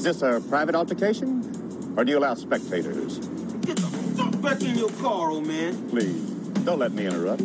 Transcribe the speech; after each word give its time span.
Is 0.00 0.04
this 0.04 0.22
a 0.22 0.40
private 0.48 0.74
altercation? 0.74 1.92
Or 1.94 2.06
do 2.06 2.12
you 2.12 2.16
allow 2.16 2.32
spectators? 2.32 3.18
Get 3.18 3.76
the 3.76 3.82
fuck 4.16 4.40
back 4.40 4.62
in 4.62 4.78
your 4.78 4.88
car, 4.92 5.28
old 5.28 5.46
man. 5.46 5.90
Please, 5.90 6.22
don't 6.64 6.78
let 6.78 6.92
me 6.92 7.04
interrupt. 7.04 7.42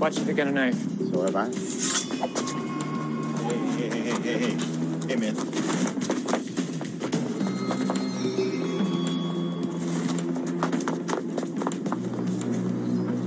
Watch 0.00 0.18
if 0.18 0.26
you 0.26 0.34
got 0.34 0.48
a 0.48 0.50
knife. 0.50 0.74
So 1.12 1.22
have 1.22 1.36
I. 1.36 1.46
Hey, 3.44 3.58
hey, 3.76 3.88
hey, 3.88 4.00
hey, 4.00 4.22
hey, 4.22 4.38
hey. 4.38 4.56
Hey, 5.06 5.14
man. 5.14 5.36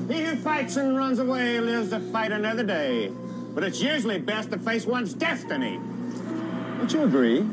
He 0.09 0.25
who 0.25 0.35
fights 0.43 0.75
and 0.75 0.97
runs 0.97 1.19
away 1.19 1.61
lives 1.61 1.91
to 1.91 2.01
fight 2.01 2.33
another 2.33 2.63
day. 2.63 3.13
But 3.55 3.63
it's 3.63 3.79
usually 3.79 4.19
best 4.19 4.51
to 4.51 4.59
face 4.59 4.85
one's 4.85 5.13
destiny. 5.13 5.79
Don't 6.79 6.91
you 6.91 7.03
agree? 7.03 7.45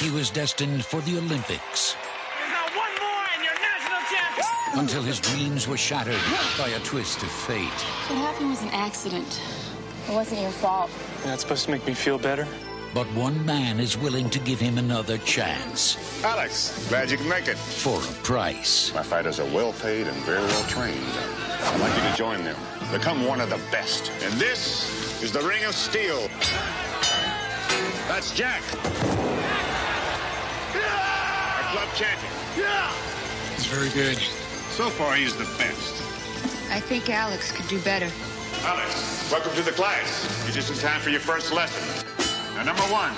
He 0.00 0.10
was 0.10 0.30
destined 0.30 0.84
for 0.84 1.00
the 1.02 1.18
Olympics 1.18 1.94
There's 2.38 2.76
one 2.76 2.90
more 3.00 3.24
and 3.34 3.44
you're 3.44 3.52
national 3.60 4.00
champion. 4.10 4.78
until 4.80 5.02
his 5.02 5.20
dreams 5.20 5.68
were 5.68 5.76
shattered 5.76 6.18
by 6.58 6.68
a 6.68 6.80
twist 6.80 7.22
of 7.22 7.30
fate. 7.30 7.66
What 8.08 8.16
happened 8.18 8.48
was 8.50 8.62
an 8.62 8.70
accident. 8.70 9.40
It 10.08 10.14
wasn't 10.14 10.40
your 10.40 10.50
fault. 10.52 10.90
That's 11.22 11.42
supposed 11.42 11.66
to 11.66 11.70
make 11.70 11.86
me 11.86 11.92
feel 11.92 12.18
better. 12.18 12.48
But 12.94 13.06
one 13.08 13.44
man 13.44 13.78
is 13.78 13.96
willing 13.98 14.30
to 14.30 14.38
give 14.40 14.58
him 14.58 14.76
another 14.78 15.18
chance 15.18 15.96
Alex, 16.24 16.88
glad 16.88 17.08
you 17.10 17.16
can 17.18 17.28
make 17.28 17.46
it. 17.46 17.56
for 17.58 17.98
a 18.02 18.12
price. 18.24 18.92
My 18.94 19.02
fighters 19.02 19.38
are 19.38 19.46
well 19.54 19.74
paid 19.74 20.06
and 20.08 20.16
very 20.22 20.40
well 20.42 20.64
trained. 20.64 20.96
I'd 21.62 21.80
like 21.80 21.94
you 22.02 22.10
to 22.10 22.16
join 22.16 22.42
them. 22.42 22.56
Become 22.90 23.26
one 23.26 23.40
of 23.40 23.50
the 23.50 23.60
best. 23.70 24.10
And 24.22 24.32
this 24.40 25.22
is 25.22 25.30
the 25.30 25.42
Ring 25.42 25.62
of 25.64 25.74
Steel. 25.74 26.28
That's 28.08 28.34
Jack. 28.34 28.62
Our 31.90 31.96
club 31.96 32.08
champion. 32.08 32.32
It's 33.54 33.66
very 33.66 33.90
good. 33.90 34.16
So 34.70 34.88
far, 34.90 35.14
he's 35.14 35.34
the 35.36 35.44
best. 35.58 36.02
I 36.70 36.80
think 36.80 37.10
Alex 37.10 37.52
could 37.52 37.66
do 37.68 37.80
better. 37.80 38.08
Alex, 38.62 39.30
welcome 39.30 39.52
to 39.54 39.62
the 39.62 39.72
class. 39.72 40.44
You're 40.44 40.54
just 40.54 40.70
in 40.70 40.76
time 40.78 41.00
for 41.00 41.10
your 41.10 41.20
first 41.20 41.52
lesson. 41.52 42.06
Now, 42.54 42.64
number 42.64 42.82
one, 42.82 43.12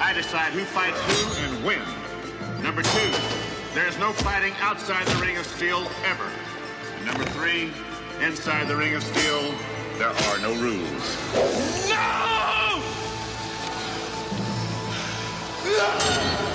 I 0.00 0.12
decide 0.14 0.52
who 0.52 0.64
fights 0.64 0.98
who 1.06 1.46
and 1.46 1.64
when. 1.64 1.82
Number 2.62 2.82
two, 2.82 3.12
there's 3.74 3.98
no 3.98 4.12
fighting 4.12 4.54
outside 4.60 5.06
the 5.06 5.20
ring 5.20 5.36
of 5.36 5.46
steel 5.46 5.86
ever. 6.04 6.30
And 6.96 7.06
number 7.06 7.24
three, 7.24 7.72
inside 8.24 8.68
the 8.68 8.76
ring 8.76 8.94
of 8.94 9.02
steel, 9.02 9.54
there 9.98 10.08
are 10.08 10.38
no 10.38 10.54
rules. 10.60 11.18
No! 11.88 12.82
You 16.48 16.51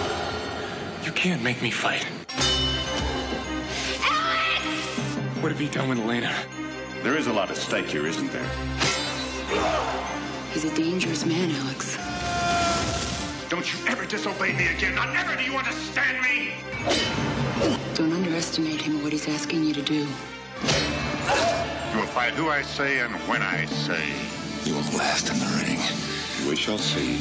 can't 1.17 1.41
make 1.41 1.59
me 1.63 1.71
fight. 1.71 2.05
Alex! 4.03 5.15
What 5.41 5.51
have 5.51 5.59
you 5.59 5.67
done 5.67 5.89
with 5.89 5.97
Elena? 5.97 6.31
There 7.01 7.17
is 7.17 7.25
a 7.25 7.33
lot 7.33 7.49
at 7.49 7.57
stake 7.57 7.87
here, 7.87 8.05
isn't 8.05 8.31
there? 8.31 8.47
He's 10.51 10.65
a 10.65 10.75
dangerous 10.75 11.25
man, 11.25 11.49
Alex. 11.49 11.97
Don't 13.49 13.65
you 13.65 13.79
ever 13.87 14.05
disobey 14.05 14.53
me 14.53 14.67
again. 14.67 14.93
Not 14.93 15.15
ever 15.15 15.35
do 15.35 15.43
you 15.43 15.57
understand 15.57 16.21
me? 16.21 16.51
Don't 17.95 18.13
underestimate 18.13 18.79
him 18.79 18.99
or 18.99 19.05
what 19.05 19.11
he's 19.11 19.27
asking 19.27 19.63
you 19.63 19.73
to 19.73 19.81
do. 19.81 20.05
You 20.05 21.99
will 21.99 22.13
fight 22.13 22.33
who 22.33 22.49
I 22.49 22.61
say 22.61 22.99
and 22.99 23.15
when 23.27 23.41
I 23.41 23.65
say. 23.65 24.05
You 24.65 24.75
won't 24.75 24.93
last 24.93 25.31
in 25.31 25.39
the 25.39 25.65
ring. 25.65 25.79
We 26.47 26.55
shall 26.55 26.77
see. 26.77 27.17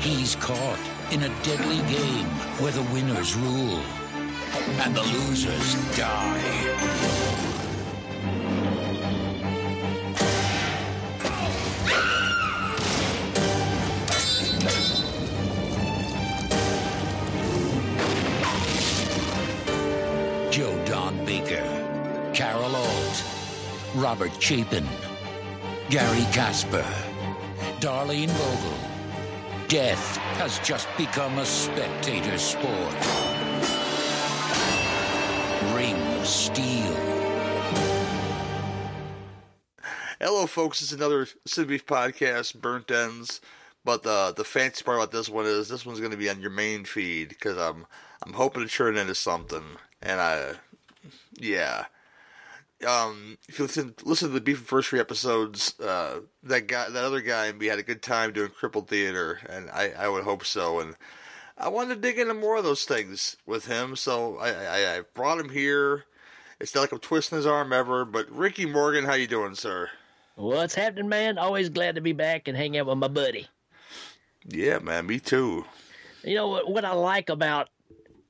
He's 0.00 0.34
caught 0.36 0.78
in 1.10 1.22
a 1.22 1.42
deadly 1.42 1.78
game 1.90 2.26
where 2.60 2.72
the 2.72 2.82
winners 2.92 3.34
rule 3.34 3.80
and 4.82 4.94
the 4.94 5.02
losers 5.02 5.96
die. 5.96 6.42
Joe 20.50 20.84
Don 20.84 21.24
Baker, 21.24 22.32
Carol 22.34 22.76
Alt, 22.76 23.24
Robert 23.94 24.32
Chapin, 24.42 24.86
Gary 25.88 26.26
Kasper, 26.32 26.84
Darlene 27.80 28.28
Vogel. 28.28 28.87
Death 29.68 30.16
has 30.38 30.58
just 30.60 30.88
become 30.96 31.38
a 31.38 31.44
spectator 31.44 32.38
sport. 32.38 32.94
Ring 35.74 36.24
Steel. 36.24 36.94
Hello, 40.18 40.46
folks. 40.46 40.80
It's 40.80 40.92
another 40.92 41.28
Cinema 41.44 41.68
Beef 41.68 41.84
podcast, 41.84 42.58
Burnt 42.58 42.90
Ends. 42.90 43.42
But 43.84 44.04
the 44.04 44.32
the 44.34 44.42
fancy 44.42 44.82
part 44.82 44.96
about 44.96 45.12
this 45.12 45.28
one 45.28 45.44
is 45.44 45.68
this 45.68 45.84
one's 45.84 45.98
going 46.00 46.12
to 46.12 46.16
be 46.16 46.30
on 46.30 46.40
your 46.40 46.48
main 46.48 46.86
feed 46.86 47.28
because 47.28 47.58
I'm 47.58 47.84
I'm 48.22 48.32
hoping 48.32 48.62
to 48.62 48.68
turn 48.72 48.96
into 48.96 49.14
something. 49.14 49.76
And 50.00 50.18
I, 50.18 50.54
yeah. 51.38 51.84
Um, 52.86 53.38
if 53.48 53.58
you 53.58 53.64
listen 53.64 53.94
listen 54.04 54.28
to 54.28 54.34
the 54.34 54.40
Beef 54.40 54.58
and 54.58 54.66
First 54.66 54.88
Three 54.88 55.00
episodes, 55.00 55.78
uh, 55.80 56.20
that 56.44 56.68
guy, 56.68 56.88
that 56.88 57.04
other 57.04 57.20
guy, 57.20 57.46
and 57.46 57.58
we 57.58 57.66
had 57.66 57.78
a 57.78 57.82
good 57.82 58.02
time 58.02 58.32
doing 58.32 58.50
Crippled 58.50 58.88
Theater, 58.88 59.40
and 59.48 59.68
I 59.70 59.92
I 59.98 60.08
would 60.08 60.24
hope 60.24 60.44
so. 60.44 60.78
And 60.78 60.94
I 61.56 61.68
wanted 61.68 61.96
to 61.96 62.00
dig 62.00 62.18
into 62.18 62.34
more 62.34 62.56
of 62.56 62.64
those 62.64 62.84
things 62.84 63.36
with 63.46 63.66
him, 63.66 63.96
so 63.96 64.36
I 64.38 64.50
I, 64.50 64.96
I 64.96 65.00
brought 65.14 65.40
him 65.40 65.48
here. 65.48 66.04
It's 66.60 66.74
not 66.74 66.82
like 66.82 66.92
I'm 66.92 66.98
twisting 66.98 67.36
his 67.36 67.46
arm 67.46 67.72
ever, 67.72 68.04
but 68.04 68.30
Ricky 68.30 68.66
Morgan, 68.66 69.04
how 69.04 69.14
you 69.14 69.26
doing, 69.26 69.54
sir? 69.54 69.90
What's 70.36 70.74
happening, 70.74 71.08
man? 71.08 71.36
Always 71.38 71.68
glad 71.68 71.96
to 71.96 72.00
be 72.00 72.12
back 72.12 72.46
and 72.46 72.56
hang 72.56 72.76
out 72.76 72.86
with 72.86 72.98
my 72.98 73.08
buddy. 73.08 73.48
Yeah, 74.44 74.78
man, 74.78 75.06
me 75.06 75.18
too. 75.18 75.64
You 76.22 76.36
know 76.36 76.48
what, 76.48 76.70
what 76.70 76.84
I 76.84 76.92
like 76.92 77.28
about 77.28 77.68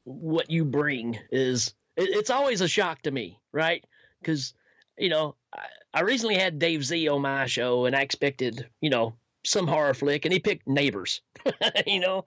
what 0.05 0.51
you 0.51 0.65
bring 0.65 1.19
is 1.31 1.75
it, 1.97 2.09
it's 2.11 2.31
always 2.31 2.61
a 2.61 2.69
shock 2.69 3.03
to 3.03 3.11
me, 3.11 3.39
right? 3.53 3.85
Because 4.21 4.55
you 4.97 5.09
know 5.09 5.37
I, 5.55 5.67
I 5.95 6.01
recently 6.03 6.37
had 6.37 6.59
Dave 6.59 6.85
Z 6.85 7.09
on 7.09 7.23
my 7.23 7.47
show, 7.47 7.87
and 7.87 7.95
I 7.97 8.03
expected 8.03 8.69
you 8.81 8.91
know 8.91 9.15
some 9.45 9.67
horror 9.67 9.95
flick, 9.95 10.25
and 10.25 10.33
he 10.33 10.41
picked 10.41 10.67
Neighbors, 10.67 11.21
you 11.87 12.01
know, 12.01 12.25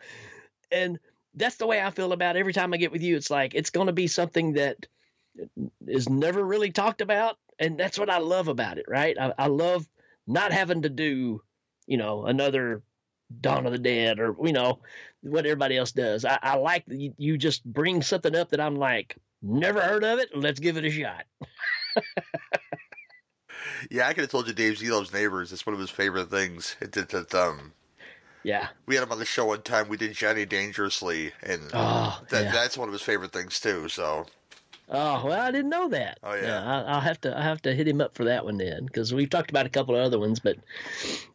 and 0.71 0.99
that's 1.35 1.57
the 1.57 1.67
way 1.67 1.81
I 1.81 1.91
feel 1.91 2.13
about 2.13 2.35
every 2.35 2.53
time 2.53 2.73
I 2.73 2.77
get 2.77 2.91
with 2.91 3.01
you. 3.01 3.15
It's 3.15 3.29
like 3.29 3.53
it's 3.55 3.69
going 3.69 3.87
to 3.87 3.93
be 3.93 4.07
something 4.07 4.53
that 4.53 4.85
is 5.87 6.09
never 6.09 6.43
really 6.43 6.71
talked 6.71 7.01
about, 7.01 7.37
and 7.59 7.79
that's 7.79 7.99
what 7.99 8.09
I 8.09 8.19
love 8.19 8.47
about 8.47 8.77
it, 8.77 8.85
right? 8.87 9.17
I, 9.19 9.33
I 9.37 9.47
love 9.47 9.87
not 10.27 10.51
having 10.51 10.81
to 10.83 10.89
do, 10.89 11.41
you 11.87 11.97
know, 11.97 12.25
another 12.25 12.83
Dawn 13.39 13.65
of 13.65 13.71
the 13.71 13.77
Dead 13.77 14.19
or 14.19 14.35
you 14.43 14.51
know 14.51 14.79
what 15.21 15.45
everybody 15.45 15.77
else 15.77 15.91
does. 15.91 16.25
I, 16.25 16.37
I 16.41 16.55
like 16.57 16.83
you, 16.87 17.13
you 17.17 17.37
just 17.37 17.63
bring 17.63 18.01
something 18.01 18.35
up 18.35 18.49
that 18.49 18.59
I'm 18.59 18.75
like 18.75 19.15
never 19.41 19.81
heard 19.81 20.03
of 20.03 20.19
it. 20.19 20.35
Let's 20.35 20.59
give 20.59 20.77
it 20.77 20.85
a 20.85 20.91
shot. 20.91 21.25
Yeah, 23.89 24.07
I 24.07 24.13
could 24.13 24.21
have 24.21 24.31
told 24.31 24.47
you 24.47 24.53
Dave 24.53 24.77
Z 24.77 24.89
loves 24.89 25.11
Neighbors. 25.13 25.51
It's 25.51 25.65
one 25.65 25.73
of 25.73 25.79
his 25.79 25.89
favorite 25.89 26.29
things. 26.29 26.75
It, 26.79 26.95
it, 26.95 27.13
it, 27.13 27.35
um, 27.35 27.73
Yeah. 28.43 28.69
we 28.85 28.95
had 28.95 29.03
him 29.03 29.11
on 29.11 29.19
the 29.19 29.25
show 29.25 29.45
one 29.45 29.61
time. 29.61 29.89
We 29.89 29.97
did 29.97 30.13
Johnny 30.13 30.45
Dangerously, 30.45 31.31
and 31.43 31.61
Oh, 31.73 32.21
that, 32.29 32.43
yeah. 32.45 32.51
that's 32.51 32.77
one 32.77 32.87
of 32.87 32.93
his 32.93 33.01
favorite 33.01 33.31
things 33.33 33.59
too. 33.59 33.89
So 33.89 34.25
Oh 34.89 35.25
well, 35.25 35.39
I 35.41 35.51
didn't 35.51 35.69
know 35.69 35.89
that. 35.89 36.19
Oh, 36.23 36.33
yeah. 36.33 36.63
I, 36.63 36.81
I'll 36.93 36.99
have 37.01 37.19
to 37.21 37.37
I 37.37 37.41
have 37.41 37.61
to 37.63 37.73
hit 37.73 37.87
him 37.87 38.01
up 38.01 38.15
for 38.15 38.25
that 38.25 38.45
one 38.45 38.57
then 38.57 38.85
because 38.85 39.13
we've 39.13 39.29
talked 39.29 39.49
about 39.49 39.65
a 39.65 39.69
couple 39.69 39.95
of 39.95 40.03
other 40.03 40.19
ones, 40.19 40.39
but 40.39 40.57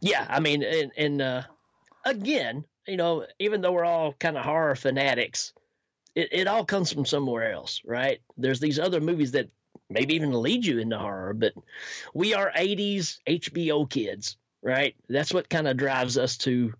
yeah, 0.00 0.26
I 0.28 0.40
mean, 0.40 0.62
and, 0.62 0.92
and 0.96 1.22
uh, 1.22 1.42
again, 2.04 2.64
you 2.86 2.96
know, 2.96 3.26
even 3.38 3.60
though 3.60 3.72
we're 3.72 3.84
all 3.84 4.12
kind 4.12 4.36
of 4.36 4.44
horror 4.44 4.76
fanatics, 4.76 5.52
it, 6.14 6.28
it 6.32 6.46
all 6.48 6.64
comes 6.64 6.92
from 6.92 7.04
somewhere 7.06 7.50
else, 7.52 7.80
right? 7.84 8.20
There's 8.36 8.60
these 8.60 8.78
other 8.78 9.00
movies 9.00 9.32
that 9.32 9.48
maybe 9.90 10.14
even 10.14 10.32
lead 10.32 10.64
you 10.64 10.78
into 10.78 10.98
horror, 10.98 11.34
but 11.34 11.52
we 12.14 12.34
are 12.34 12.52
'80s 12.54 13.18
HBO 13.26 13.88
kids, 13.88 14.36
right? 14.62 14.94
That's 15.08 15.32
what 15.32 15.48
kind 15.48 15.68
of 15.68 15.76
drives 15.76 16.18
us 16.18 16.36
to 16.38 16.72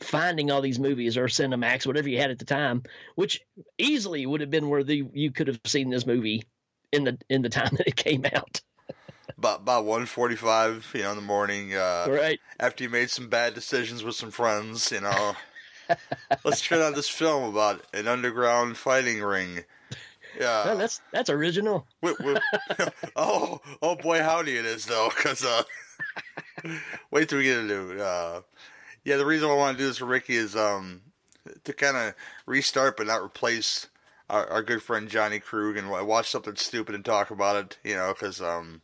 finding 0.00 0.50
all 0.50 0.60
these 0.60 0.78
movies 0.78 1.16
or 1.16 1.26
Cinemax, 1.26 1.86
whatever 1.86 2.08
you 2.08 2.18
had 2.18 2.30
at 2.30 2.38
the 2.38 2.44
time, 2.44 2.82
which 3.14 3.40
easily 3.78 4.26
would 4.26 4.40
have 4.40 4.50
been 4.50 4.68
where 4.68 4.84
the, 4.84 5.04
you 5.12 5.30
could 5.30 5.48
have 5.48 5.60
seen 5.64 5.90
this 5.90 6.06
movie 6.06 6.44
in 6.92 7.04
the 7.04 7.18
in 7.28 7.42
the 7.42 7.48
time 7.48 7.70
that 7.76 7.88
it 7.88 7.96
came 7.96 8.24
out. 8.34 8.60
about 9.36 9.60
about 9.60 9.84
one 9.84 10.06
forty 10.06 10.36
five, 10.36 10.90
you 10.94 11.02
know, 11.02 11.10
in 11.10 11.16
the 11.16 11.22
morning. 11.22 11.74
Uh, 11.74 12.06
Right. 12.08 12.40
After 12.60 12.84
you 12.84 12.90
made 12.90 13.10
some 13.10 13.28
bad 13.28 13.54
decisions 13.54 14.02
with 14.02 14.14
some 14.14 14.30
friends, 14.30 14.90
you 14.92 15.00
know. 15.00 15.34
let's 16.44 16.62
turn 16.62 16.80
on 16.80 16.94
this 16.94 17.08
film 17.08 17.44
about 17.44 17.84
an 17.92 18.08
underground 18.08 18.76
fighting 18.76 19.20
ring. 19.20 19.64
Yeah. 20.38 20.64
Well, 20.66 20.76
that's 20.78 21.00
that's 21.12 21.30
original. 21.30 21.86
Wait, 22.02 22.16
wait, 22.20 22.38
oh, 23.16 23.60
oh 23.82 23.96
boy, 23.96 24.22
howdy 24.22 24.56
it 24.56 24.64
is 24.64 24.86
though, 24.86 25.08
because 25.14 25.44
uh, 25.44 25.62
wait 27.10 27.28
till 27.28 27.38
we 27.38 27.44
get 27.44 27.58
into 27.58 27.92
it. 27.92 28.00
Uh, 28.00 28.40
yeah, 29.04 29.16
the 29.16 29.26
reason 29.26 29.48
I 29.50 29.54
want 29.54 29.76
to 29.76 29.82
do 29.82 29.86
this 29.88 29.98
for 29.98 30.06
Ricky 30.06 30.34
is 30.36 30.56
um, 30.56 31.02
to 31.64 31.72
kind 31.72 31.96
of 31.96 32.14
restart 32.46 32.96
but 32.96 33.06
not 33.06 33.22
replace 33.22 33.88
our, 34.30 34.46
our 34.48 34.62
good 34.62 34.82
friend 34.82 35.08
Johnny 35.08 35.38
Krug 35.40 35.76
and 35.76 35.90
watch 35.90 36.30
something 36.30 36.56
stupid 36.56 36.94
and 36.94 37.04
talk 37.04 37.30
about 37.30 37.56
it. 37.56 37.78
You 37.84 37.96
know, 37.96 38.12
because 38.14 38.40
um, 38.40 38.80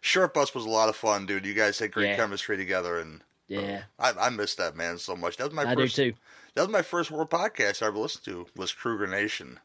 Short 0.00 0.32
Bus 0.34 0.54
was 0.54 0.64
a 0.64 0.70
lot 0.70 0.88
of 0.88 0.96
fun, 0.96 1.26
dude. 1.26 1.44
You 1.46 1.54
guys 1.54 1.78
had 1.78 1.92
great 1.92 2.10
Yeah. 2.10 2.16
chemistry 2.16 2.56
together, 2.56 2.98
and 2.98 3.22
Yeah, 3.48 3.82
I, 3.98 4.12
I 4.12 4.30
missed 4.30 4.58
that 4.58 4.76
man 4.76 4.98
so 4.98 5.16
much. 5.16 5.36
That 5.36 5.44
was 5.44 5.52
my 5.54 5.70
I 5.70 5.74
first. 5.74 5.96
do 5.96 6.12
too. 6.12 6.16
That 6.54 6.62
was 6.62 6.70
my 6.70 6.82
first 6.82 7.10
world 7.10 7.30
podcast 7.30 7.82
I 7.82 7.86
ever 7.86 7.98
listened 7.98 8.24
to. 8.26 8.46
Was 8.56 8.72
Kruger 8.72 9.06
Nation. 9.06 9.58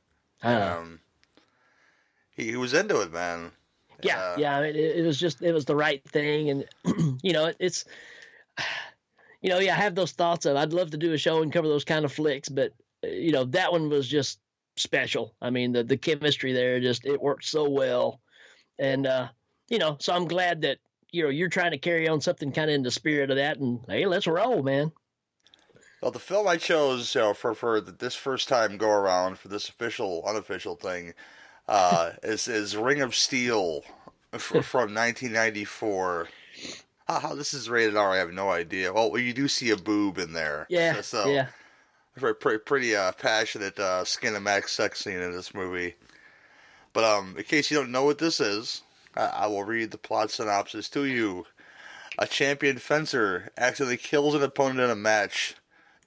Um, 0.44 1.00
he, 2.32 2.46
he 2.52 2.56
was 2.56 2.74
into 2.74 3.02
it, 3.02 3.12
man. 3.12 3.52
yeah, 4.04 4.20
Uh, 4.20 4.36
yeah. 4.38 4.60
It, 4.60 4.76
it 4.76 5.06
was 5.06 5.20
just 5.20 5.42
it 5.42 5.52
was 5.52 5.66
the 5.66 5.76
right 5.76 6.04
thing, 6.10 6.50
and 6.50 6.66
you 7.24 7.34
know, 7.34 7.46
it, 7.46 7.58
it's 7.60 7.86
you 9.42 9.50
know, 9.50 9.60
yeah. 9.60 9.74
I 9.74 9.78
have 9.78 9.96
those 9.96 10.12
thoughts 10.12 10.46
of 10.46 10.56
I'd 10.56 10.74
love 10.74 10.92
to 10.92 10.98
do 10.98 11.14
a 11.14 11.18
show 11.18 11.42
and 11.42 11.52
cover 11.52 11.68
those 11.68 11.86
kind 11.86 12.06
of 12.06 12.14
flicks, 12.14 12.50
but 12.50 12.74
uh, 13.04 13.08
you 13.08 13.32
know, 13.32 13.46
that 13.46 13.72
one 13.72 13.90
was 13.90 14.08
just 14.08 14.40
special. 14.78 15.34
I 15.42 15.50
mean, 15.50 15.72
the 15.72 15.84
the 15.84 15.98
chemistry 15.98 16.54
there 16.54 16.80
just 16.80 17.06
it 17.06 17.22
worked 17.22 17.46
so 17.46 17.70
well, 17.70 18.22
and 18.78 19.08
uh, 19.08 19.30
you 19.70 19.80
know, 19.80 19.98
so 20.00 20.14
I'm 20.14 20.28
glad 20.28 20.62
that 20.62 20.78
you 21.12 21.24
know 21.24 21.30
you're 21.30 21.50
trying 21.50 21.72
to 21.72 21.78
carry 21.78 22.08
on 22.08 22.22
something 22.22 22.52
kind 22.52 22.70
of 22.70 22.76
in 22.76 22.84
the 22.84 22.92
spirit 22.92 23.32
of 23.32 23.38
that, 23.38 23.58
and 23.58 23.80
hey, 23.88 24.06
let's 24.06 24.28
roll, 24.28 24.62
man. 24.64 24.92
Well, 26.02 26.12
the 26.12 26.20
film 26.20 26.48
I 26.48 26.58
chose 26.58 27.14
you 27.16 27.22
know, 27.22 27.34
for 27.34 27.54
for 27.56 27.82
the, 27.82 27.92
this 27.92 28.16
first 28.16 28.48
time 28.48 28.78
go 28.78 28.90
around 28.90 29.40
for 29.40 29.48
this 29.48 29.68
official 29.68 30.24
unofficial 30.28 30.76
thing 30.76 31.14
uh, 31.68 32.12
is 32.24 32.48
is 32.48 32.78
Ring 32.78 33.02
of 33.02 33.16
Steel 33.16 33.84
f- 34.34 34.42
from 34.66 34.94
1994. 34.94 36.30
How, 37.08 37.36
this 37.36 37.54
is 37.54 37.70
rated 37.70 37.96
R, 37.96 38.12
I 38.12 38.18
have 38.18 38.34
no 38.34 38.50
idea. 38.50 38.92
Well, 38.92 39.18
you 39.18 39.34
do 39.34 39.48
see 39.48 39.70
a 39.70 39.78
boob 39.78 40.18
in 40.18 40.34
there. 40.34 40.68
Yeah, 40.70 40.96
So, 40.96 41.02
so 41.02 41.30
yeah. 41.30 41.48
pretty, 42.16 42.58
pretty 42.60 42.96
uh, 42.98 43.14
passionate 43.14 43.80
uh, 43.80 44.04
skin 44.04 44.36
and 44.36 44.44
max 44.44 44.74
sex 44.74 45.00
scene 45.06 45.22
in 45.22 45.32
this 45.32 45.54
movie. 45.54 45.96
But 46.92 47.06
um, 47.06 47.36
in 47.38 47.44
case 47.46 47.72
you 47.72 47.78
don't 47.78 47.92
know 47.94 48.04
what 48.04 48.18
this 48.18 48.42
is, 48.42 48.82
I, 49.16 49.26
I 49.26 49.48
will 49.48 49.64
read 49.64 49.92
the 49.92 49.98
plot 49.98 50.32
synopsis 50.32 50.90
to 50.90 51.06
you. 51.06 51.46
A 52.20 52.28
champion 52.28 52.78
fencer 52.78 53.52
accidentally 53.58 53.96
kills 53.96 54.36
an 54.36 54.44
opponent 54.44 54.80
in 54.80 54.90
a 54.90 54.96
match. 54.96 55.56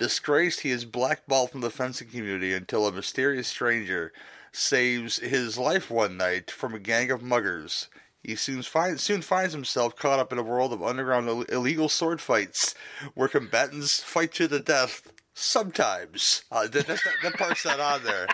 Disgraced, 0.00 0.60
he 0.60 0.70
is 0.70 0.86
blackballed 0.86 1.50
from 1.50 1.60
the 1.60 1.70
fencing 1.70 2.08
community 2.08 2.54
until 2.54 2.86
a 2.86 2.92
mysterious 2.92 3.48
stranger 3.48 4.14
saves 4.50 5.18
his 5.18 5.58
life 5.58 5.90
one 5.90 6.16
night 6.16 6.50
from 6.50 6.72
a 6.72 6.78
gang 6.78 7.10
of 7.10 7.22
muggers. 7.22 7.88
He 8.22 8.34
soon, 8.34 8.62
find, 8.62 8.98
soon 8.98 9.20
finds 9.20 9.52
himself 9.52 9.94
caught 9.96 10.18
up 10.18 10.32
in 10.32 10.38
a 10.38 10.42
world 10.42 10.72
of 10.72 10.82
underground 10.82 11.28
Ill- 11.28 11.42
illegal 11.42 11.90
sword 11.90 12.22
fights, 12.22 12.74
where 13.12 13.28
combatants 13.28 14.00
fight 14.02 14.32
to 14.36 14.48
the 14.48 14.58
death. 14.58 15.12
Sometimes 15.34 16.44
uh, 16.50 16.66
that, 16.66 16.86
that's 16.86 17.04
not, 17.04 17.14
that 17.22 17.34
part's 17.34 17.66
not 17.66 17.78
on 17.78 18.02
there. 18.02 18.26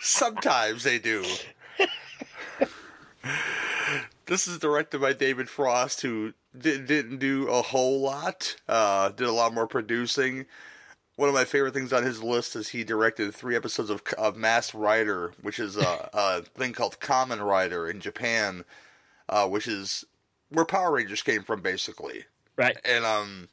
Sometimes 0.00 0.82
they 0.82 0.98
do. 0.98 1.26
This 4.26 4.48
is 4.48 4.58
directed 4.58 5.02
by 5.02 5.12
David 5.12 5.50
Frost, 5.50 6.00
who 6.00 6.32
did, 6.56 6.86
didn't 6.86 7.18
do 7.18 7.48
a 7.48 7.62
whole 7.62 8.00
lot. 8.00 8.56
Uh, 8.68 9.10
did 9.10 9.26
a 9.26 9.32
lot 9.32 9.54
more 9.54 9.66
producing. 9.66 10.46
One 11.16 11.28
of 11.28 11.34
my 11.34 11.44
favorite 11.44 11.74
things 11.74 11.92
on 11.92 12.02
his 12.02 12.22
list 12.22 12.56
is 12.56 12.68
he 12.68 12.82
directed 12.82 13.34
three 13.34 13.54
episodes 13.54 13.90
of, 13.90 14.02
of 14.18 14.36
Masked 14.36 14.74
Rider, 14.74 15.32
which 15.42 15.60
is 15.60 15.76
a, 15.76 16.10
a 16.12 16.42
thing 16.42 16.72
called 16.72 16.98
Kamen 16.98 17.44
Rider 17.44 17.88
in 17.88 18.00
Japan, 18.00 18.64
uh, 19.28 19.46
which 19.48 19.68
is 19.68 20.04
where 20.50 20.64
Power 20.64 20.92
Rangers 20.92 21.22
came 21.22 21.42
from, 21.42 21.60
basically. 21.60 22.24
Right. 22.56 22.76
And 22.84 23.04
um, 23.04 23.48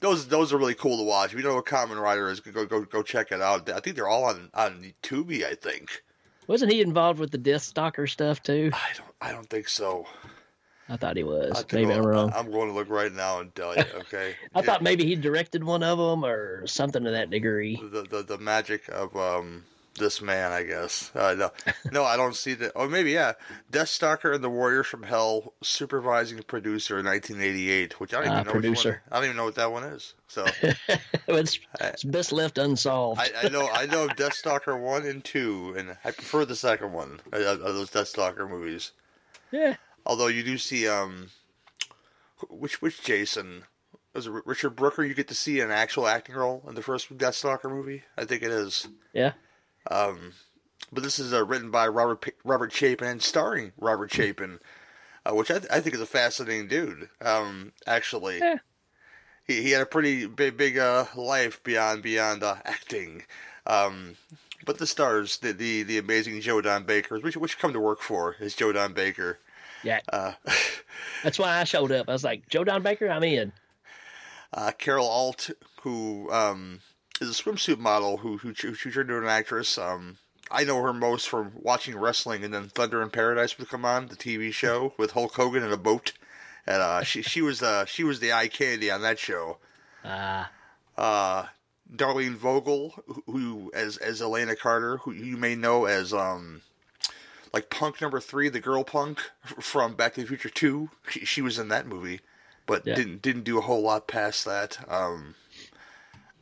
those 0.00 0.28
those 0.28 0.52
are 0.52 0.58
really 0.58 0.74
cool 0.74 0.98
to 0.98 1.04
watch. 1.04 1.32
If 1.32 1.38
you 1.38 1.44
know 1.44 1.54
what 1.54 1.66
Kamen 1.66 2.00
Rider 2.00 2.28
is, 2.28 2.40
go 2.40 2.66
go 2.66 2.82
go 2.82 3.02
check 3.02 3.32
it 3.32 3.40
out. 3.40 3.68
I 3.70 3.80
think 3.80 3.96
they're 3.96 4.08
all 4.08 4.24
on 4.24 4.50
on 4.54 4.94
Tubi. 5.02 5.44
I 5.44 5.54
think. 5.54 6.02
Wasn't 6.46 6.70
he 6.70 6.82
involved 6.82 7.20
with 7.20 7.30
the 7.30 7.38
Death 7.38 7.62
Stalker 7.62 8.06
stuff 8.06 8.42
too? 8.42 8.70
I 8.72 8.90
don't 8.96 9.14
I 9.20 9.32
don't 9.32 9.48
think 9.48 9.68
so. 9.68 10.06
I 10.88 10.96
thought 10.96 11.16
he 11.16 11.24
was. 11.24 11.52
I 11.56 11.76
Maybe 11.76 11.92
I'm 11.92 12.04
wrong. 12.04 12.32
I'm 12.34 12.50
going 12.50 12.68
to 12.68 12.74
look 12.74 12.90
right 12.90 13.12
now 13.12 13.40
and 13.40 13.54
tell 13.54 13.74
you. 13.74 13.84
Okay. 14.00 14.34
I 14.54 14.62
thought 14.62 14.82
maybe 14.82 15.04
he 15.04 15.16
directed 15.16 15.64
one 15.64 15.82
of 15.82 15.98
them 15.98 16.24
or 16.24 16.66
something 16.66 17.04
to 17.04 17.10
that 17.12 17.30
degree. 17.30 17.76
the 17.76 18.02
the, 18.02 18.22
the 18.22 18.38
magic 18.38 18.88
of 18.88 19.16
um 19.16 19.64
this 19.98 20.20
man, 20.20 20.52
I 20.52 20.64
guess. 20.64 21.10
Uh, 21.14 21.34
no, 21.38 21.50
no, 21.92 22.04
I 22.04 22.16
don't 22.16 22.34
see 22.34 22.54
that. 22.54 22.72
Oh, 22.74 22.88
maybe 22.88 23.12
yeah. 23.12 23.34
Deathstalker 23.70 24.34
and 24.34 24.42
the 24.42 24.50
Warriors 24.50 24.86
from 24.86 25.04
Hell, 25.04 25.52
supervising 25.62 26.42
producer, 26.42 26.98
in 26.98 27.06
1988. 27.06 28.00
Which 28.00 28.12
I 28.12 28.24
don't 28.24 28.26
even 28.26 28.34
know. 28.34 28.38
which 28.40 28.46
one- 28.46 28.60
producer. 28.60 29.02
I 29.10 29.16
don't 29.16 29.24
even 29.26 29.36
know 29.36 29.44
what 29.44 29.54
that 29.54 29.70
one 29.72 29.84
is. 29.84 30.14
So 30.28 30.44
it's, 31.28 31.58
it's 31.80 32.04
best 32.04 32.32
left 32.32 32.58
unsolved. 32.58 33.20
I, 33.20 33.28
I 33.44 33.48
know 33.48 33.68
I 33.72 33.86
know 33.86 34.08
Deathstalker 34.08 34.78
one 34.78 35.06
and 35.06 35.24
two, 35.24 35.74
and 35.78 35.96
I 36.04 36.10
prefer 36.10 36.44
the 36.44 36.56
second 36.56 36.92
one 36.92 37.20
of, 37.32 37.42
of 37.42 37.74
those 37.74 37.90
Deathstalker 37.90 38.48
movies. 38.48 38.92
yeah. 39.50 39.76
Although 40.06 40.26
you 40.28 40.42
do 40.42 40.58
see 40.58 40.86
um, 40.88 41.30
which 42.48 42.82
which 42.82 43.02
Jason 43.02 43.64
was 44.14 44.26
it 44.26 44.32
Richard 44.44 44.76
Brooker? 44.76 45.04
You 45.04 45.14
get 45.14 45.28
to 45.28 45.34
see 45.34 45.60
an 45.60 45.70
actual 45.70 46.06
acting 46.06 46.34
role 46.36 46.62
in 46.68 46.74
the 46.74 46.82
first 46.82 47.16
Deathstalker 47.16 47.70
movie. 47.70 48.02
I 48.16 48.24
think 48.24 48.42
it 48.42 48.50
is. 48.50 48.88
Yeah. 49.12 49.32
Um, 49.90 50.32
but 50.92 51.02
this 51.02 51.18
is 51.18 51.32
uh, 51.32 51.44
written 51.44 51.70
by 51.70 51.88
Robert 51.88 52.20
P- 52.20 52.32
Robert 52.44 52.72
Chapin 52.72 53.08
and 53.08 53.22
starring 53.22 53.72
Robert 53.78 54.12
Chapin, 54.12 54.60
uh, 55.26 55.34
which 55.34 55.50
I, 55.50 55.58
th- 55.58 55.70
I 55.72 55.80
think 55.80 55.94
is 55.94 56.00
a 56.00 56.06
fascinating 56.06 56.68
dude. 56.68 57.08
Um, 57.20 57.72
actually, 57.86 58.38
Yeah. 58.38 58.58
he 59.46 59.62
he 59.62 59.70
had 59.70 59.82
a 59.82 59.86
pretty 59.86 60.26
big 60.26 60.56
big 60.56 60.78
uh, 60.78 61.06
life 61.16 61.62
beyond 61.62 62.02
beyond 62.02 62.42
uh, 62.42 62.56
acting. 62.64 63.24
Um, 63.66 64.16
but 64.66 64.78
the 64.78 64.86
stars, 64.86 65.38
the 65.38 65.52
the, 65.52 65.82
the 65.82 65.98
amazing 65.98 66.40
Joe 66.40 66.60
Don 66.60 66.84
Baker, 66.84 67.18
which 67.18 67.36
which 67.36 67.58
come 67.58 67.72
to 67.72 67.80
work 67.80 68.00
for 68.00 68.36
is 68.38 68.54
Joe 68.54 68.72
Don 68.72 68.92
Baker. 68.92 69.38
Yeah. 69.84 70.00
Uh, 70.12 70.32
That's 71.22 71.38
why 71.38 71.60
I 71.60 71.64
showed 71.64 71.92
up. 71.92 72.08
I 72.08 72.12
was 72.12 72.24
like, 72.24 72.48
Joe 72.48 72.64
Don 72.64 72.82
Baker, 72.82 73.08
I'm 73.08 73.22
in. 73.22 73.52
uh, 74.52 74.72
Carol 74.76 75.06
Alt, 75.06 75.50
who 75.82 76.30
um, 76.30 76.80
is 77.20 77.28
a 77.28 77.42
swimsuit 77.42 77.78
model 77.78 78.18
who 78.18 78.38
who, 78.38 78.52
who, 78.52 78.74
turned 78.74 79.10
into 79.10 79.18
an 79.18 79.28
actress. 79.28 79.78
Um, 79.78 80.18
I 80.50 80.64
know 80.64 80.82
her 80.82 80.92
most 80.92 81.28
from 81.28 81.52
watching 81.54 81.96
wrestling, 81.96 82.44
and 82.44 82.52
then 82.52 82.68
Thunder 82.68 83.02
in 83.02 83.10
Paradise 83.10 83.58
would 83.58 83.68
come 83.68 83.84
on 83.84 84.08
the 84.08 84.16
TV 84.16 84.52
show 84.52 84.94
with 84.98 85.12
Hulk 85.12 85.34
Hogan 85.34 85.62
in 85.62 85.72
a 85.72 85.76
boat, 85.76 86.12
and 86.66 86.82
uh, 86.82 87.02
she 87.02 87.22
she 87.22 87.42
was 87.42 87.62
uh, 87.62 87.84
she 87.84 88.04
was 88.04 88.20
the 88.20 88.32
eye 88.32 88.48
candy 88.48 88.90
on 88.90 89.02
that 89.02 89.18
show. 89.18 89.58
Ah. 90.04 90.50
Uh, 90.96 91.46
Darlene 91.92 92.36
Vogel, 92.36 92.94
who, 93.06 93.22
who 93.26 93.72
as 93.74 93.96
as 93.96 94.22
Elena 94.22 94.56
Carter, 94.56 94.98
who 94.98 95.12
you 95.12 95.36
may 95.36 95.54
know 95.54 95.84
as 95.86 96.12
um. 96.12 96.62
Like 97.54 97.70
Punk 97.70 98.00
number 98.02 98.18
three, 98.20 98.48
the 98.48 98.58
girl 98.60 98.82
Punk 98.84 99.20
from 99.60 99.94
Back 99.94 100.14
to 100.14 100.20
the 100.22 100.26
Future 100.26 100.50
Two, 100.50 100.90
she, 101.08 101.24
she 101.24 101.40
was 101.40 101.58
in 101.58 101.68
that 101.68 101.86
movie, 101.86 102.20
but 102.66 102.84
Yeah. 102.86 102.96
didn't 102.96 103.22
didn't 103.22 103.44
do 103.44 103.56
a 103.58 103.62
whole 103.62 103.80
lot 103.82 104.08
past 104.08 104.44
that. 104.44 104.78
Um, 104.90 105.36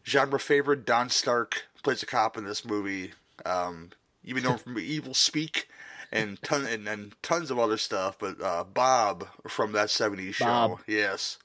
genre 0.07 0.41
favorite 0.41 0.85
Don 0.87 1.11
Stark 1.11 1.67
plays 1.83 2.03
a 2.03 2.07
cop 2.07 2.37
in 2.39 2.45
this 2.45 2.65
movie. 2.65 3.13
Um, 3.45 3.91
you 4.25 4.35
may 4.35 4.41
know 4.41 4.53
him 4.53 4.59
from 4.59 4.75
Evilspeak 4.77 5.65
and 6.11 6.41
ton 6.43 6.65
and, 6.67 6.89
and 6.89 7.15
tons 7.23 7.51
of 7.51 7.59
other 7.59 7.77
stuff. 7.77 8.19
But 8.19 8.41
uh, 8.43 8.65
Bob 8.65 9.29
from 9.49 9.73
that 9.73 9.89
'70s 9.89 10.33
show, 10.35 10.81
yes, 10.87 11.39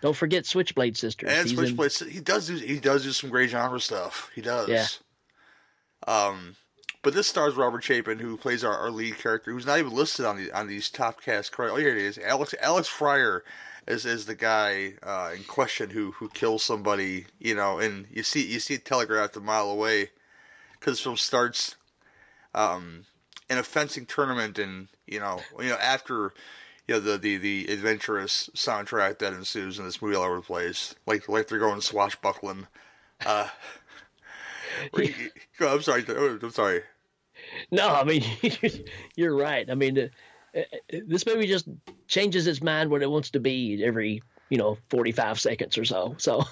Don't 0.00 0.16
forget 0.16 0.46
Switchblade 0.46 0.96
Sisters. 0.96 1.30
and 1.30 1.48
He's 1.48 1.56
in- 1.58 1.76
Switchblade. 1.76 2.12
He 2.12 2.18
does 2.20 2.48
do 2.48 2.56
he 2.56 2.80
does 2.80 3.04
do 3.04 3.12
some 3.12 3.30
great 3.30 3.50
genre 3.50 3.80
stuff. 3.80 4.30
He 4.34 4.40
does. 4.40 4.68
Yeah. 4.68 4.86
Um, 6.08 6.56
but 7.02 7.14
this 7.14 7.26
stars 7.26 7.56
Robert 7.56 7.82
Chapin, 7.82 8.20
who 8.20 8.36
plays 8.36 8.62
our, 8.62 8.76
our 8.76 8.90
lead 8.90 9.18
character, 9.18 9.50
who's 9.50 9.66
not 9.66 9.78
even 9.78 9.92
listed 9.92 10.24
on 10.24 10.36
the 10.36 10.52
on 10.52 10.68
these 10.68 10.88
top 10.88 11.20
cast 11.20 11.52
credits. 11.52 11.76
Oh, 11.76 11.80
here 11.80 11.90
it 11.90 11.98
is. 11.98 12.18
Alex 12.18 12.54
Alex 12.60 12.88
Fryer 12.88 13.44
is 13.88 14.06
is 14.06 14.26
the 14.26 14.36
guy 14.36 14.94
uh, 15.02 15.32
in 15.34 15.42
question 15.44 15.90
who 15.90 16.12
who 16.12 16.28
kills 16.28 16.62
somebody. 16.62 17.26
You 17.40 17.56
know, 17.56 17.78
and 17.78 18.06
you 18.10 18.22
see 18.22 18.46
you 18.46 18.60
see 18.60 18.74
it 18.74 18.84
telegraphed 18.84 19.36
a 19.36 19.40
mile 19.40 19.68
away 19.68 20.10
because 20.78 20.98
the 20.98 21.02
film 21.02 21.16
starts 21.16 21.74
um, 22.54 23.04
in 23.50 23.58
a 23.58 23.64
fencing 23.64 24.06
tournament, 24.06 24.58
and 24.58 24.88
you 25.06 25.20
know 25.20 25.40
you 25.58 25.68
know 25.68 25.76
after. 25.76 26.32
You 26.88 26.94
know, 26.94 27.00
the, 27.00 27.16
the, 27.16 27.36
the 27.36 27.66
adventurous 27.68 28.50
soundtrack 28.56 29.20
that 29.20 29.32
ensues 29.32 29.78
in 29.78 29.84
this 29.84 30.02
movie 30.02 30.16
all 30.16 30.24
over 30.24 30.36
the 30.36 30.42
place. 30.42 30.96
Like 31.06 31.28
like 31.28 31.46
they're 31.46 31.60
going 31.60 31.80
swashbuckling. 31.80 32.66
Uh, 33.24 33.48
I'm 35.60 35.82
sorry. 35.82 36.04
I'm 36.08 36.50
sorry. 36.50 36.82
No, 37.70 37.88
I 37.88 38.04
mean, 38.04 38.24
you're 39.16 39.36
right. 39.36 39.68
I 39.70 39.74
mean, 39.74 39.98
uh, 39.98 40.58
uh, 40.58 40.62
this 41.06 41.26
movie 41.26 41.46
just 41.46 41.66
changes 42.06 42.46
its 42.46 42.62
mind 42.62 42.90
what 42.90 43.02
it 43.02 43.10
wants 43.10 43.30
to 43.30 43.40
be 43.40 43.82
every, 43.84 44.22
you 44.50 44.58
know, 44.58 44.76
45 44.90 45.40
seconds 45.40 45.78
or 45.78 45.84
so. 45.84 46.14
So, 46.18 46.44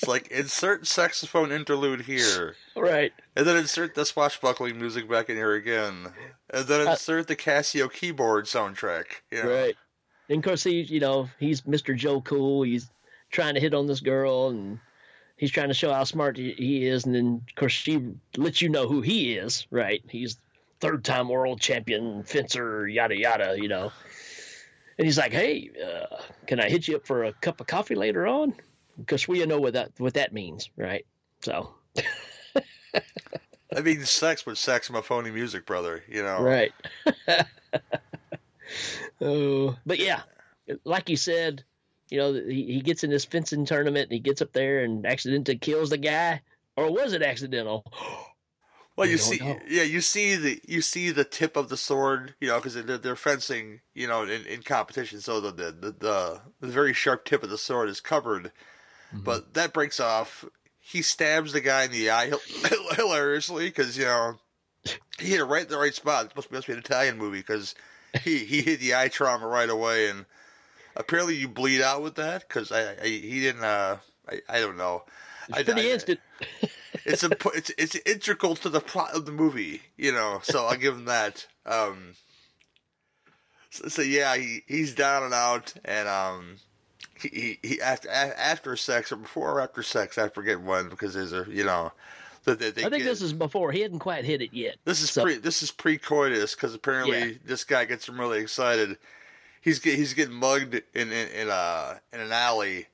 It's 0.00 0.06
like 0.06 0.28
insert 0.28 0.86
saxophone 0.86 1.50
interlude 1.50 2.02
here, 2.02 2.54
right. 2.76 3.12
and 3.34 3.44
then 3.44 3.56
insert 3.56 3.96
the 3.96 4.04
swashbuckling 4.04 4.78
music 4.78 5.10
back 5.10 5.28
in 5.28 5.34
here 5.34 5.54
again, 5.54 6.12
and 6.50 6.68
then 6.68 6.86
Uh, 6.86 6.92
insert 6.92 7.26
the 7.26 7.34
Casio 7.34 7.92
keyboard 7.92 8.44
soundtrack. 8.44 9.06
You 9.32 9.42
know? 9.42 9.50
Right. 9.50 9.76
And 10.28 10.38
of 10.38 10.44
course, 10.44 10.62
he, 10.62 10.82
you 10.82 11.00
know, 11.00 11.28
he's 11.40 11.62
Mr. 11.62 11.96
Joe 11.96 12.20
Cool. 12.20 12.62
He's 12.62 12.88
trying 13.32 13.54
to 13.54 13.60
hit 13.60 13.74
on 13.74 13.86
this 13.88 13.98
girl, 13.98 14.50
and 14.50 14.78
he's 15.38 15.50
trying 15.50 15.68
to 15.68 15.74
show 15.74 15.92
how 15.92 16.04
smart 16.04 16.36
he, 16.36 16.86
is, 16.86 17.06
and 17.06 17.14
then 17.14 17.42
of 17.48 17.54
course 17.54 17.72
she 17.72 18.12
lets 18.36 18.60
you 18.60 18.68
know 18.68 18.86
who 18.86 19.00
he 19.00 19.36
is, 19.36 19.66
right? 19.70 20.02
He's 20.08 20.38
third 20.80 21.04
time 21.04 21.28
world 21.28 21.60
champion 21.60 22.22
fencer, 22.24 22.86
yada 22.86 23.16
yada, 23.16 23.56
you 23.56 23.68
know. 23.68 23.90
And 24.98 25.06
he's 25.06 25.16
like, 25.16 25.32
"Hey, 25.32 25.70
uh, 25.82 26.16
can 26.46 26.60
I 26.60 26.68
hit 26.68 26.86
you 26.86 26.96
up 26.96 27.06
for 27.06 27.24
a 27.24 27.32
cup 27.32 27.60
of 27.60 27.66
coffee 27.66 27.94
later 27.94 28.26
on?" 28.26 28.52
Because 28.98 29.26
we 29.26 29.44
know 29.46 29.60
what 29.60 29.72
that 29.74 29.92
what 29.98 30.14
that 30.14 30.32
means, 30.32 30.68
right? 30.76 31.06
So, 31.40 31.72
I 33.74 33.80
mean, 33.80 34.04
sex 34.04 34.44
with 34.44 34.58
sex, 34.58 34.90
my 34.90 35.00
phony 35.00 35.30
music, 35.30 35.64
brother. 35.64 36.02
You 36.08 36.24
know, 36.24 36.42
right? 36.42 36.72
oh, 39.20 39.76
but 39.86 40.00
yeah, 40.00 40.22
like 40.84 41.08
you 41.08 41.16
said, 41.16 41.62
you 42.10 42.18
know, 42.18 42.32
he, 42.32 42.64
he 42.74 42.80
gets 42.80 43.04
in 43.04 43.10
this 43.10 43.24
fencing 43.24 43.64
tournament 43.64 44.04
and 44.04 44.12
he 44.12 44.18
gets 44.20 44.42
up 44.42 44.52
there 44.52 44.80
and 44.84 45.04
accidentally 45.06 45.58
kills 45.58 45.90
the 45.90 45.98
guy, 45.98 46.40
or 46.76 46.90
was 46.92 47.12
it 47.12 47.22
accidental? 47.22 47.84
Well, 48.96 49.06
We 49.06 49.12
you 49.12 49.18
see, 49.18 49.38
know. 49.38 49.56
yeah, 49.68 49.84
you 49.84 50.00
see 50.00 50.34
the 50.34 50.60
you 50.66 50.82
see 50.82 51.12
the 51.12 51.22
tip 51.22 51.56
of 51.56 51.68
the 51.68 51.76
sword, 51.76 52.34
you 52.40 52.48
know, 52.48 52.56
because 52.56 52.74
they're, 52.74 52.98
they're 52.98 53.14
fencing, 53.14 53.78
you 53.94 54.08
know, 54.08 54.24
in, 54.24 54.44
in 54.44 54.62
competition. 54.62 55.20
So 55.20 55.40
the, 55.40 55.52
the 55.52 55.70
the 55.96 56.40
the 56.60 56.66
very 56.66 56.92
sharp 56.92 57.24
tip 57.24 57.44
of 57.44 57.50
the 57.50 57.58
sword 57.58 57.88
is 57.88 58.00
covered, 58.00 58.50
Mm-hmm. 59.14 59.22
but 59.22 59.54
that 59.54 59.72
breaks 59.72 60.00
off. 60.00 60.44
He 60.80 61.00
stabs 61.02 61.52
the 61.52 61.60
guy 61.60 61.84
in 61.84 61.92
the 61.92 62.10
eye 62.10 62.32
hilariously 62.96 63.66
because 63.66 63.96
you 63.96 64.04
know 64.04 64.34
he 65.20 65.26
hit 65.28 65.38
it 65.40 65.44
right 65.44 65.62
in 65.62 65.68
the 65.68 65.78
right 65.78 65.94
spot. 65.94 66.26
It 66.26 66.34
must, 66.36 66.50
must 66.50 66.66
be 66.66 66.72
an 66.72 66.80
Italian 66.80 67.18
movie 67.18 67.38
because 67.38 67.76
he 68.22 68.38
he 68.38 68.62
hit 68.62 68.80
the 68.80 68.96
eye 68.96 69.08
trauma 69.08 69.46
right 69.46 69.70
away, 69.70 70.08
and 70.10 70.26
apparently 70.98 71.36
you 71.36 71.48
bleed 71.48 71.80
out 71.80 72.02
with 72.02 72.16
that 72.16 72.46
because 72.46 72.70
I, 72.72 72.92
I 73.02 73.06
he 73.06 73.40
didn't. 73.40 73.64
uh 73.64 73.96
I, 74.28 74.40
I 74.48 74.60
don't 74.60 74.76
know. 74.76 75.04
I, 75.52 75.62
Pretty 75.62 75.88
I- 75.88 75.92
instant. 75.94 76.20
it's 77.06 77.22
a 77.24 77.30
it's 77.54 77.70
it's 77.78 77.94
integral 78.06 78.54
to 78.56 78.68
the 78.68 78.80
plot 78.80 79.12
of 79.14 79.24
the 79.24 79.32
movie, 79.32 79.80
you 79.96 80.12
know. 80.12 80.40
So 80.42 80.66
I'll 80.66 80.76
give 80.76 80.94
him 80.94 81.06
that. 81.06 81.46
Um, 81.64 82.14
so, 83.70 83.88
so 83.88 84.02
yeah, 84.02 84.36
he 84.36 84.62
he's 84.66 84.94
down 84.94 85.22
and 85.22 85.34
out, 85.34 85.72
and 85.84 86.08
um, 86.08 86.56
he 87.20 87.28
he, 87.62 87.68
he 87.68 87.80
after 87.80 88.08
after 88.10 88.76
sex 88.76 89.12
or 89.12 89.16
before 89.16 89.52
or 89.52 89.60
after 89.60 89.82
sex, 89.82 90.18
I 90.18 90.28
forget 90.28 90.60
when 90.60 90.88
because 90.88 91.14
there's 91.14 91.32
a 91.32 91.46
you 91.48 91.64
know. 91.64 91.92
That 92.44 92.60
they, 92.60 92.70
they 92.70 92.84
I 92.84 92.88
think 92.88 93.02
get- 93.02 93.10
this 93.10 93.20
is 93.20 93.32
before 93.34 93.72
he 93.72 93.80
hadn't 93.80 93.98
quite 93.98 94.24
hit 94.24 94.40
it 94.40 94.54
yet. 94.54 94.76
this 94.84 95.02
is 95.02 95.10
So- 95.10 95.22
pre 95.22 95.36
this 95.36 95.62
is 95.62 95.70
pre 95.70 95.98
coitus 95.98 96.54
because 96.54 96.74
apparently 96.74 97.18
Yeah. 97.18 97.32
this 97.44 97.64
guy 97.64 97.84
gets 97.84 98.08
him 98.08 98.18
really 98.18 98.40
excited. 98.40 98.96
He's 99.60 99.78
get, 99.78 99.96
he's 99.96 100.14
getting 100.14 100.34
mugged 100.34 100.74
in 100.94 101.12
in 101.12 101.28
in, 101.28 101.48
uh, 101.50 101.98
in 102.12 102.20
an 102.20 102.32
alley, 102.32 102.86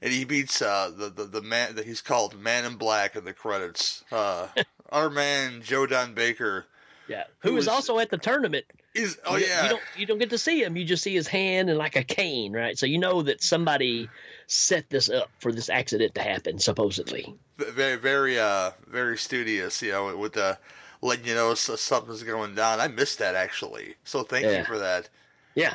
and 0.00 0.12
he 0.12 0.24
beats 0.24 0.60
uh, 0.62 0.90
the, 0.94 1.08
the 1.10 1.24
the 1.24 1.42
man 1.42 1.74
that 1.76 1.84
he's 1.86 2.00
called 2.00 2.38
Man 2.38 2.64
in 2.64 2.76
Black 2.76 3.16
in 3.16 3.24
the 3.24 3.32
credits. 3.32 4.04
Uh, 4.12 4.48
our 4.90 5.10
man 5.10 5.62
Joe 5.62 5.86
Don 5.86 6.14
Baker. 6.14 6.66
Yeah, 7.08 7.24
Who 7.40 7.50
who 7.50 7.54
was 7.56 7.66
was- 7.66 7.74
also 7.74 7.98
at 7.98 8.10
the 8.10 8.18
tournament. 8.18 8.64
He's 8.94 9.16
oh 9.24 9.36
you, 9.36 9.46
yeah 9.46 9.64
you 9.64 9.68
don't 9.70 9.82
you 9.96 10.06
don't 10.06 10.18
get 10.18 10.30
to 10.30 10.38
see 10.38 10.62
him. 10.62 10.76
You 10.76 10.84
just 10.84 11.02
see 11.02 11.14
his 11.14 11.26
hand 11.26 11.70
and 11.70 11.78
like 11.78 11.96
a 11.96 12.04
cane, 12.04 12.52
right? 12.52 12.76
So 12.78 12.84
you 12.84 12.98
know 12.98 13.22
that 13.22 13.42
somebody 13.42 14.08
set 14.48 14.90
this 14.90 15.08
up 15.08 15.30
for 15.40 15.50
this 15.50 15.70
accident 15.70 16.14
to 16.16 16.22
happen, 16.22 16.58
supposedly. 16.58 17.34
very 17.56 17.96
very 17.96 18.38
uh 18.38 18.72
very 18.86 19.16
studious. 19.16 19.80
You 19.80 19.92
know 19.92 20.16
with 20.18 20.34
the 20.34 20.58
letting 21.00 21.24
you 21.24 21.34
know 21.34 21.54
something's 21.54 22.22
going 22.22 22.54
down. 22.54 22.80
I 22.80 22.88
missed 22.88 23.18
that 23.18 23.34
actually. 23.34 23.94
So 24.04 24.22
thank 24.24 24.44
Yeah. 24.44 24.58
you 24.58 24.64
for 24.66 24.78
that. 24.78 25.08
Yeah, 25.54 25.74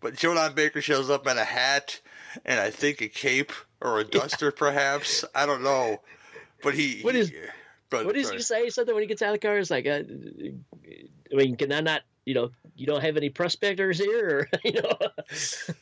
But 0.00 0.16
Joe 0.16 0.34
Don 0.34 0.54
Baker 0.54 0.80
shows 0.80 1.10
up 1.10 1.26
in 1.26 1.36
a 1.38 1.44
hat 1.44 2.00
and 2.44 2.58
I 2.60 2.70
think 2.70 3.00
a 3.00 3.08
cape 3.08 3.52
or 3.80 3.98
a 4.00 4.04
duster, 4.04 4.50
perhaps. 4.52 5.24
I 5.34 5.46
don't 5.46 5.62
know. 5.62 6.00
But 6.62 6.74
he. 6.74 7.00
What 7.02 7.14
is- 7.16 7.28
he- 7.30 7.36
But, 7.90 8.06
what 8.06 8.14
does 8.14 8.30
he 8.30 8.38
say? 8.40 8.70
Something 8.70 8.94
when 8.94 9.02
he 9.02 9.08
gets 9.08 9.20
out 9.22 9.34
of 9.34 9.40
the 9.40 9.46
car, 9.46 9.58
it's 9.58 9.70
like, 9.70 9.86
uh, 9.86 10.02
I 11.32 11.34
mean, 11.34 11.56
can 11.56 11.72
I 11.72 11.80
not? 11.80 12.02
You 12.24 12.34
know, 12.34 12.50
you 12.76 12.86
don't 12.86 13.00
have 13.02 13.16
any 13.16 13.30
prospectors 13.30 13.98
here, 13.98 14.28
or 14.52 14.58
you 14.64 14.80
know? 14.80 14.92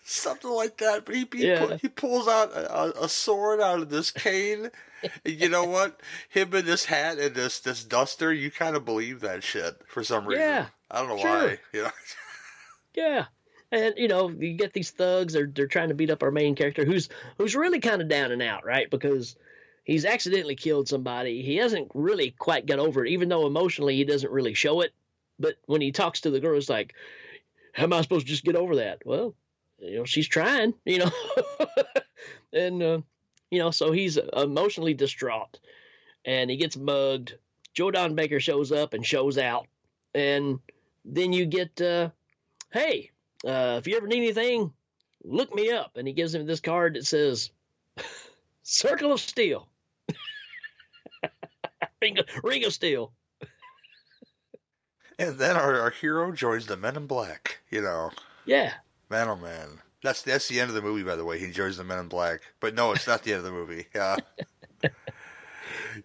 Something 0.04 0.50
like 0.50 0.78
that. 0.78 1.04
But 1.04 1.16
he 1.16 1.28
he, 1.34 1.48
Yeah. 1.48 1.76
he 1.76 1.88
pulls 1.88 2.26
out 2.28 2.50
a, 2.52 3.04
a 3.04 3.08
sword 3.08 3.60
out 3.60 3.80
of 3.80 3.90
this 3.90 4.10
cane. 4.10 4.70
and 5.02 5.12
you 5.40 5.48
know 5.50 5.64
what? 5.64 6.00
Him 6.30 6.54
in 6.54 6.64
this 6.64 6.86
hat 6.86 7.18
and 7.18 7.34
this 7.34 7.60
this 7.60 7.84
duster, 7.84 8.32
you 8.32 8.50
kind 8.50 8.74
of 8.76 8.84
believe 8.84 9.20
that 9.20 9.42
shit 9.44 9.82
for 9.86 10.02
some 10.02 10.26
reason. 10.26 10.42
Yeah, 10.44 10.66
I 10.90 11.00
don't 11.00 11.08
know 11.08 11.18
sure. 11.18 11.30
why. 11.48 11.58
You 11.72 11.82
know. 11.84 11.90
Yeah. 12.94 13.26
And 13.70 13.94
you 13.96 14.08
know, 14.08 14.30
you 14.30 14.54
get 14.54 14.72
these 14.72 14.90
thugs, 14.90 15.34
they're 15.34 15.46
they're 15.46 15.66
trying 15.66 15.88
to 15.88 15.94
beat 15.94 16.10
up 16.10 16.22
our 16.22 16.30
main 16.30 16.54
character 16.54 16.84
who's 16.84 17.08
who's 17.36 17.54
really 17.54 17.80
kind 17.80 18.00
of 18.00 18.08
down 18.08 18.32
and 18.32 18.42
out, 18.42 18.64
right? 18.64 18.90
Because 18.90 19.36
he's 19.84 20.04
accidentally 20.04 20.56
killed 20.56 20.88
somebody. 20.88 21.42
He 21.42 21.56
hasn't 21.56 21.90
really 21.94 22.30
quite 22.30 22.66
got 22.66 22.78
over 22.78 23.04
it, 23.04 23.10
even 23.10 23.28
though 23.28 23.46
emotionally 23.46 23.96
he 23.96 24.04
doesn't 24.04 24.32
really 24.32 24.54
show 24.54 24.80
it. 24.80 24.92
But 25.38 25.56
when 25.66 25.80
he 25.80 25.92
talks 25.92 26.22
to 26.22 26.30
the 26.30 26.40
girl, 26.40 26.56
it's 26.56 26.68
like, 26.68 26.94
How 27.72 27.84
am 27.84 27.92
I 27.92 28.00
supposed 28.00 28.26
to 28.26 28.32
just 28.32 28.44
get 28.44 28.56
over 28.56 28.76
that? 28.76 29.02
Well, 29.04 29.34
you 29.78 29.98
know, 29.98 30.04
she's 30.04 30.28
trying, 30.28 30.74
you 30.84 30.98
know. 30.98 31.10
and 32.52 32.82
uh, 32.82 33.00
you 33.50 33.58
know, 33.58 33.70
so 33.70 33.92
he's 33.92 34.16
emotionally 34.16 34.94
distraught 34.94 35.58
and 36.24 36.50
he 36.50 36.56
gets 36.56 36.76
mugged. 36.76 37.34
Joe 37.74 37.90
Don 37.90 38.14
Baker 38.14 38.40
shows 38.40 38.72
up 38.72 38.94
and 38.94 39.04
shows 39.04 39.38
out. 39.38 39.66
And 40.14 40.58
then 41.04 41.32
you 41.32 41.46
get 41.46 41.80
uh 41.80 42.10
hey, 42.72 43.10
uh, 43.46 43.76
if 43.78 43.86
you 43.86 43.96
ever 43.96 44.06
need 44.06 44.18
anything, 44.18 44.72
look 45.24 45.54
me 45.54 45.70
up. 45.70 45.96
And 45.96 46.06
he 46.06 46.14
gives 46.14 46.34
him 46.34 46.46
this 46.46 46.60
card 46.60 46.94
that 46.94 47.06
says, 47.06 47.50
Circle 48.62 49.12
of 49.12 49.20
Steel. 49.20 49.68
ring, 52.02 52.18
of, 52.18 52.26
ring 52.42 52.64
of 52.64 52.72
Steel. 52.72 53.12
And 55.18 55.38
then 55.38 55.56
our, 55.56 55.80
our 55.80 55.90
hero 55.90 56.32
joins 56.32 56.66
the 56.66 56.76
Men 56.76 56.96
in 56.96 57.06
Black. 57.06 57.58
You 57.70 57.82
know. 57.82 58.10
Yeah. 58.44 58.72
Man, 59.10 59.28
oh 59.28 59.36
man. 59.36 59.80
That's 60.02 60.22
that's 60.22 60.46
the 60.48 60.60
end 60.60 60.68
of 60.68 60.74
the 60.76 60.82
movie, 60.82 61.02
by 61.02 61.16
the 61.16 61.24
way. 61.24 61.38
He 61.38 61.50
joins 61.50 61.76
the 61.76 61.84
Men 61.84 61.98
in 61.98 62.08
Black, 62.08 62.40
but 62.60 62.74
no, 62.74 62.92
it's 62.92 63.06
not 63.06 63.24
the 63.24 63.32
end 63.32 63.38
of 63.40 63.44
the 63.44 63.50
movie. 63.50 63.86
Yeah, 63.94 64.16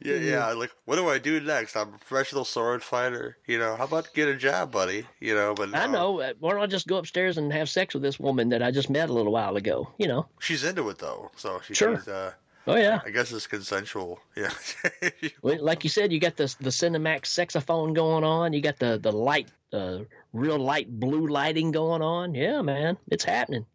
yeah, 0.02 0.16
yeah. 0.16 0.48
Like, 0.54 0.72
what 0.86 0.96
do 0.96 1.08
I 1.10 1.18
do 1.20 1.40
next? 1.40 1.76
I'm 1.76 1.90
a 1.90 1.98
professional 1.98 2.46
sword 2.46 2.84
fighter. 2.84 3.38
You 3.48 3.60
know, 3.60 3.76
how 3.76 3.84
about 3.86 4.14
get 4.14 4.28
a 4.28 4.36
job, 4.36 4.72
buddy? 4.72 5.06
You 5.20 5.36
know, 5.36 5.54
but 5.54 5.76
I 5.76 5.88
know. 5.88 6.20
uh, 6.22 6.34
Why 6.40 6.52
don't 6.52 6.62
I 6.62 6.68
just 6.68 6.88
go 6.88 6.98
upstairs 6.98 7.38
and 7.38 7.52
have 7.54 7.70
sex 7.70 7.94
with 7.94 8.04
this 8.04 8.20
woman 8.20 8.50
that 8.50 8.62
I 8.64 8.72
just 8.72 8.90
met 8.90 9.10
a 9.10 9.14
little 9.14 9.32
while 9.34 9.56
ago? 9.58 9.90
You 9.98 10.08
know. 10.08 10.28
she's 10.40 10.64
into 10.64 10.90
it 10.90 10.98
though, 11.00 11.32
so 11.36 11.62
she 11.66 11.74
Sure. 11.74 11.96
she's, 11.98 12.08
uh, 12.08 12.34
Oh, 12.66 12.78
yeah. 12.78 13.02
I 13.06 13.10
guess 13.10 13.30
it's 13.34 13.46
consensual. 13.46 14.22
Yeah, 14.38 14.50
Well, 15.42 15.62
Like 15.62 15.84
you 15.84 15.90
said, 15.90 16.14
you 16.14 16.20
got 16.22 16.38
the 16.38 16.46
the 16.62 16.70
Cinemax 16.70 17.26
saxophone 17.26 17.94
going 17.94 18.24
on. 18.24 18.54
You 18.54 18.62
got 18.62 18.80
the 18.80 18.98
the 18.98 19.12
light, 19.12 19.50
uh, 19.74 20.00
real 20.32 20.58
light 20.58 20.90
blue 21.00 21.28
lighting 21.28 21.72
going 21.72 22.02
on. 22.02 22.34
Yeah, 22.34 22.62
man, 22.62 22.98
it's 23.12 23.26
happening. 23.26 23.66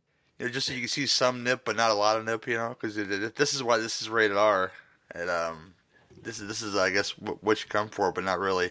Know, 0.41 0.49
just 0.49 0.69
so 0.69 0.73
you 0.73 0.79
can 0.81 0.89
see 0.89 1.05
some 1.05 1.43
nip, 1.45 1.63
but 1.67 1.77
not 1.77 1.91
a 1.91 1.95
lot 1.95 2.17
of 2.17 2.25
nip. 2.25 2.47
You 2.47 2.55
know, 2.55 2.69
because 2.71 2.95
this 2.97 3.53
is 3.53 3.63
why 3.63 3.77
this 3.77 4.01
is 4.01 4.09
rated 4.09 4.39
R, 4.39 4.73
and 5.15 5.29
um, 5.29 5.75
this 6.29 6.41
is 6.41 6.47
this 6.47 6.61
is 6.61 6.77
I 6.77 6.91
guess 6.91 7.17
what, 7.19 7.43
what 7.43 7.63
you 7.63 7.69
come 7.71 7.89
for, 7.89 8.13
but 8.13 8.23
not 8.23 8.39
really. 8.39 8.71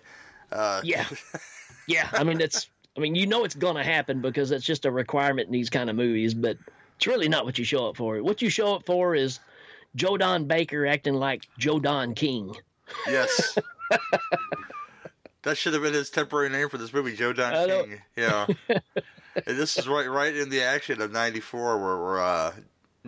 Uh, 0.51 0.79
Yeah, 0.83 1.05
yeah. 1.87 2.07
I 2.13 2.23
mean, 2.23 2.39
it's. 2.39 2.69
I 2.95 2.99
mean, 2.99 3.15
you 3.15 3.25
know 3.25 3.43
it's 3.43 3.55
gonna 3.55 3.83
happen 3.83 4.21
because 4.21 4.51
it's 4.51 4.63
just 4.65 4.85
a 4.85 4.91
requirement 4.91 5.47
in 5.47 5.53
these 5.53 5.69
kind 5.69 5.89
of 5.89 5.95
movies. 5.95 6.35
But 6.35 6.57
it's 6.95 7.07
really 7.07 7.27
not 7.27 7.45
what 7.45 7.57
you 7.57 7.65
show 7.65 7.89
up 7.89 7.97
for. 7.97 8.21
What 8.21 8.43
you 8.43 8.49
show 8.49 8.75
up 8.75 8.85
for 8.85 9.15
is 9.15 9.39
Joe 9.95 10.17
Don 10.17 10.45
Baker 10.45 10.85
acting 10.85 11.15
like 11.15 11.47
Joe 11.57 11.79
Don 11.79 12.13
King. 12.13 12.55
Yes. 13.07 13.57
that 15.41 15.57
should 15.57 15.73
have 15.73 15.81
been 15.81 15.93
his 15.93 16.11
temporary 16.11 16.49
name 16.49 16.69
for 16.69 16.77
this 16.77 16.93
movie, 16.93 17.15
Joe 17.15 17.33
Don 17.33 17.67
King. 17.67 18.01
Yeah. 18.15 18.45
and 18.69 18.81
this 19.45 19.77
is 19.77 19.87
right 19.87 20.09
right 20.09 20.35
in 20.35 20.49
the 20.49 20.61
action 20.61 21.01
of 21.01 21.11
'94, 21.11 21.79
where, 21.79 21.97
where 21.97 22.21
uh, 22.21 22.51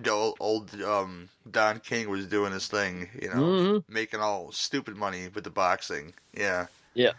the 0.03 0.33
old, 0.39 0.81
um, 0.81 1.29
Don 1.49 1.79
King 1.79 2.09
was 2.09 2.25
doing 2.27 2.51
his 2.51 2.67
thing, 2.67 3.09
you 3.21 3.29
know, 3.29 3.35
Mhm. 3.35 3.83
making 3.87 4.19
all 4.19 4.51
stupid 4.51 4.95
money 4.95 5.27
with 5.33 5.43
the 5.43 5.49
boxing. 5.49 6.13
Yeah. 6.33 6.67
Yeah, 6.93 7.13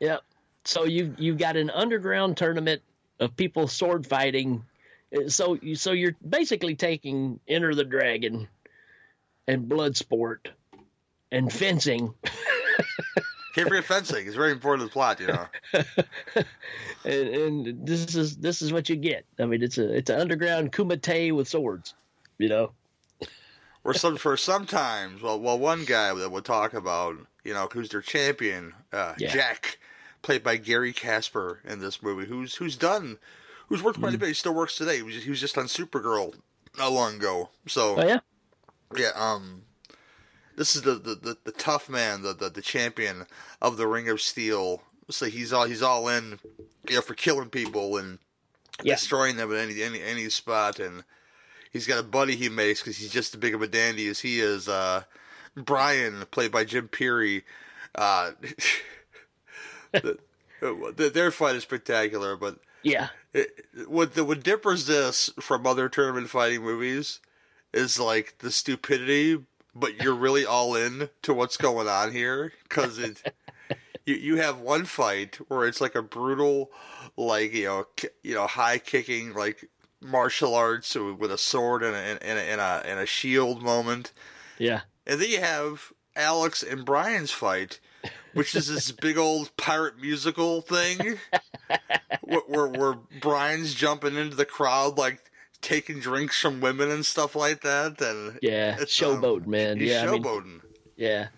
yeah. 0.00 0.18
So 0.64 0.84
you 0.84 1.14
you've 1.18 1.38
got 1.38 1.56
an 1.56 1.70
underground 1.70 2.36
tournament 2.36 2.82
of 3.20 3.36
people 3.36 3.68
sword 3.68 4.06
fighting. 4.06 4.64
Uh, 5.14 5.28
So 5.28 5.54
you 5.54 5.74
so 5.76 5.92
you're 5.92 6.16
basically 6.26 6.74
taking 6.74 7.40
Enter 7.48 7.74
the 7.74 7.84
Dragon 7.84 8.48
and 9.46 9.68
Bloodsport 9.68 10.46
and 11.30 11.52
fencing, 11.52 12.14
Can't 13.54 13.68
forget 13.68 13.84
fencing. 13.84 14.26
It's 14.26 14.34
very 14.36 14.50
important 14.52 14.80
to 14.82 14.86
the 14.88 14.92
plot, 14.92 15.20
you 15.20 15.28
know. 15.28 15.46
and, 17.04 17.28
and 17.28 17.86
this 17.86 18.14
is 18.14 18.36
this 18.36 18.62
is 18.62 18.72
what 18.72 18.88
you 18.88 18.96
get. 18.96 19.24
I 19.38 19.46
mean, 19.46 19.62
it's 19.62 19.78
a 19.78 19.94
it's 19.96 20.10
an 20.10 20.20
underground 20.20 20.72
kumite 20.72 21.32
with 21.32 21.48
swords, 21.48 21.94
you 22.38 22.48
know. 22.48 22.72
Or 23.84 23.94
some 23.94 24.16
for 24.16 24.36
sometimes, 24.36 25.20
well, 25.22 25.38
well, 25.38 25.58
one 25.58 25.84
guy 25.84 26.12
that 26.14 26.30
we'll 26.30 26.40
talk 26.42 26.72
about, 26.74 27.16
you 27.44 27.52
know, 27.52 27.68
who's 27.70 27.90
their 27.90 28.00
champion, 28.00 28.72
uh, 28.92 29.14
Yeah. 29.18 29.30
Jack, 29.32 29.78
played 30.22 30.42
by 30.42 30.56
Gary 30.56 30.92
Kasper 30.94 31.60
in 31.64 31.80
this 31.80 32.02
movie, 32.02 32.26
who's 32.26 32.54
who's 32.56 32.76
done, 32.76 33.18
who's 33.68 33.82
worked 33.82 33.98
Mm. 33.98 34.02
quite 34.02 34.14
a 34.14 34.18
bit. 34.18 34.28
He 34.28 34.34
still 34.34 34.54
works 34.54 34.76
today. 34.76 34.96
He 34.96 35.02
was, 35.02 35.22
he 35.22 35.30
was 35.30 35.40
just 35.40 35.58
on 35.58 35.66
Supergirl 35.66 36.34
not 36.78 36.92
long 36.92 37.16
ago. 37.16 37.50
So 37.68 38.00
Oh 38.00 38.06
yeah, 38.06 38.20
yeah, 38.96 39.10
um, 39.14 39.62
this 40.56 40.76
is 40.76 40.82
the, 40.82 40.94
the, 40.94 41.14
the, 41.14 41.36
the 41.44 41.52
tough 41.52 41.88
man, 41.88 42.22
the, 42.22 42.32
the 42.34 42.48
the 42.50 42.62
champion 42.62 43.26
of 43.60 43.76
the 43.76 43.86
Ring 43.86 44.08
of 44.08 44.20
Steel. 44.20 44.82
So 45.10 45.26
he's 45.26 45.52
all 45.52 45.64
he's 45.66 45.82
all 45.82 46.08
in, 46.08 46.38
you 46.88 46.96
know, 46.96 47.00
for 47.02 47.14
killing 47.14 47.50
people 47.50 47.96
and 47.96 48.18
Yeah. 48.82 48.94
destroying 48.94 49.36
them 49.36 49.52
at 49.52 49.58
any 49.58 49.82
any 49.82 50.00
any 50.02 50.28
spot. 50.30 50.78
And 50.78 51.04
he's 51.72 51.86
got 51.86 51.98
a 52.00 52.02
buddy 52.02 52.36
he 52.36 52.48
makes 52.48 52.80
because 52.80 52.96
he's 52.96 53.10
just 53.12 53.34
as 53.34 53.40
big 53.40 53.54
of 53.54 53.62
a 53.62 53.66
dandy 53.68 54.08
as 54.08 54.20
he 54.20 54.40
is. 54.40 54.68
Uh, 54.68 55.02
Brian, 55.56 56.24
played 56.30 56.50
by 56.52 56.64
Jim 56.64 56.88
Pirri. 56.88 57.42
Uh, 57.94 58.32
the, 59.92 60.18
the, 60.60 61.10
their 61.12 61.30
fight 61.30 61.56
is 61.56 61.62
spectacular, 61.62 62.36
but 62.36 62.58
Yeah. 62.82 63.08
it, 63.32 63.66
what 63.86 64.14
the 64.14 64.24
what 64.24 64.42
differs 64.42 64.86
this 64.86 65.30
from 65.40 65.66
other 65.66 65.88
tournament 65.88 66.28
fighting 66.30 66.62
movies 66.62 67.20
is 67.72 67.98
like 68.00 68.38
the 68.38 68.50
stupidity, 68.50 69.38
but 69.74 70.02
you're 70.02 70.14
really 70.14 70.44
all 70.46 70.74
in 70.74 71.08
to 71.22 71.34
what's 71.34 71.56
going 71.56 71.88
on 71.88 72.12
here 72.12 72.52
because 72.68 72.98
it. 72.98 73.22
You, 74.06 74.16
you 74.16 74.36
have 74.36 74.60
one 74.60 74.84
fight 74.84 75.36
where 75.48 75.66
it's 75.66 75.80
like 75.80 75.94
a 75.94 76.02
brutal, 76.02 76.70
like 77.16 77.54
you 77.54 77.64
know, 77.64 77.86
ki- 77.96 78.08
you 78.22 78.34
know, 78.34 78.46
high 78.46 78.76
kicking 78.76 79.32
like 79.32 79.70
martial 80.02 80.54
arts 80.54 80.94
with 80.94 81.32
a 81.32 81.38
sword 81.38 81.82
and 81.82 81.94
a, 81.96 81.98
and 82.22 82.38
a, 82.38 82.42
and 82.42 82.60
a, 82.60 82.82
and 82.84 83.00
a 83.00 83.06
shield 83.06 83.62
moment, 83.62 84.12
Yeah. 84.58 84.82
and 85.06 85.18
then 85.22 85.30
you 85.30 85.40
have 85.40 85.90
Alex 86.14 86.62
and 86.62 86.84
Brian's 86.84 87.30
fight, 87.30 87.80
which 88.34 88.54
is 88.54 88.66
this 88.68 88.92
big 89.00 89.16
old 89.16 89.56
pirate 89.56 89.98
musical 89.98 90.60
thing, 90.60 91.18
where, 92.20 92.40
where, 92.46 92.66
where 92.68 92.94
Brian's 93.22 93.72
jumping 93.72 94.16
into 94.16 94.36
the 94.36 94.44
crowd 94.44 94.98
like 94.98 95.30
taking 95.64 95.98
drinks 95.98 96.40
from 96.40 96.60
women 96.60 96.90
and 96.90 97.04
stuff 97.04 97.34
like 97.34 97.62
that, 97.62 98.00
and 98.00 98.38
Yeah. 98.42 98.76
it's, 98.78 99.02
um, 99.02 99.20
Showboat, 99.20 99.46
man. 99.46 99.78
he's 99.80 99.90
Yeah. 99.90 100.08
I 100.08 100.18
mean. 100.18 100.60
Yeah, 100.96 101.28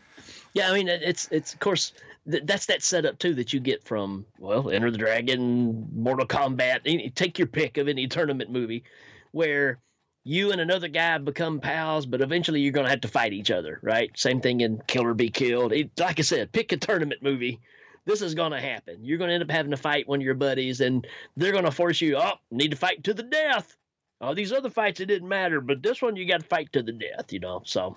yeah. 0.52 0.71
I 0.71 0.75
mean, 0.75 0.88
it's 0.88 1.28
it's 1.30 1.54
of 1.54 1.61
course 1.61 1.92
th- 2.30 2.42
that's 2.45 2.66
that 2.66 2.83
setup 2.83 3.18
too 3.18 3.33
that 3.35 3.52
you 3.54 3.61
get 3.61 3.83
from 3.85 4.26
well, 4.38 4.68
Enter 4.71 4.90
the 4.90 4.99
Dragon, 4.99 5.88
Mortal 5.95 6.26
Kombat. 6.26 6.80
Any, 6.85 7.09
take 7.11 7.38
your 7.38 7.49
pick 7.49 7.78
of 7.78 7.88
any 7.88 8.06
tournament 8.06 8.50
movie 8.50 8.85
where 9.33 9.78
you 10.25 10.50
and 10.52 10.61
another 10.61 10.88
guy 10.88 11.16
become 11.18 11.61
pals, 11.61 12.04
but 12.04 12.21
eventually 12.21 12.61
you're 12.61 12.73
going 12.73 12.85
to 12.85 12.90
have 12.90 13.00
to 13.02 13.09
fight 13.09 13.33
each 13.33 13.50
other, 13.52 13.78
right? 13.83 14.11
Same 14.18 14.40
thing 14.40 14.61
in 14.61 14.83
Kill 14.88 15.04
or 15.04 15.14
Be 15.14 15.30
Killed. 15.30 15.73
It, 15.73 15.92
like 16.00 16.18
I 16.18 16.23
said, 16.23 16.50
pick 16.52 16.73
a 16.73 16.76
tournament 16.76 17.23
movie. 17.23 17.61
This 18.06 18.23
is 18.23 18.35
going 18.35 18.50
to 18.52 18.61
happen. 18.61 18.99
You're 19.04 19.18
going 19.18 19.28
to 19.28 19.35
end 19.35 19.42
up 19.45 19.50
having 19.50 19.71
to 19.71 19.76
fight 19.76 20.09
one 20.09 20.18
of 20.21 20.25
your 20.25 20.35
buddies, 20.35 20.80
and 20.80 21.06
they're 21.37 21.52
going 21.52 21.64
to 21.64 21.71
force 21.71 22.00
you. 22.00 22.16
Oh, 22.16 22.35
need 22.50 22.73
to 22.73 22.76
fight 22.76 23.04
to 23.04 23.14
the 23.14 23.23
death. 23.23 23.76
All 24.21 24.35
these 24.35 24.53
other 24.53 24.71
fights 24.71 25.01
it 25.01 25.07
didn't 25.07 25.29
matter, 25.29 25.61
but 25.61 25.83
this 25.83 26.01
one 26.01 26.17
you 26.17 26.27
got 26.27 26.41
to 26.41 26.47
fight 26.47 26.73
to 26.73 26.83
the 26.83 26.93
death. 26.93 27.33
You 27.33 27.41
know, 27.41 27.63
so 27.65 27.97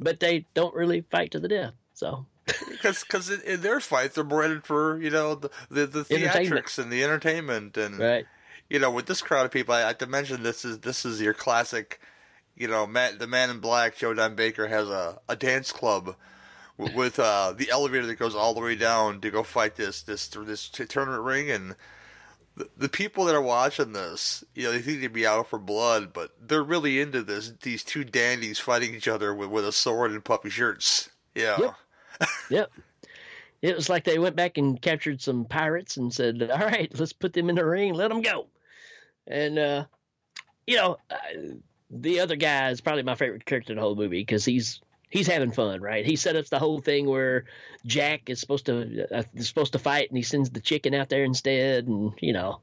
but 0.00 0.20
they 0.20 0.46
don't 0.54 0.74
really 0.74 1.02
fight 1.10 1.30
to 1.32 1.40
the 1.40 1.48
death. 1.48 1.74
So 1.92 2.26
Because 2.68 3.02
because 3.02 3.30
in, 3.30 3.40
in 3.42 3.60
their 3.62 3.80
fights 3.80 4.16
they're 4.16 4.24
headed 4.24 4.64
for 4.64 5.00
you 5.00 5.10
know 5.10 5.34
the 5.34 5.50
the, 5.70 5.86
the 5.86 6.04
theatrics 6.04 6.78
and 6.78 6.92
the 6.92 7.02
entertainment 7.02 7.76
and 7.76 7.98
right, 7.98 8.26
you 8.68 8.78
know 8.78 8.90
with 8.90 9.06
this 9.06 9.22
crowd 9.22 9.46
of 9.46 9.50
people 9.52 9.74
I, 9.74 9.84
I 9.84 9.86
have 9.88 9.98
to 9.98 10.06
mention 10.06 10.42
this 10.42 10.64
is 10.64 10.80
this 10.80 11.06
is 11.06 11.22
your 11.22 11.32
classic 11.32 12.00
you 12.54 12.68
know 12.68 12.86
Matt, 12.86 13.18
the 13.18 13.26
man 13.26 13.48
in 13.48 13.60
black 13.60 13.96
Joe 13.96 14.12
Don 14.12 14.34
Baker 14.34 14.66
has 14.66 14.88
a, 14.88 15.20
a 15.26 15.36
dance 15.36 15.72
club 15.72 16.16
w- 16.78 16.94
with 16.96 17.18
uh, 17.18 17.54
the 17.56 17.70
elevator 17.70 18.04
that 18.06 18.16
goes 18.16 18.34
all 18.34 18.52
the 18.52 18.60
way 18.60 18.74
down 18.76 19.22
to 19.22 19.30
go 19.30 19.42
fight 19.42 19.76
this 19.76 20.02
this 20.02 20.28
this 20.28 20.68
tournament 20.68 21.22
ring 21.22 21.50
and 21.50 21.76
the, 22.56 22.68
the 22.76 22.88
people 22.88 23.24
that 23.24 23.34
are 23.34 23.42
watching 23.42 23.92
this 23.92 24.44
you 24.54 24.64
know 24.64 24.72
they 24.72 24.80
think 24.80 25.00
they'd 25.00 25.12
be 25.12 25.26
out 25.26 25.48
for 25.48 25.58
blood 25.58 26.12
but 26.12 26.30
they're 26.40 26.62
really 26.62 27.00
into 27.00 27.22
this 27.22 27.52
these 27.62 27.82
two 27.82 28.04
dandies 28.04 28.58
fighting 28.58 28.94
each 28.94 29.08
other 29.08 29.34
with, 29.34 29.50
with 29.50 29.66
a 29.66 29.72
sword 29.72 30.10
and 30.12 30.24
puffy 30.24 30.50
shirts 30.50 31.10
yeah 31.34 31.56
Yep. 31.58 31.74
yep. 32.50 32.70
It 33.62 33.74
was 33.74 33.88
like 33.88 34.04
they 34.04 34.18
went 34.18 34.36
back 34.36 34.58
and 34.58 34.80
captured 34.80 35.22
some 35.22 35.46
pirates 35.46 35.96
and 35.96 36.12
said, 36.12 36.42
"All 36.50 36.58
right, 36.58 36.92
let's 36.98 37.14
put 37.14 37.32
them 37.32 37.48
in 37.48 37.56
the 37.56 37.64
ring, 37.64 37.94
let 37.94 38.08
them 38.08 38.20
go." 38.20 38.46
And 39.26 39.58
uh, 39.58 39.86
you 40.66 40.76
know, 40.76 40.98
uh, 41.10 41.16
the 41.90 42.20
other 42.20 42.36
guy 42.36 42.68
is 42.68 42.82
probably 42.82 43.04
my 43.04 43.14
favorite 43.14 43.46
character 43.46 43.72
in 43.72 43.76
the 43.76 43.82
whole 43.82 43.94
movie 43.96 44.20
because 44.20 44.44
he's 44.44 44.82
he's 45.14 45.28
having 45.28 45.52
fun, 45.52 45.80
right? 45.80 46.04
He 46.04 46.16
set 46.16 46.34
up 46.34 46.46
the 46.46 46.58
whole 46.58 46.80
thing 46.80 47.06
where 47.06 47.44
Jack 47.86 48.28
is 48.28 48.40
supposed 48.40 48.66
to 48.66 49.06
uh, 49.16 49.22
is 49.34 49.46
supposed 49.46 49.72
to 49.72 49.78
fight, 49.78 50.10
and 50.10 50.16
he 50.16 50.24
sends 50.24 50.50
the 50.50 50.60
chicken 50.60 50.92
out 50.92 51.08
there 51.08 51.24
instead, 51.24 51.86
and 51.86 52.12
you 52.20 52.34
know. 52.34 52.60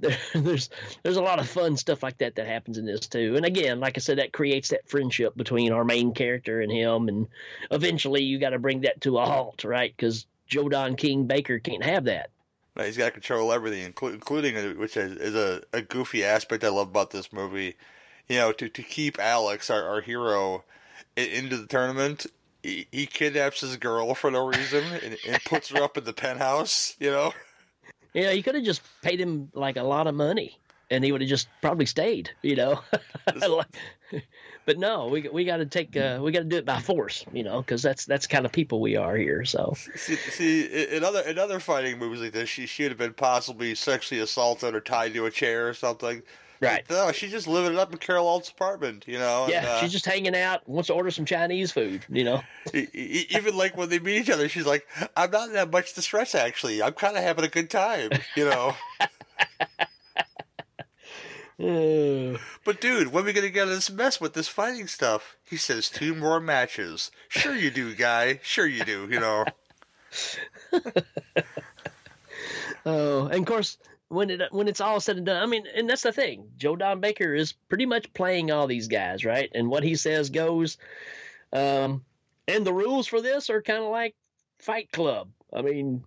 There, 0.00 0.16
there's 0.34 0.70
there's 1.02 1.16
a 1.16 1.22
lot 1.22 1.38
of 1.38 1.48
fun 1.48 1.76
stuff 1.76 2.02
like 2.02 2.18
that 2.18 2.34
that 2.34 2.46
happens 2.46 2.76
in 2.76 2.86
this 2.86 3.06
too, 3.06 3.36
and 3.36 3.46
again, 3.46 3.80
like 3.80 3.96
I 3.96 4.00
said, 4.00 4.18
that 4.18 4.32
creates 4.32 4.70
that 4.70 4.88
friendship 4.88 5.36
between 5.36 5.72
our 5.72 5.84
main 5.84 6.12
character 6.12 6.60
and 6.60 6.72
him, 6.72 7.08
and 7.08 7.28
eventually 7.70 8.22
you 8.22 8.38
got 8.38 8.50
to 8.50 8.58
bring 8.58 8.80
that 8.80 9.00
to 9.02 9.18
a 9.18 9.24
halt, 9.24 9.62
right? 9.62 9.94
Because 9.96 10.26
Joe 10.48 10.68
Don 10.68 10.96
King 10.96 11.26
Baker 11.26 11.58
can't 11.58 11.84
have 11.84 12.04
that. 12.04 12.30
He's 12.76 12.96
got 12.96 13.06
to 13.06 13.10
control 13.10 13.52
everything, 13.52 13.92
inclu- 13.92 14.14
including 14.14 14.56
uh, 14.56 14.70
which 14.70 14.96
is, 14.96 15.12
is 15.18 15.34
a, 15.34 15.62
a 15.72 15.82
goofy 15.82 16.24
aspect 16.24 16.64
I 16.64 16.68
love 16.68 16.88
about 16.88 17.10
this 17.10 17.32
movie. 17.32 17.76
You 18.26 18.38
know, 18.38 18.52
to 18.52 18.68
to 18.68 18.82
keep 18.82 19.18
Alex, 19.18 19.68
our, 19.68 19.86
our 19.86 20.00
hero, 20.00 20.64
into 21.16 21.56
the 21.56 21.66
tournament, 21.66 22.26
he, 22.62 22.86
he 22.90 23.06
kidnaps 23.06 23.60
his 23.60 23.76
girl 23.76 24.14
for 24.14 24.30
no 24.30 24.46
reason 24.46 24.84
and, 25.04 25.16
and 25.26 25.44
puts 25.44 25.70
her 25.70 25.82
up 25.82 25.96
in 25.96 26.04
the 26.04 26.12
penthouse. 26.12 26.96
You 26.98 27.10
know, 27.10 27.32
Yeah, 28.12 28.32
he 28.32 28.42
could 28.42 28.54
have 28.54 28.64
just 28.64 28.82
paid 29.02 29.20
him 29.20 29.50
like 29.54 29.76
a 29.76 29.82
lot 29.82 30.06
of 30.06 30.14
money, 30.14 30.58
and 30.90 31.04
he 31.04 31.12
would 31.12 31.20
have 31.20 31.30
just 31.30 31.48
probably 31.62 31.86
stayed. 31.86 32.30
You 32.42 32.56
know, 32.56 32.80
but 34.66 34.78
no, 34.78 35.06
we 35.06 35.28
we 35.28 35.44
got 35.44 35.58
to 35.58 35.66
take 35.66 35.96
uh, 35.96 36.18
we 36.22 36.32
got 36.32 36.40
to 36.40 36.44
do 36.44 36.56
it 36.56 36.66
by 36.66 36.80
force. 36.80 37.24
You 37.32 37.44
know, 37.44 37.60
because 37.60 37.82
that's 37.82 38.04
that's 38.04 38.26
the 38.26 38.32
kind 38.32 38.44
of 38.44 38.52
people 38.52 38.80
we 38.80 38.96
are 38.96 39.16
here. 39.16 39.44
So 39.44 39.74
see, 39.96 40.16
see 40.16 40.86
in 40.86 41.04
other 41.04 41.20
in 41.20 41.38
other 41.38 41.60
fighting 41.60 41.98
movies 41.98 42.20
like 42.20 42.32
this, 42.32 42.48
she 42.48 42.66
should 42.66 42.90
have 42.90 42.98
been 42.98 43.14
possibly 43.14 43.74
sexually 43.74 44.20
assaulted 44.20 44.74
or 44.74 44.80
tied 44.80 45.14
to 45.14 45.26
a 45.26 45.30
chair 45.30 45.68
or 45.68 45.74
something. 45.74 46.22
Right. 46.60 46.84
No, 46.90 47.12
she's 47.12 47.30
just 47.30 47.46
living 47.46 47.72
it 47.72 47.78
up 47.78 47.92
in 47.92 47.98
Carol 47.98 48.26
Alt's 48.26 48.50
apartment. 48.50 49.04
You 49.06 49.18
know. 49.18 49.44
and, 49.44 49.52
yeah, 49.52 49.66
uh, 49.66 49.80
she's 49.80 49.92
just 49.92 50.04
hanging 50.04 50.36
out, 50.36 50.68
wants 50.68 50.88
to 50.88 50.94
order 50.94 51.10
some 51.10 51.24
Chinese 51.24 51.72
food. 51.72 52.04
You 52.08 52.24
know. 52.24 52.42
Even 52.74 53.56
like 53.56 53.76
when 53.76 53.88
they 53.88 53.98
meet 53.98 54.20
each 54.20 54.30
other, 54.30 54.48
she's 54.48 54.66
like, 54.66 54.86
"I'm 55.16 55.30
not 55.30 55.48
in 55.48 55.54
that 55.54 55.70
much 55.70 55.94
distress, 55.94 56.34
Actually, 56.34 56.82
I'm 56.82 56.92
kind 56.92 57.16
of 57.16 57.22
having 57.22 57.44
a 57.44 57.48
good 57.48 57.70
time." 57.70 58.10
You 58.36 58.50
know. 58.50 58.74
But 62.64 62.80
dude, 62.80 63.08
when 63.08 63.24
are 63.24 63.26
we 63.26 63.34
gonna 63.34 63.50
get 63.50 63.64
out 63.64 63.68
of 63.68 63.74
this 63.74 63.90
mess 63.90 64.18
with 64.18 64.32
this 64.32 64.48
fighting 64.48 64.86
stuff? 64.86 65.36
He 65.44 65.58
says 65.58 65.90
two 65.90 66.14
more 66.14 66.40
matches. 66.40 67.10
Sure 67.28 67.54
you 67.54 67.70
do, 67.70 67.94
guy. 67.94 68.40
Sure 68.42 68.66
you 68.66 68.82
do. 68.82 69.06
You 69.10 69.20
know. 69.20 69.44
Oh, 72.86 73.26
and 73.26 73.40
of 73.40 73.44
course, 73.44 73.76
when 74.10 74.28
it 74.28 74.42
when 74.52 74.66
it's 74.68 74.80
all 74.80 75.00
said 75.00 75.16
and 75.16 75.26
done, 75.26 75.40
I 75.40 75.46
mean, 75.46 75.64
and 75.74 75.88
that's 75.88 76.02
the 76.02 76.12
thing. 76.12 76.48
Joe 76.56 76.76
Don 76.76 77.00
Baker 77.00 77.32
is 77.32 77.52
pretty 77.52 77.86
much 77.86 78.12
playing 78.12 78.50
all 78.50 78.66
these 78.66 78.88
guys, 78.88 79.24
right? 79.24 79.48
And 79.54 79.70
what 79.70 79.84
he 79.84 79.94
says 79.94 80.30
goes. 80.30 80.76
Um, 81.52 82.04
and 82.48 82.66
the 82.66 82.72
rules 82.72 83.06
for 83.06 83.20
this 83.20 83.50
are 83.50 83.62
kind 83.62 83.82
of 83.82 83.90
like 83.90 84.14
Fight 84.58 84.90
Club. 84.90 85.30
I 85.52 85.62
mean, 85.62 86.04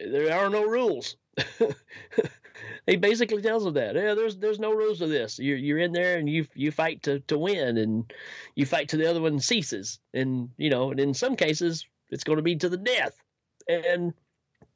there 0.00 0.34
are 0.34 0.48
no 0.48 0.64
rules. 0.64 1.16
he 2.86 2.96
basically 2.96 3.42
tells 3.42 3.64
them 3.64 3.74
that. 3.74 3.94
Yeah, 3.94 4.14
there's 4.14 4.38
there's 4.38 4.58
no 4.58 4.72
rules 4.72 4.98
to 5.00 5.06
this. 5.06 5.38
You're 5.38 5.58
you're 5.58 5.78
in 5.78 5.92
there 5.92 6.16
and 6.18 6.28
you 6.28 6.46
you 6.54 6.70
fight 6.70 7.02
to 7.02 7.20
to 7.20 7.38
win, 7.38 7.76
and 7.76 8.10
you 8.54 8.64
fight 8.64 8.88
till 8.88 8.98
the 8.98 9.10
other 9.10 9.20
one 9.20 9.40
ceases. 9.40 9.98
And 10.14 10.48
you 10.56 10.70
know, 10.70 10.90
and 10.90 11.00
in 11.00 11.12
some 11.12 11.36
cases, 11.36 11.84
it's 12.10 12.24
going 12.24 12.38
to 12.38 12.42
be 12.42 12.56
to 12.56 12.70
the 12.70 12.78
death. 12.78 13.22
And 13.68 14.14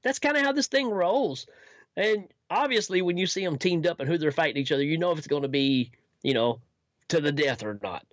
that's 0.03 0.19
kind 0.19 0.37
of 0.37 0.43
how 0.43 0.53
this 0.53 0.67
thing 0.67 0.91
rolls. 0.91 1.47
And 1.97 2.29
obviously, 2.51 3.01
when 3.01 3.17
you 3.17 3.27
see 3.27 3.45
them 3.45 3.59
teamed 3.59 3.87
up 3.87 4.01
and 4.01 4.09
who 4.09 4.19
they're 4.19 4.33
fighting 4.33 4.61
each 4.61 4.73
other, 4.73 4.83
you 4.83 4.99
know 4.99 5.13
if 5.13 5.19
it's 5.19 5.27
going 5.27 5.43
to 5.43 5.49
be, 5.49 5.93
you 6.23 6.35
know, 6.35 6.61
to 7.09 7.21
the 7.21 7.33
death 7.33 7.63
or 7.63 7.79
not. 7.83 8.05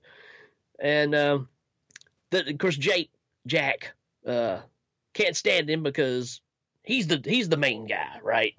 And 0.79 1.15
um, 1.15 1.49
the, 2.29 2.47
of 2.47 2.57
course, 2.59 2.77
Jake 2.77 3.11
Jack 3.47 3.93
uh, 4.25 4.59
can't 5.13 5.35
stand 5.35 5.69
him 5.69 5.83
because 5.83 6.41
he's 6.83 7.07
the 7.07 7.21
he's 7.25 7.49
the 7.49 7.57
main 7.57 7.87
guy, 7.87 8.19
right? 8.21 8.53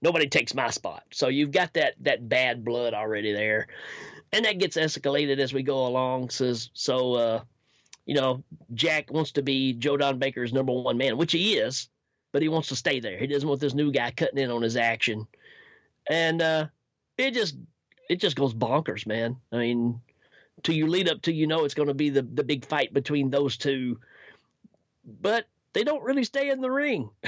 Nobody 0.00 0.28
takes 0.28 0.54
my 0.54 0.70
spot. 0.70 1.02
So 1.12 1.28
you've 1.28 1.50
got 1.50 1.74
that 1.74 1.94
that 2.00 2.28
bad 2.28 2.64
blood 2.64 2.94
already 2.94 3.32
there, 3.32 3.66
and 4.32 4.44
that 4.44 4.58
gets 4.58 4.76
escalated 4.76 5.38
as 5.38 5.52
we 5.52 5.62
go 5.62 5.86
along. 5.86 6.30
Says 6.30 6.70
so. 6.72 7.14
Uh, 7.14 7.40
you 8.04 8.14
know, 8.14 8.44
Jack 8.72 9.10
wants 9.10 9.32
to 9.32 9.42
be 9.42 9.72
Joe 9.72 9.96
Don 9.96 10.20
Baker's 10.20 10.52
number 10.52 10.72
one 10.72 10.96
man, 10.96 11.16
which 11.16 11.32
he 11.32 11.54
is 11.56 11.88
but 12.36 12.42
he 12.42 12.50
wants 12.50 12.68
to 12.68 12.76
stay 12.76 13.00
there. 13.00 13.16
He 13.16 13.26
doesn't 13.26 13.48
want 13.48 13.62
this 13.62 13.72
new 13.72 13.90
guy 13.90 14.10
cutting 14.10 14.36
in 14.36 14.50
on 14.50 14.60
his 14.60 14.76
action. 14.76 15.26
And 16.10 16.42
uh, 16.42 16.66
it 17.16 17.30
just 17.32 17.56
it 18.10 18.16
just 18.20 18.36
goes 18.36 18.52
bonkers, 18.52 19.06
man. 19.06 19.36
I 19.50 19.56
mean, 19.56 19.98
till 20.62 20.74
you 20.74 20.86
lead 20.86 21.08
up 21.08 21.22
to 21.22 21.32
you 21.32 21.46
know 21.46 21.64
it's 21.64 21.72
going 21.72 21.88
to 21.88 21.94
be 21.94 22.10
the 22.10 22.20
the 22.20 22.44
big 22.44 22.66
fight 22.66 22.92
between 22.92 23.30
those 23.30 23.56
two, 23.56 23.98
but 25.22 25.46
they 25.72 25.82
don't 25.82 26.02
really 26.04 26.24
stay 26.24 26.50
in 26.50 26.60
the 26.60 26.70
ring. 26.70 27.08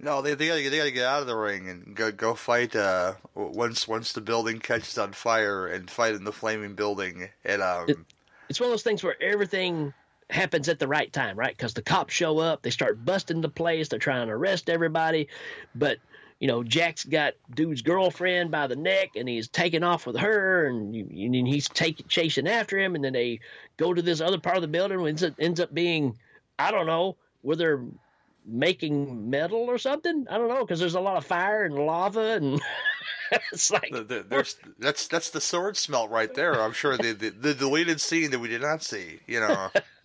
No, 0.00 0.22
they 0.22 0.34
they 0.34 0.46
gotta, 0.46 0.70
they 0.70 0.76
gotta 0.78 0.92
get 0.92 1.04
out 1.04 1.22
of 1.22 1.26
the 1.26 1.34
ring 1.36 1.68
and 1.68 1.92
go 1.96 2.12
go 2.12 2.34
fight. 2.34 2.76
Uh, 2.76 3.14
once 3.34 3.88
once 3.88 4.12
the 4.12 4.20
building 4.20 4.60
catches 4.60 4.96
on 4.96 5.12
fire 5.12 5.66
and 5.66 5.90
fight 5.90 6.14
in 6.14 6.22
the 6.22 6.32
flaming 6.32 6.76
building. 6.76 7.28
And 7.44 7.60
um, 7.62 7.88
It- 7.88 7.98
It's 8.48 8.60
one 8.60 8.68
of 8.68 8.72
those 8.72 8.84
things 8.84 9.02
where 9.02 9.20
everything 9.20 9.92
happens 10.30 10.68
at 10.68 10.78
the 10.78 10.86
right 10.88 11.12
time, 11.12 11.38
right? 11.38 11.56
Because 11.56 11.74
the 11.74 11.82
cops 11.82 12.12
show 12.14 12.38
up, 12.38 12.62
they 12.62 12.70
start 12.70 13.04
busting 13.04 13.40
the 13.40 13.48
place, 13.48 13.88
they're 13.88 13.98
trying 13.98 14.26
to 14.26 14.32
arrest 14.34 14.68
everybody, 14.68 15.28
but 15.74 15.98
you 16.40 16.46
know 16.46 16.62
Jack's 16.62 17.04
got 17.04 17.34
dude's 17.54 17.82
girlfriend 17.82 18.50
by 18.50 18.66
the 18.66 18.76
neck, 18.76 19.10
and 19.16 19.28
he's 19.28 19.48
taking 19.48 19.82
off 19.82 20.06
with 20.06 20.16
her, 20.16 20.66
and, 20.66 20.94
you, 20.94 21.06
and 21.26 21.48
he's 21.48 21.68
taking 21.68 22.06
chasing 22.08 22.46
after 22.46 22.78
him, 22.78 22.94
and 22.94 23.02
then 23.04 23.12
they 23.12 23.40
go 23.76 23.92
to 23.94 24.02
this 24.02 24.20
other 24.20 24.38
part 24.38 24.56
of 24.56 24.62
the 24.62 24.68
building, 24.68 25.00
which 25.00 25.10
ends 25.10 25.22
up, 25.24 25.34
ends 25.38 25.60
up 25.60 25.74
being, 25.74 26.16
I 26.58 26.70
don't 26.70 26.86
know, 26.86 27.16
where 27.42 27.56
they're 27.56 27.82
making 28.46 29.28
metal 29.28 29.58
or 29.60 29.78
something. 29.78 30.26
I 30.30 30.38
don't 30.38 30.48
know 30.48 30.60
because 30.64 30.80
there's 30.80 30.94
a 30.94 31.00
lot 31.00 31.16
of 31.16 31.26
fire 31.26 31.64
and 31.64 31.74
lava, 31.74 32.20
and 32.36 32.60
it's 33.52 33.70
like 33.70 33.90
the- 33.92 34.02
the- 34.04 34.26
there's 34.28 34.56
that's 34.78 35.08
that's 35.08 35.30
the 35.30 35.40
sword 35.40 35.76
smelt 35.76 36.10
right 36.10 36.32
there. 36.34 36.60
I'm 36.60 36.72
sure 36.72 36.96
the, 36.96 37.12
the 37.12 37.30
the 37.30 37.54
deleted 37.54 38.00
scene 38.00 38.30
that 38.30 38.38
we 38.38 38.48
did 38.48 38.62
not 38.62 38.82
see. 38.82 39.20
You 39.26 39.40
know, 39.40 39.70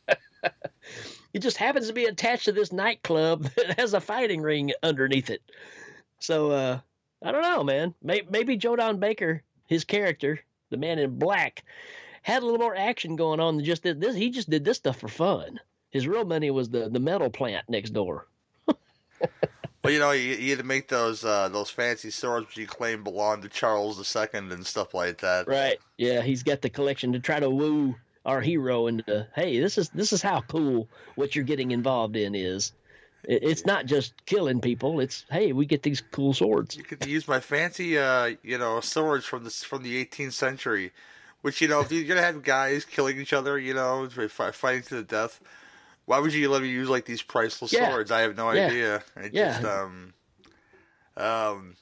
it 1.33 1.39
just 1.39 1.57
happens 1.57 1.87
to 1.87 1.93
be 1.93 2.05
attached 2.05 2.45
to 2.45 2.51
this 2.51 2.71
nightclub 2.71 3.43
that 3.55 3.79
has 3.79 3.93
a 3.93 4.01
fighting 4.01 4.41
ring 4.41 4.71
underneath 4.81 5.29
it. 5.29 5.41
So 6.19 6.51
uh, 6.51 6.79
I 7.21 7.31
don't 7.31 7.41
know, 7.41 7.63
man. 7.63 7.93
Maybe, 8.01 8.27
maybe 8.29 8.57
Joe 8.57 8.75
Don 8.75 8.99
Baker, 8.99 9.43
his 9.67 9.83
character, 9.83 10.39
the 10.69 10.77
man 10.77 10.99
in 10.99 11.17
black, 11.17 11.63
had 12.21 12.43
a 12.43 12.45
little 12.45 12.59
more 12.59 12.75
action 12.75 13.15
going 13.15 13.39
on 13.39 13.57
than 13.57 13.65
just 13.65 13.83
this. 13.83 14.15
He 14.15 14.29
just 14.29 14.49
did 14.49 14.63
this 14.63 14.77
stuff 14.77 14.99
for 14.99 15.07
fun. 15.07 15.59
His 15.89 16.07
real 16.07 16.25
money 16.25 16.49
was 16.51 16.69
the 16.69 16.89
the 16.89 16.99
metal 16.99 17.29
plant 17.29 17.69
next 17.69 17.91
door. 17.91 18.27
well, 18.67 19.93
you 19.93 19.99
know, 19.99 20.11
you, 20.11 20.35
you 20.35 20.49
had 20.49 20.59
to 20.59 20.65
make 20.65 20.87
those 20.87 21.23
uh, 21.23 21.49
those 21.49 21.69
fancy 21.69 22.09
swords 22.09 22.47
which 22.47 22.57
you 22.57 22.67
claim 22.67 23.03
belong 23.03 23.41
to 23.41 23.49
Charles 23.49 24.15
II 24.15 24.27
and 24.33 24.65
stuff 24.65 24.93
like 24.93 25.19
that. 25.19 25.47
Right. 25.47 25.77
Yeah, 25.97 26.21
he's 26.21 26.43
got 26.43 26.61
the 26.61 26.69
collection 26.69 27.13
to 27.13 27.19
try 27.19 27.39
to 27.39 27.49
woo 27.49 27.95
our 28.25 28.41
hero 28.41 28.87
into 28.87 29.27
hey, 29.35 29.59
this 29.59 29.77
is 29.77 29.89
this 29.89 30.13
is 30.13 30.21
how 30.21 30.41
cool 30.41 30.87
what 31.15 31.35
you're 31.35 31.45
getting 31.45 31.71
involved 31.71 32.15
in 32.15 32.35
is. 32.35 32.71
It's 33.25 33.65
not 33.65 33.85
just 33.85 34.13
killing 34.25 34.59
people. 34.59 34.99
It's 34.99 35.25
hey, 35.29 35.53
we 35.53 35.65
get 35.65 35.83
these 35.83 36.01
cool 36.11 36.33
swords. 36.33 36.75
You 36.75 36.83
could 36.83 37.05
use 37.05 37.27
my 37.27 37.39
fancy, 37.39 37.97
uh, 37.97 38.35
you 38.43 38.57
know, 38.57 38.81
swords 38.81 39.25
from 39.25 39.45
the 39.45 39.49
from 39.49 39.83
the 39.83 40.03
18th 40.05 40.33
century. 40.33 40.91
Which 41.41 41.61
you 41.61 41.67
know, 41.67 41.81
if 41.81 41.91
you're 41.91 42.03
gonna 42.05 42.21
have 42.21 42.43
guys 42.43 42.85
killing 42.85 43.19
each 43.19 43.33
other, 43.33 43.57
you 43.57 43.73
know, 43.73 44.07
fighting 44.09 44.83
to 44.83 44.95
the 44.95 45.03
death, 45.03 45.41
why 46.05 46.19
would 46.19 46.33
you 46.33 46.49
let 46.49 46.61
me 46.61 46.69
use 46.69 46.89
like 46.89 47.05
these 47.05 47.21
priceless 47.21 47.71
Yeah. 47.71 47.87
swords? 47.89 48.11
I 48.11 48.21
have 48.21 48.35
no 48.37 48.49
Yeah. 48.51 48.67
idea. 48.67 49.03
It 49.17 49.33
Yeah. 49.33 49.53
just 49.53 49.65
um, 49.65 50.13
um, 51.17 51.75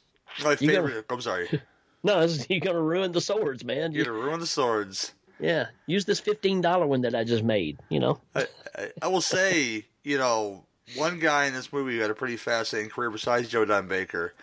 my 0.44 0.56
favorite. 0.56 1.06
I'm 1.10 1.22
sorry. 1.22 1.50
No, 2.04 2.26
you're 2.50 2.60
gonna 2.62 2.82
ruin 2.82 3.12
the 3.12 3.22
swords, 3.22 3.64
man. 3.64 3.92
You're 3.92 4.06
gonna 4.06 4.18
ruin 4.18 4.40
the 4.40 4.48
swords. 4.48 5.14
Yeah, 5.42 5.68
use 5.88 6.06
this 6.06 6.20
fifteen 6.20 6.62
dollar 6.62 6.88
one 6.88 7.02
that 7.02 7.16
I 7.16 7.24
just 7.24 7.44
made. 7.44 7.80
You 7.90 8.00
know. 8.00 8.22
I, 8.36 8.48
I, 8.78 8.90
I 9.02 9.08
will 9.08 9.22
say, 9.22 9.86
you 10.04 10.18
know, 10.18 10.64
one 10.96 11.20
guy 11.20 11.46
in 11.46 11.54
this 11.54 11.74
movie 11.74 11.96
who 11.96 12.02
had 12.02 12.12
a 12.12 12.16
pretty 12.16 12.38
fascinating 12.38 12.92
career 12.92 13.10
besides 13.10 13.50
Joe 13.50 13.66
Don 13.66 13.88
Baker 13.88 14.34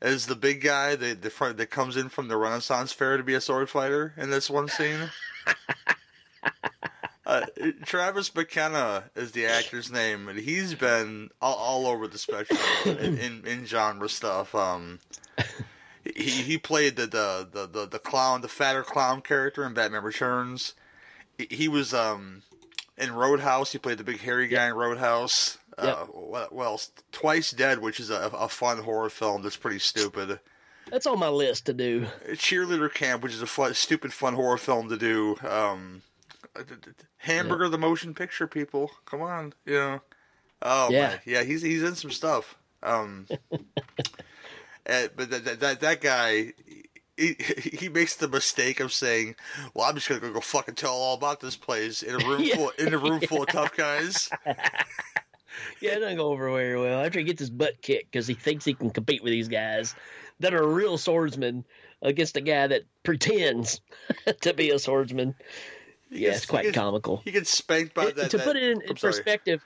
is 0.00 0.26
the 0.26 0.36
big 0.36 0.62
guy 0.62 0.94
that 0.94 1.22
the 1.22 1.30
front 1.30 1.56
that 1.56 1.70
comes 1.70 1.96
in 1.96 2.08
from 2.08 2.28
the 2.28 2.36
Renaissance 2.36 2.92
Fair 2.92 3.16
to 3.16 3.22
be 3.22 3.34
a 3.34 3.40
sword 3.40 3.68
fighter 3.68 4.14
in 4.16 4.30
this 4.30 4.48
one 4.48 4.68
scene. 4.68 5.10
Uh, 7.26 7.44
Travis 7.84 8.32
McKenna 8.32 9.02
is 9.16 9.32
the 9.32 9.46
actor's 9.46 9.90
name, 9.90 10.28
and 10.28 10.38
he's 10.38 10.74
been 10.74 11.28
all, 11.42 11.56
all 11.56 11.86
over 11.88 12.06
the 12.06 12.18
spectrum 12.18 12.60
in, 12.84 13.18
in, 13.18 13.44
in 13.44 13.66
genre 13.66 14.08
stuff. 14.08 14.54
Um, 14.54 15.00
he 16.14 16.30
he 16.42 16.58
played 16.58 16.96
the, 16.96 17.06
the, 17.06 17.48
the, 17.50 17.66
the, 17.66 17.86
the 17.86 17.98
clown, 17.98 18.40
the 18.42 18.48
fatter 18.48 18.82
clown 18.82 19.20
character 19.22 19.64
in 19.64 19.74
Batman 19.74 20.02
Returns. 20.04 20.74
He, 21.50 21.68
was 21.68 21.92
um, 21.92 22.42
in 22.96 23.12
Roadhouse. 23.12 23.72
He 23.72 23.78
played 23.78 23.98
the 23.98 24.04
big 24.04 24.20
hairy 24.20 24.48
guy 24.48 24.68
in 24.68 24.74
Roadhouse. 24.74 25.58
Uh, 25.76 26.04
what, 26.06 26.52
what 26.52 26.64
else? 26.64 26.90
Twice 27.12 27.50
Dead, 27.50 27.80
which 27.80 28.00
is 28.00 28.08
a, 28.08 28.30
a 28.32 28.48
fun 28.48 28.78
horror 28.78 29.10
film 29.10 29.42
that's 29.42 29.56
pretty 29.56 29.78
stupid. 29.78 30.40
That's 30.90 31.06
on 31.06 31.18
my 31.18 31.28
list 31.28 31.66
to 31.66 31.74
do. 31.74 32.06
Cheerleader 32.30 32.92
Camp, 32.92 33.22
which 33.22 33.34
is 33.34 33.42
a 33.42 33.46
fun, 33.46 33.74
stupid 33.74 34.12
fun 34.12 34.34
horror 34.34 34.56
film 34.56 34.88
to 34.88 34.96
do. 34.96 35.36
Um, 35.46 36.02
Hamburger 37.18 37.68
the 37.68 37.76
motion 37.78 38.14
picture, 38.14 38.46
people, 38.46 38.90
come 39.04 39.20
on, 39.20 39.52
you 39.64 39.74
know. 39.74 40.00
Oh 40.62 40.90
Yeah. 40.90 41.08
man, 41.08 41.20
yeah, 41.26 41.42
he's 41.42 41.60
he's 41.60 41.82
in 41.82 41.94
some 41.96 42.10
stuff. 42.10 42.56
Um, 42.82 43.26
but 44.86 45.30
that, 45.30 45.44
that 45.44 45.60
that 45.60 45.80
that 45.80 46.00
guy, 46.00 46.52
he 47.16 47.36
he 47.78 47.88
makes 47.88 48.16
the 48.16 48.28
mistake 48.28 48.80
of 48.80 48.92
saying, 48.92 49.36
"Well, 49.74 49.86
I'm 49.88 49.94
just 49.96 50.08
gonna 50.08 50.20
go 50.32 50.40
fucking 50.40 50.74
tell 50.76 50.94
all 50.94 51.14
about 51.14 51.40
this 51.40 51.56
place 51.56 52.02
in 52.02 52.14
a 52.20 52.26
room 52.26 52.40
Yeah. 52.44 52.56
full 52.56 52.70
in 52.78 52.94
a 52.94 52.98
room 52.98 53.20
full 53.20 53.42
of 53.42 53.48
tough 53.48 53.76
guys." 53.76 54.30
Yeah, 55.80 55.92
it 55.92 56.00
doesn't 56.00 56.16
go 56.18 56.28
over 56.32 56.50
very 56.50 56.78
well 56.78 57.02
after 57.04 57.18
he 57.18 57.24
gets 57.24 57.40
his 57.40 57.48
butt 57.50 57.80
kicked 57.80 58.10
because 58.12 58.26
he 58.26 58.34
thinks 58.34 58.64
he 58.64 58.74
can 58.74 58.90
compete 58.90 59.22
with 59.22 59.30
these 59.30 59.48
guys 59.48 59.94
that 60.40 60.52
are 60.52 60.66
real 60.66 60.98
swordsmen 60.98 61.64
against 62.02 62.36
a 62.36 62.42
guy 62.42 62.66
that 62.66 62.82
pretends 63.04 63.80
to 64.42 64.52
be 64.52 64.68
a 64.70 64.78
swordsman. 64.78 65.34
Yeah, 66.10 66.28
gets- 66.28 66.36
it's 66.38 66.46
quite 66.46 66.66
he 66.66 66.72
gets- 66.72 66.76
common. 66.78 67.20
He 67.24 67.30
gets 67.30 67.48
spanked 67.50 67.94
by 67.94 68.06
It- 68.08 68.16
that. 68.16 68.30
to 68.32 68.36
that- 68.36 68.46
put 68.46 68.56
it 68.56 68.64
in, 68.64 68.82
in 68.82 68.96
perspective, 68.96 69.64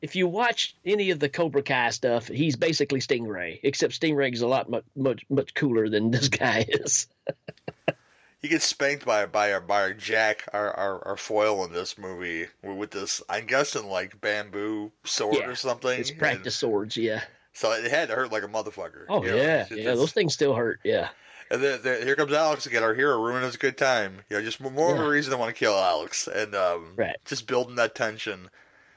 if 0.00 0.16
you 0.16 0.26
watch 0.28 0.76
any 0.84 1.10
of 1.10 1.18
the 1.18 1.28
Cobra 1.28 1.62
Kai 1.62 1.90
stuff, 1.90 2.28
he's 2.28 2.56
basically 2.56 3.00
Stingray, 3.00 3.60
except 3.62 3.98
Stingray's 4.00 4.42
a 4.42 4.46
lot 4.46 4.68
much 4.70 4.84
much 4.94 5.24
much 5.30 5.54
cooler 5.54 5.88
than 5.88 6.10
this 6.10 6.28
guy 6.28 6.64
is. 6.68 7.08
He 8.40 8.48
gets 8.48 8.64
spanked 8.64 9.04
by 9.06 9.24
by 9.26 9.52
our 9.52 9.60
by 9.60 9.82
our 9.82 9.92
Jack, 9.94 10.48
our, 10.52 10.72
our 10.72 11.06
our 11.10 11.16
foil 11.16 11.64
in 11.64 11.72
this 11.72 11.96
movie 11.96 12.48
with 12.60 12.90
this. 12.90 13.22
I'm 13.28 13.46
guessing 13.46 13.86
like 13.86 14.20
bamboo 14.20 14.90
sword 15.04 15.36
Yeah, 15.36 15.46
or 15.46 15.54
something. 15.54 16.00
It's 16.00 16.10
practice 16.10 16.56
swords, 16.56 16.96
yeah. 16.96 17.22
So 17.52 17.70
it 17.70 17.88
had 17.88 18.08
to 18.08 18.16
hurt 18.16 18.32
like 18.32 18.42
a 18.42 18.48
motherfucker. 18.48 19.04
Oh 19.08 19.22
you 19.22 19.30
know? 19.30 19.36
yeah, 19.36 19.60
It's- 19.66 19.70
yeah. 19.70 19.94
Those 19.94 20.10
things 20.10 20.34
still 20.34 20.54
hurt. 20.54 20.80
Yeah. 20.82 21.10
And 21.52 21.62
then, 21.62 21.82
then 21.84 22.02
here 22.04 22.16
comes 22.16 22.32
Alex 22.32 22.66
again, 22.66 22.82
our 22.82 22.94
hero, 22.94 23.16
ruining 23.22 23.44
his 23.44 23.56
good 23.56 23.78
time. 23.78 24.22
You 24.28 24.38
know, 24.38 24.42
just 24.42 24.58
more 24.60 24.92
of 24.92 25.00
a 25.00 25.08
reason 25.08 25.30
to 25.30 25.36
want 25.36 25.54
to 25.54 25.58
kill 25.58 25.74
Alex, 25.78 26.26
and 26.26 26.52
um, 26.56 26.94
Right. 26.96 27.14
just 27.24 27.46
building 27.46 27.76
that 27.76 27.94
tension, 27.94 28.50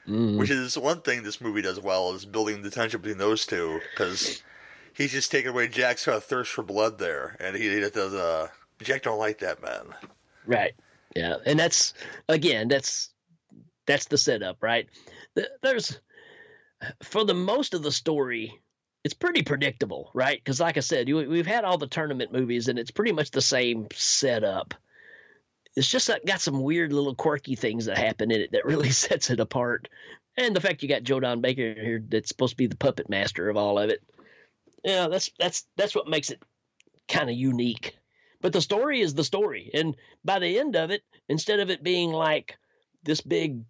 Mm. 0.08 0.38
which 0.38 0.50
is 0.50 0.78
one 0.78 1.00
thing 1.00 1.24
this 1.24 1.40
movie 1.40 1.62
does 1.62 1.80
well 1.80 2.12
is 2.12 2.24
building 2.24 2.62
the 2.62 2.70
tension 2.70 3.00
between 3.00 3.18
those 3.18 3.44
two 3.44 3.80
because 3.90 4.40
he's 4.94 5.10
just 5.10 5.32
taking 5.32 5.50
away 5.50 5.66
Jack's 5.66 6.04
kind 6.04 6.16
of 6.16 6.24
thirst 6.24 6.52
for 6.52 6.62
blood 6.62 6.98
there, 6.98 7.36
and 7.40 7.56
he, 7.56 7.68
he 7.68 7.80
does. 7.80 8.14
Uh, 8.14 8.48
Jack 8.82 9.02
don't 9.02 9.18
like 9.18 9.40
that 9.40 9.62
man. 9.62 9.94
Right. 10.46 10.74
Yeah, 11.16 11.36
and 11.44 11.58
that's 11.58 11.94
again, 12.28 12.68
that's 12.68 13.10
that's 13.86 14.06
the 14.06 14.18
setup, 14.18 14.62
right? 14.62 14.86
There's 15.62 15.98
for 17.02 17.24
the 17.24 17.34
most 17.34 17.74
of 17.74 17.82
the 17.82 17.92
story, 17.92 18.60
it's 19.04 19.14
pretty 19.14 19.42
predictable, 19.42 20.10
right? 20.14 20.38
Because 20.38 20.60
like 20.60 20.76
I 20.76 20.80
said, 20.80 21.08
you, 21.08 21.16
we've 21.16 21.46
had 21.46 21.64
all 21.64 21.78
the 21.78 21.86
tournament 21.86 22.32
movies, 22.32 22.68
and 22.68 22.78
it's 22.78 22.90
pretty 22.90 23.12
much 23.12 23.30
the 23.30 23.40
same 23.40 23.86
setup. 23.94 24.74
It's 25.76 25.90
just 25.90 26.10
got 26.26 26.40
some 26.40 26.62
weird 26.62 26.92
little 26.92 27.14
quirky 27.14 27.54
things 27.54 27.84
that 27.84 27.98
happen 27.98 28.30
in 28.30 28.40
it 28.40 28.52
that 28.52 28.64
really 28.64 28.90
sets 28.90 29.30
it 29.30 29.40
apart, 29.40 29.88
and 30.36 30.54
the 30.56 30.60
fact 30.60 30.82
you 30.82 30.88
got 30.88 31.02
Joe 31.02 31.20
Don 31.20 31.40
Baker 31.40 31.74
here 31.74 32.02
that's 32.08 32.28
supposed 32.28 32.52
to 32.52 32.56
be 32.56 32.66
the 32.66 32.76
puppet 32.76 33.08
master 33.08 33.48
of 33.48 33.56
all 33.56 33.78
of 33.78 33.90
it. 33.90 34.02
Yeah, 34.84 35.08
that's 35.08 35.30
that's 35.38 35.66
that's 35.76 35.94
what 35.94 36.08
makes 36.08 36.30
it 36.30 36.42
kind 37.08 37.30
of 37.30 37.36
unique. 37.36 37.96
But 38.40 38.52
the 38.52 38.60
story 38.60 39.00
is 39.00 39.14
the 39.14 39.24
story. 39.24 39.70
And 39.74 39.96
by 40.24 40.38
the 40.38 40.58
end 40.58 40.76
of 40.76 40.90
it, 40.90 41.02
instead 41.28 41.60
of 41.60 41.70
it 41.70 41.82
being 41.82 42.12
like 42.12 42.56
this 43.02 43.20
big 43.20 43.62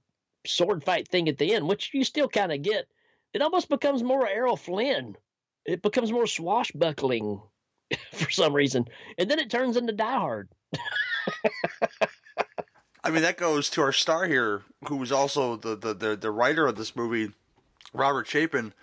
sword 0.47 0.85
fight 0.85 1.09
thing 1.09 1.29
at 1.29 1.39
the 1.39 1.55
end, 1.55 1.69
which 1.69 1.91
you 1.95 2.05
still 2.05 2.29
kind 2.29 2.53
of 2.53 2.63
get, 2.63 2.87
it 3.33 3.43
almost 3.43 3.69
becomes 3.69 4.03
more 4.03 4.27
Errol 4.27 4.57
Flynn. 4.57 5.17
It 5.65 5.83
becomes 5.83 6.13
more 6.13 6.27
swashbuckling 6.27 7.41
for 8.13 8.31
some 8.31 8.53
reason. 8.53 8.87
And 9.19 9.31
then 9.31 9.39
it 9.39 9.51
turns 9.51 9.77
into 9.77 9.93
Die 9.93 10.19
Hard. 10.19 10.49
I 13.05 13.11
mean, 13.11 13.23
that 13.23 13.37
goes 13.37 13.71
to 13.71 13.83
our 13.83 13.93
star 13.93 14.27
here, 14.27 14.63
who 14.89 14.97
was 14.97 15.13
also 15.13 15.57
the, 15.57 15.77
the, 15.77 15.95
the, 15.95 16.17
the 16.17 16.31
writer 16.31 16.67
of 16.67 16.77
this 16.77 16.97
movie, 16.97 17.33
Robert 17.93 18.27
Chapin, 18.27 18.75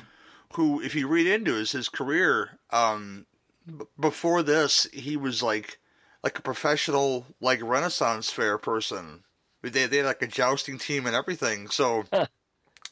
who, 0.53 0.81
if 0.81 0.95
you 0.95 1.07
read 1.07 1.27
into 1.27 1.55
his, 1.55 1.73
his 1.73 1.89
career, 1.89 2.59
um, 2.71 3.25
b- 3.67 3.85
before 3.99 4.41
this, 4.41 4.87
he 4.93 5.17
was 5.17 5.43
like 5.43 5.77
like 6.23 6.39
a 6.39 6.41
professional, 6.41 7.25
like 7.41 7.61
Renaissance 7.61 8.29
fair 8.29 8.57
person. 8.57 9.23
They, 9.61 9.87
they 9.87 9.97
had 9.97 10.05
like 10.05 10.21
a 10.21 10.27
jousting 10.27 10.77
team 10.77 11.05
and 11.05 11.15
everything. 11.15 11.67
So, 11.67 12.05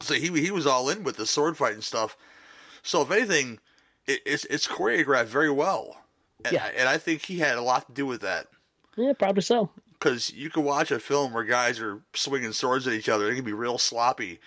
so 0.01 0.13
he 0.15 0.27
he 0.41 0.51
was 0.51 0.67
all 0.67 0.89
in 0.89 1.03
with 1.05 1.15
the 1.15 1.25
sword 1.25 1.55
fight 1.55 1.73
and 1.75 1.83
stuff. 1.83 2.17
So, 2.83 3.01
if 3.03 3.11
anything, 3.11 3.59
it, 4.05 4.19
it's 4.25 4.43
it's 4.45 4.67
choreographed 4.67 5.27
very 5.27 5.49
well. 5.49 6.01
And, 6.43 6.53
Yeah. 6.55 6.69
and 6.75 6.89
I 6.89 6.97
think 6.97 7.21
he 7.25 7.39
had 7.39 7.57
a 7.57 7.61
lot 7.61 7.87
to 7.87 7.93
do 7.93 8.05
with 8.05 8.19
that 8.21 8.47
Yeah, 8.97 9.13
probably 9.13 9.41
so. 9.41 9.69
because 9.93 10.31
you 10.33 10.49
can 10.49 10.63
watch 10.63 10.91
a 10.91 10.99
film 10.99 11.33
where 11.33 11.43
guys 11.43 11.79
are 11.79 12.01
swinging 12.13 12.51
swords 12.53 12.87
at 12.87 12.93
each 12.93 13.09
other. 13.09 13.29
It 13.31 13.35
can 13.35 13.45
be 13.45 13.53
real 13.53 13.77
sloppy. 13.77 14.39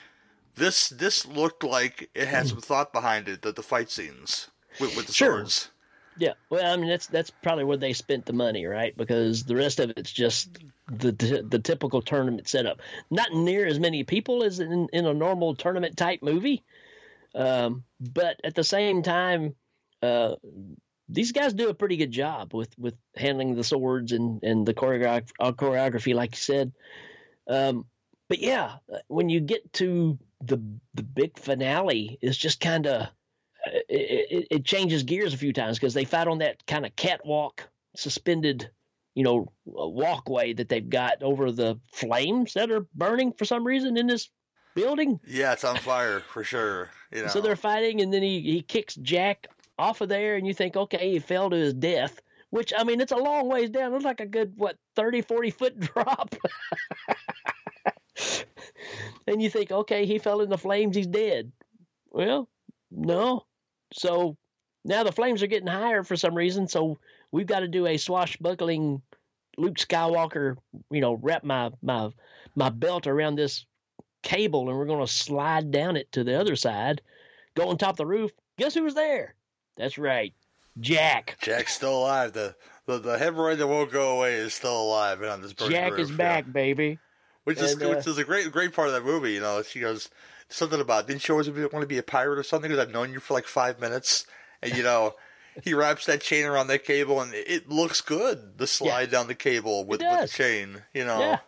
this 0.56 0.88
this 0.90 1.26
looked 1.26 1.64
like 1.64 2.10
it 2.14 2.28
had 2.28 2.46
some 2.46 2.60
thought 2.60 2.92
behind 2.92 3.28
it. 3.28 3.42
That 3.42 3.56
the 3.56 3.62
fight 3.62 3.90
scenes 3.90 4.48
with, 4.80 4.96
with 4.96 5.06
the 5.06 5.12
Sure. 5.12 5.38
swords. 5.38 5.70
Yeah, 6.16 6.34
well, 6.50 6.72
I 6.72 6.76
mean 6.76 6.88
that's 6.88 7.06
that's 7.08 7.30
probably 7.30 7.64
where 7.64 7.76
they 7.76 7.92
spent 7.92 8.26
the 8.26 8.32
money, 8.32 8.66
right? 8.66 8.96
Because 8.96 9.44
the 9.44 9.56
rest 9.56 9.80
of 9.80 9.92
it's 9.96 10.12
just 10.12 10.58
the 10.86 11.10
the, 11.10 11.44
the 11.48 11.58
typical 11.58 12.02
tournament 12.02 12.46
setup. 12.46 12.80
Not 13.10 13.32
near 13.32 13.66
as 13.66 13.80
many 13.80 14.04
people 14.04 14.44
as 14.44 14.60
in, 14.60 14.88
in 14.92 15.06
a 15.06 15.14
normal 15.14 15.56
tournament 15.56 15.96
type 15.96 16.22
movie, 16.22 16.62
um, 17.34 17.82
but 17.98 18.38
at 18.44 18.54
the 18.54 18.62
same 18.62 19.02
time, 19.02 19.56
uh, 20.02 20.36
these 21.08 21.32
guys 21.32 21.52
do 21.52 21.68
a 21.68 21.74
pretty 21.74 21.96
good 21.96 22.10
job 22.10 22.54
with 22.54 22.76
with 22.78 22.94
handling 23.16 23.54
the 23.54 23.64
swords 23.64 24.12
and 24.12 24.42
and 24.42 24.66
the 24.66 24.74
choreograph 24.74 25.30
uh, 25.38 25.52
choreography, 25.52 26.14
like 26.14 26.32
you 26.32 26.38
said. 26.38 26.72
Um, 27.48 27.86
but 28.28 28.38
yeah, 28.38 28.76
when 29.08 29.28
you 29.28 29.40
get 29.40 29.72
to 29.74 30.18
the 30.40 30.62
the 30.94 31.02
big 31.02 31.38
finale, 31.38 32.18
it's 32.22 32.36
just 32.36 32.60
kind 32.60 32.86
of 32.86 33.08
it, 33.66 33.86
it, 33.88 34.46
it 34.50 34.64
changes 34.64 35.02
gears 35.02 35.34
a 35.34 35.38
few 35.38 35.52
times 35.52 35.78
because 35.78 35.94
they 35.94 36.04
fight 36.04 36.28
on 36.28 36.38
that 36.38 36.66
kind 36.66 36.86
of 36.86 36.94
catwalk 36.96 37.68
suspended 37.96 38.70
you 39.14 39.22
know 39.22 39.52
walkway 39.64 40.52
that 40.52 40.68
they've 40.68 40.90
got 40.90 41.22
over 41.22 41.52
the 41.52 41.78
flames 41.92 42.54
that 42.54 42.70
are 42.70 42.86
burning 42.94 43.32
for 43.32 43.44
some 43.44 43.64
reason 43.64 43.96
in 43.96 44.06
this 44.06 44.28
building 44.74 45.20
Yeah, 45.26 45.52
it's 45.52 45.64
on 45.64 45.76
fire 45.76 46.20
for 46.20 46.42
sure. 46.42 46.90
You 47.12 47.22
know. 47.22 47.28
so 47.28 47.40
they're 47.40 47.56
fighting 47.56 48.00
and 48.00 48.12
then 48.12 48.22
he, 48.22 48.40
he 48.40 48.62
kicks 48.62 48.96
jack 48.96 49.46
off 49.78 50.00
of 50.00 50.08
there 50.08 50.36
and 50.36 50.46
you 50.46 50.54
think 50.54 50.76
okay 50.76 51.10
he 51.10 51.18
fell 51.18 51.50
to 51.50 51.56
his 51.56 51.74
death 51.74 52.20
which 52.50 52.72
i 52.76 52.84
mean 52.84 53.00
it's 53.00 53.12
a 53.12 53.16
long 53.16 53.48
ways 53.48 53.70
down 53.70 53.92
it's 53.94 54.04
like 54.04 54.20
a 54.20 54.26
good 54.26 54.52
what 54.56 54.76
30 54.96 55.22
40 55.22 55.50
foot 55.50 55.80
drop 55.94 56.34
and 59.26 59.42
you 59.42 59.50
think 59.50 59.72
okay 59.72 60.06
he 60.06 60.18
fell 60.18 60.40
in 60.40 60.48
the 60.48 60.58
flames 60.58 60.94
he's 60.96 61.06
dead 61.06 61.50
well 62.10 62.48
no 62.90 63.44
so 63.92 64.36
now 64.84 65.02
the 65.02 65.12
flames 65.12 65.42
are 65.42 65.48
getting 65.48 65.68
higher 65.68 66.02
for 66.02 66.16
some 66.16 66.34
reason. 66.34 66.68
So 66.68 66.98
we've 67.32 67.46
got 67.46 67.60
to 67.60 67.68
do 67.68 67.86
a 67.86 67.96
swashbuckling 67.96 69.02
Luke 69.56 69.76
Skywalker, 69.76 70.56
you 70.90 71.00
know, 71.00 71.14
wrap 71.14 71.44
my 71.44 71.70
my 71.80 72.10
my 72.54 72.68
belt 72.68 73.06
around 73.06 73.36
this 73.36 73.64
cable 74.22 74.68
and 74.68 74.78
we're 74.78 74.86
going 74.86 75.04
to 75.04 75.12
slide 75.12 75.70
down 75.70 75.96
it 75.96 76.10
to 76.12 76.24
the 76.24 76.38
other 76.38 76.56
side, 76.56 77.02
go 77.54 77.68
on 77.68 77.78
top 77.78 77.90
of 77.90 77.96
the 77.98 78.06
roof. 78.06 78.32
Guess 78.58 78.74
who 78.74 78.82
was 78.82 78.94
there? 78.94 79.34
That's 79.76 79.98
right, 79.98 80.32
Jack. 80.80 81.36
Jack's 81.40 81.74
still 81.74 81.98
alive. 81.98 82.32
The 82.32 82.54
the, 82.86 82.98
the 82.98 83.16
hemorrhoid 83.16 83.58
that 83.58 83.66
won't 83.66 83.90
go 83.90 84.16
away 84.16 84.34
is 84.34 84.54
still 84.54 84.82
alive 84.82 85.22
and 85.22 85.30
on 85.30 85.42
this 85.42 85.52
burning 85.52 85.72
Jack 85.72 85.92
roof, 85.92 86.00
is 86.00 86.10
yeah. 86.10 86.16
back, 86.16 86.52
baby. 86.52 86.98
Which 87.44 87.58
is 87.58 87.80
uh, 87.80 87.88
which 87.88 88.06
is 88.06 88.18
a 88.18 88.24
great 88.24 88.50
great 88.52 88.72
part 88.72 88.88
of 88.88 88.94
that 88.94 89.04
movie. 89.04 89.32
You 89.32 89.40
know, 89.40 89.62
she 89.62 89.80
goes 89.80 90.08
something 90.48 90.80
about 90.80 91.06
didn't 91.06 91.26
you 91.26 91.34
always 91.34 91.48
want 91.48 91.82
to 91.82 91.86
be 91.86 91.98
a 91.98 92.02
pirate 92.02 92.38
or 92.38 92.42
something? 92.42 92.70
Because 92.70 92.86
I've 92.86 92.92
known 92.92 93.12
you 93.12 93.20
for 93.20 93.34
like 93.34 93.46
five 93.46 93.80
minutes, 93.80 94.26
and 94.62 94.76
you 94.76 94.82
know. 94.82 95.14
He 95.62 95.72
wraps 95.72 96.06
that 96.06 96.20
chain 96.20 96.46
around 96.46 96.66
that 96.66 96.82
cable, 96.82 97.20
and 97.20 97.32
it 97.32 97.68
looks 97.68 98.00
good. 98.00 98.58
The 98.58 98.66
slide 98.66 99.12
down 99.12 99.28
the 99.28 99.36
cable 99.36 99.84
with, 99.84 100.00
with 100.00 100.22
the 100.22 100.26
chain, 100.26 100.82
you 100.92 101.04
know. 101.04 101.20
Yeah. 101.20 101.38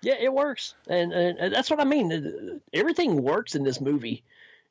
Yeah, 0.00 0.14
it 0.18 0.32
works, 0.32 0.74
and, 0.86 1.12
and, 1.12 1.38
and 1.38 1.54
that's 1.54 1.70
what 1.70 1.80
I 1.80 1.84
mean. 1.84 2.60
Everything 2.72 3.22
works 3.22 3.54
in 3.54 3.62
this 3.62 3.82
movie. 3.82 4.22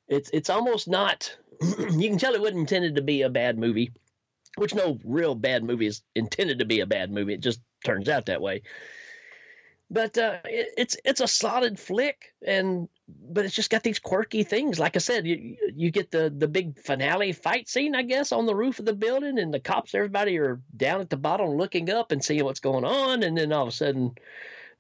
It's 0.08 0.30
it's 0.32 0.50
almost 0.50 0.88
not. 0.88 1.36
you 1.92 2.10
can 2.10 2.18
tell 2.18 2.34
it 2.34 2.42
wasn't 2.42 2.60
intended 2.60 2.96
to 2.96 3.02
be 3.02 3.22
a 3.22 3.30
bad 3.30 3.58
movie, 3.58 3.92
which 4.58 4.76
no 4.76 5.00
real 5.04 5.36
bad 5.36 5.64
movie 5.64 5.88
is 5.88 6.02
intended 6.16 6.60
to 6.60 6.66
be 6.66 6.80
a 6.82 6.86
bad 6.86 7.12
movie. 7.12 7.34
It 7.34 7.42
just 7.42 7.62
turns 7.84 8.10
out 8.10 8.28
that 8.28 8.42
way. 8.42 8.64
But 9.90 10.18
uh, 10.18 10.38
it, 10.46 10.70
it's 10.78 10.98
it's 11.06 11.22
a 11.22 11.28
solid 11.28 11.80
flick, 11.80 12.34
and 12.46 12.88
but 13.08 13.46
it's 13.46 13.54
just 13.54 13.70
got 13.70 13.84
these 13.84 14.00
quirky 14.00 14.44
things. 14.44 14.80
Like 14.80 14.96
I 14.96 15.00
said, 15.00 15.28
you 15.28 15.58
you 15.76 15.92
get 15.92 16.10
the 16.10 16.34
the 16.36 16.48
big 16.48 16.80
finale 16.80 17.32
fight 17.32 17.70
scene, 17.70 17.96
I 17.96 18.02
guess, 18.02 18.32
on 18.32 18.46
the 18.46 18.56
roof 18.56 18.80
of 18.80 18.86
the 18.86 18.94
building, 18.94 19.38
and 19.38 19.54
the 19.54 19.60
cops, 19.60 19.94
everybody 19.94 20.40
are 20.40 20.62
down 20.76 21.02
at 21.02 21.10
the 21.10 21.18
bottom 21.18 21.50
looking 21.50 21.90
up 21.90 22.12
and 22.12 22.24
seeing 22.24 22.44
what's 22.44 22.60
going 22.60 22.86
on, 22.86 23.22
and 23.22 23.38
then 23.38 23.54
all 23.54 23.64
of 23.64 23.70
a 23.70 23.72
sudden 23.72 24.16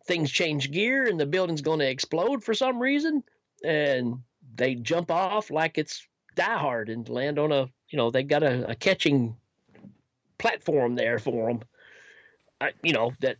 things 0.05 0.31
change 0.31 0.71
gear 0.71 1.05
and 1.05 1.19
the 1.19 1.25
building's 1.25 1.61
going 1.61 1.79
to 1.79 1.89
explode 1.89 2.43
for 2.43 2.53
some 2.53 2.79
reason 2.79 3.23
and 3.63 4.19
they 4.55 4.75
jump 4.75 5.09
off 5.09 5.49
like 5.49 5.77
it's 5.77 6.07
die 6.35 6.57
hard 6.57 6.89
and 6.89 7.07
land 7.09 7.39
on 7.39 7.51
a 7.51 7.67
you 7.89 7.97
know 7.97 8.11
they 8.11 8.23
got 8.23 8.43
a, 8.43 8.71
a 8.71 8.75
catching 8.75 9.35
platform 10.37 10.95
there 10.95 11.19
for 11.19 11.47
them 11.47 11.61
I, 12.59 12.71
you 12.81 12.93
know 12.93 13.11
that 13.19 13.37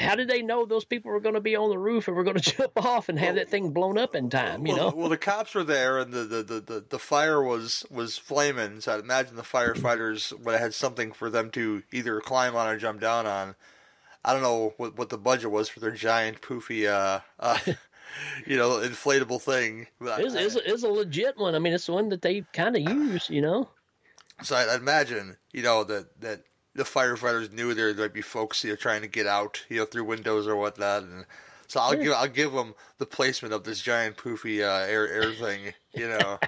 how 0.00 0.14
did 0.14 0.28
they 0.28 0.40
know 0.40 0.64
those 0.64 0.84
people 0.84 1.10
were 1.10 1.20
going 1.20 1.34
to 1.34 1.40
be 1.40 1.56
on 1.56 1.68
the 1.68 1.78
roof 1.78 2.08
and 2.08 2.16
were 2.16 2.24
going 2.24 2.36
to 2.40 2.56
jump 2.56 2.84
off 2.84 3.08
and 3.08 3.18
have 3.18 3.34
that 3.34 3.48
thing 3.48 3.70
blown 3.70 3.98
up 3.98 4.14
in 4.14 4.30
time 4.30 4.66
you 4.66 4.74
well, 4.74 4.90
know 4.90 4.96
well, 4.96 5.08
the 5.08 5.18
cops 5.18 5.54
were 5.54 5.64
there, 5.64 5.98
and 5.98 6.12
the, 6.12 6.24
the, 6.24 6.42
the, 6.42 6.60
the, 6.60 6.84
the 6.88 6.98
fire 6.98 7.42
was 7.42 7.84
was 7.90 8.16
flaming. 8.16 8.80
So 8.80 8.94
I'd 8.94 9.00
imagine 9.00 9.36
the 9.36 9.42
firefighters 9.42 10.32
would 10.40 10.52
have 10.52 10.60
had 10.60 10.74
something 10.74 11.12
for 11.12 11.30
them 11.30 11.50
to 11.52 11.82
either 11.92 12.20
climb 12.20 12.56
on 12.56 12.68
or 12.68 12.78
jump 12.78 13.00
down 13.00 13.26
on. 13.26 13.54
I 14.24 14.32
don't 14.32 14.42
know 14.42 14.74
what 14.76 14.96
what 14.96 15.08
the 15.08 15.18
budget 15.18 15.50
was 15.50 15.68
for 15.68 15.80
their 15.80 15.92
giant 15.92 16.40
poofy, 16.40 16.88
uh, 16.88 17.20
uh 17.38 17.58
you 18.46 18.56
know, 18.56 18.70
inflatable 18.80 19.40
thing. 19.40 19.86
It's, 20.00 20.34
it's, 20.34 20.56
it's 20.56 20.82
a 20.82 20.88
legit 20.88 21.36
one 21.38 21.54
i 21.54 21.58
mean 21.58 21.72
it's 21.72 21.86
the 21.86 21.92
one 21.92 22.08
that 22.10 22.22
they 22.22 22.42
kind 22.52 22.76
of 22.76 22.82
use 22.82 23.28
you 23.30 23.40
know 23.40 23.68
So 24.42 24.56
I'd 24.56 24.80
imagine, 24.80 25.36
you 25.52 25.62
know, 25.62 25.84
that 25.84 26.20
that 26.20 26.44
the 26.74 26.84
firefighters 26.84 27.52
knew 27.52 27.74
there 27.74 27.94
might 27.94 28.12
be 28.14 28.22
folks 28.22 28.64
you 28.64 28.70
know 28.70 28.76
trying 28.76 29.02
to 29.02 29.08
get 29.08 29.26
out, 29.26 29.64
you 29.68 29.76
know, 29.78 29.84
through 29.86 30.04
windows 30.04 30.46
or 30.46 30.56
whatnot, 30.56 31.02
and 31.02 31.26
so 31.68 31.80
I'll 31.80 31.92
Sure. 31.92 32.02
give 32.02 32.12
I'll 32.12 32.28
give 32.28 32.52
them 32.52 32.74
the 32.98 33.06
placement 33.06 33.54
of 33.54 33.64
this 33.64 33.80
giant 33.82 34.16
poofy 34.16 34.60
uh, 34.62 34.86
air 34.88 35.08
air 35.08 35.32
thing, 35.34 35.74
you 35.92 36.08
know. 36.08 36.38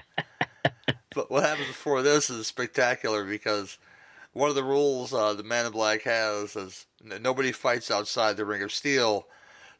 but 1.13 1.29
what 1.31 1.43
happens 1.43 1.67
before 1.67 2.01
this 2.01 2.29
is 2.29 2.47
spectacular 2.47 3.23
because 3.25 3.77
one 4.33 4.49
of 4.49 4.55
the 4.55 4.63
rules 4.63 5.13
uh, 5.13 5.33
the 5.33 5.43
Man 5.43 5.65
in 5.67 5.71
Black 5.71 6.03
has 6.03 6.55
is 6.55 6.87
nobody 7.01 7.51
fights 7.51 7.91
outside 7.91 8.37
the 8.37 8.45
Ring 8.45 8.63
of 8.63 8.71
Steel. 8.71 9.27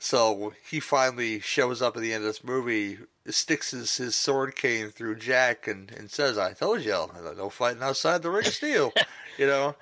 So 0.03 0.51
he 0.69 0.81
finally 0.81 1.39
shows 1.39 1.81
up 1.81 1.95
at 1.95 2.01
the 2.01 2.11
end 2.11 2.25
of 2.25 2.27
this 2.27 2.43
movie, 2.43 2.97
sticks 3.29 3.71
his, 3.71 3.95
his 3.95 4.17
sword 4.17 4.53
cane 4.53 4.89
through 4.89 5.15
Jack, 5.15 5.65
and, 5.65 5.89
and 5.91 6.11
says, 6.11 6.37
"I 6.37 6.51
told 6.51 6.81
you, 6.81 7.09
no 7.37 7.49
fighting 7.49 7.81
outside 7.81 8.21
the 8.21 8.29
ring 8.29 8.45
of 8.45 8.53
steel." 8.53 8.91
you 9.37 9.47
know, 9.47 9.77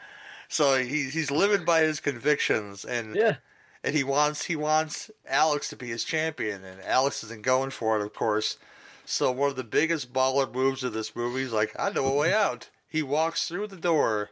so 0.48 0.78
he, 0.78 1.10
he's 1.10 1.32
living 1.32 1.66
by 1.66 1.82
his 1.82 2.00
convictions, 2.00 2.86
and 2.86 3.16
yeah, 3.16 3.38
and 3.84 3.96
he 3.96 4.04
wants 4.04 4.46
he 4.46 4.56
wants 4.56 5.10
Alex 5.28 5.70
to 5.70 5.76
be 5.76 5.88
his 5.88 6.04
champion, 6.04 6.64
and 6.64 6.80
Alex 6.84 7.24
isn't 7.24 7.42
going 7.42 7.72
for 7.72 8.00
it, 8.00 8.06
of 8.06 8.14
course. 8.14 8.58
So 9.04 9.32
one 9.32 9.50
of 9.50 9.56
the 9.56 9.64
biggest 9.64 10.14
baller 10.14 10.54
moves 10.54 10.84
of 10.84 10.94
this 10.94 11.16
movie 11.16 11.42
is 11.42 11.52
like, 11.52 11.74
"I 11.80 11.90
know 11.90 12.06
a 12.06 12.16
way 12.16 12.32
out." 12.48 12.70
He 12.88 13.02
walks 13.02 13.48
through 13.48 13.68
the 13.68 13.76
door, 13.76 14.30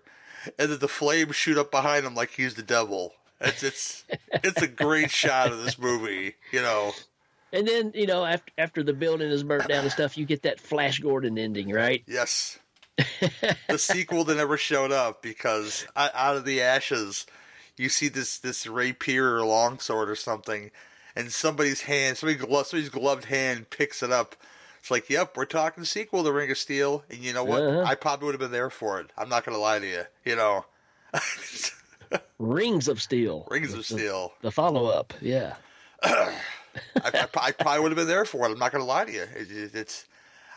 and 0.60 0.69
then 0.71 0.78
the 0.78 0.88
flames 0.88 1.36
shoot 1.36 1.58
up 1.58 1.71
behind 1.71 2.06
him 2.06 2.13
like 2.13 2.30
he's 2.30 2.54
the 2.54 2.62
devil. 2.62 3.15
It's 3.41 3.63
it's 3.63 4.04
it's 4.32 4.62
a 4.62 4.67
great 4.67 5.12
shot 5.12 5.52
of 5.52 5.63
this 5.63 5.80
movie, 5.80 6.36
you 6.52 6.62
know. 6.62 6.91
and 7.54 7.67
then 7.67 7.91
you 7.95 8.06
know 8.06 8.25
after 8.25 8.52
after 8.58 8.84
the 8.84 8.93
building 8.93 9.30
is 9.30 9.43
burnt 9.43 9.67
down 9.67 9.84
and 9.84 9.91
stuff 9.91 10.17
you 10.17 10.25
get 10.25 10.43
that 10.43 10.60
flash 10.60 10.99
gordon 10.99 11.38
ending 11.38 11.69
right 11.71 12.04
Yes. 12.06 12.60
the 13.69 13.80
sequel 13.80 14.25
that 14.25 14.36
never 14.36 14.58
showed 14.58 14.91
up 14.91 15.21
because 15.21 15.88
out 15.95 16.36
of 16.36 16.43
the 16.43 16.62
ashes, 16.62 17.25
you 17.78 17.88
see 17.88 18.10
this 18.10 18.38
this 18.38 18.67
rapier 18.67 19.36
or 19.36 19.45
longsword 19.45 20.10
or 20.10 20.15
something, 20.15 20.69
and 21.15 21.32
somebody's 21.32 21.82
hand, 21.84 22.17
somebody 22.17 22.38
somebody's 22.39 22.89
gloved 22.89 23.25
hand 23.25 23.69
picks 23.69 24.04
it 24.04 24.12
up. 24.12 24.36
It's 24.82 24.91
like, 24.91 25.10
yep, 25.10 25.38
we're 25.38 25.45
talking 25.45 25.86
sequel 25.86 26.25
to 26.25 26.32
Ring 26.34 26.52
of 26.52 26.58
Steel, 26.58 27.04
and 27.10 27.19
you 27.19 27.32
know 27.32 27.45
what? 27.45 27.62
Uh-huh. 27.63 27.84
I 27.86 27.95
probably 27.95 28.25
would 28.25 28.34
have 28.36 28.41
been 28.41 28.52
there 28.52 28.69
for 28.69 28.99
it. 28.99 29.12
I'm 29.17 29.30
not 29.30 29.45
gonna 29.45 29.58
lie 29.58 29.80
to 29.80 29.88
you. 29.88 30.04
You 30.25 30.36
know, 30.36 30.65
rings 32.39 32.87
of 32.87 33.01
steel 33.01 33.47
Rings 33.51 33.73
of 33.73 33.85
Steel. 33.85 34.33
the 34.41 34.51
follow-up 34.51 35.13
yeah 35.21 35.55
I, 36.03 36.33
I, 37.03 37.27
I 37.37 37.51
probably 37.51 37.81
would 37.81 37.91
have 37.91 37.97
been 37.97 38.07
there 38.07 38.25
for 38.25 38.47
it. 38.47 38.51
I'm 38.51 38.59
not 38.59 38.71
going 38.71 38.81
to 38.81 38.85
lie 38.87 39.03
to 39.05 39.11
you. 39.11 39.23
It, 39.35 39.51
it, 39.51 39.75
it's 39.75 40.05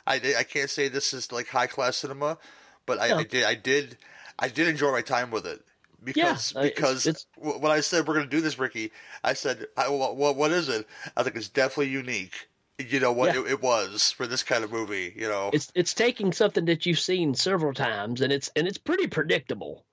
I, 0.07 0.21
I 0.39 0.43
can't 0.45 0.71
say 0.71 0.89
this 0.89 1.13
is 1.13 1.33
like 1.33 1.49
high 1.49 1.67
class 1.67 1.97
cinema, 1.97 2.39
but 2.87 3.01
I. 3.01 3.19
I 3.19 3.23
did 3.25 3.45
I 3.45 3.55
did 3.55 3.97
I 4.39 4.49
did 4.49 4.69
enjoy 4.69 4.93
my 4.93 5.01
time 5.03 5.31
with 5.31 5.47
it 5.47 5.61
because 6.05 6.53
Yeah, 6.55 6.61
uh, 6.61 6.65
it's- 6.65 6.75
because 6.79 7.07
it's- 7.07 7.27
when 7.61 7.73
I 7.73 7.81
said 7.81 8.07
we're 8.07 8.15
going 8.15 8.29
to 8.29 8.37
do 8.37 8.41
this, 8.41 8.59
Ricky, 8.59 8.93
I 9.25 9.33
said 9.33 9.67
what 9.77 10.17
what 10.37 10.51
is 10.53 10.69
it? 10.69 10.87
I 11.17 11.23
think 11.25 11.35
it's 11.35 11.49
definitely 11.49 11.89
unique. 11.89 12.49
You 12.79 13.01
know 13.01 13.13
what 13.13 13.35
Yeah. 13.35 13.41
it, 13.43 13.53
it 13.53 13.63
was 13.63 14.13
for 14.13 14.27
this 14.27 14.43
kind 14.43 14.63
of 14.65 14.71
movie. 14.71 15.13
You 15.17 15.29
know, 15.29 15.51
it's 15.53 15.73
it's 15.75 15.95
taking 15.95 16.33
something 16.33 16.67
that 16.67 16.87
you've 16.87 17.01
seen 17.01 17.35
several 17.35 17.73
times 17.75 18.21
and 18.21 18.33
it's 18.33 18.51
and 18.55 18.69
it's 18.69 18.79
pretty 18.79 19.07
predictable 19.09 19.85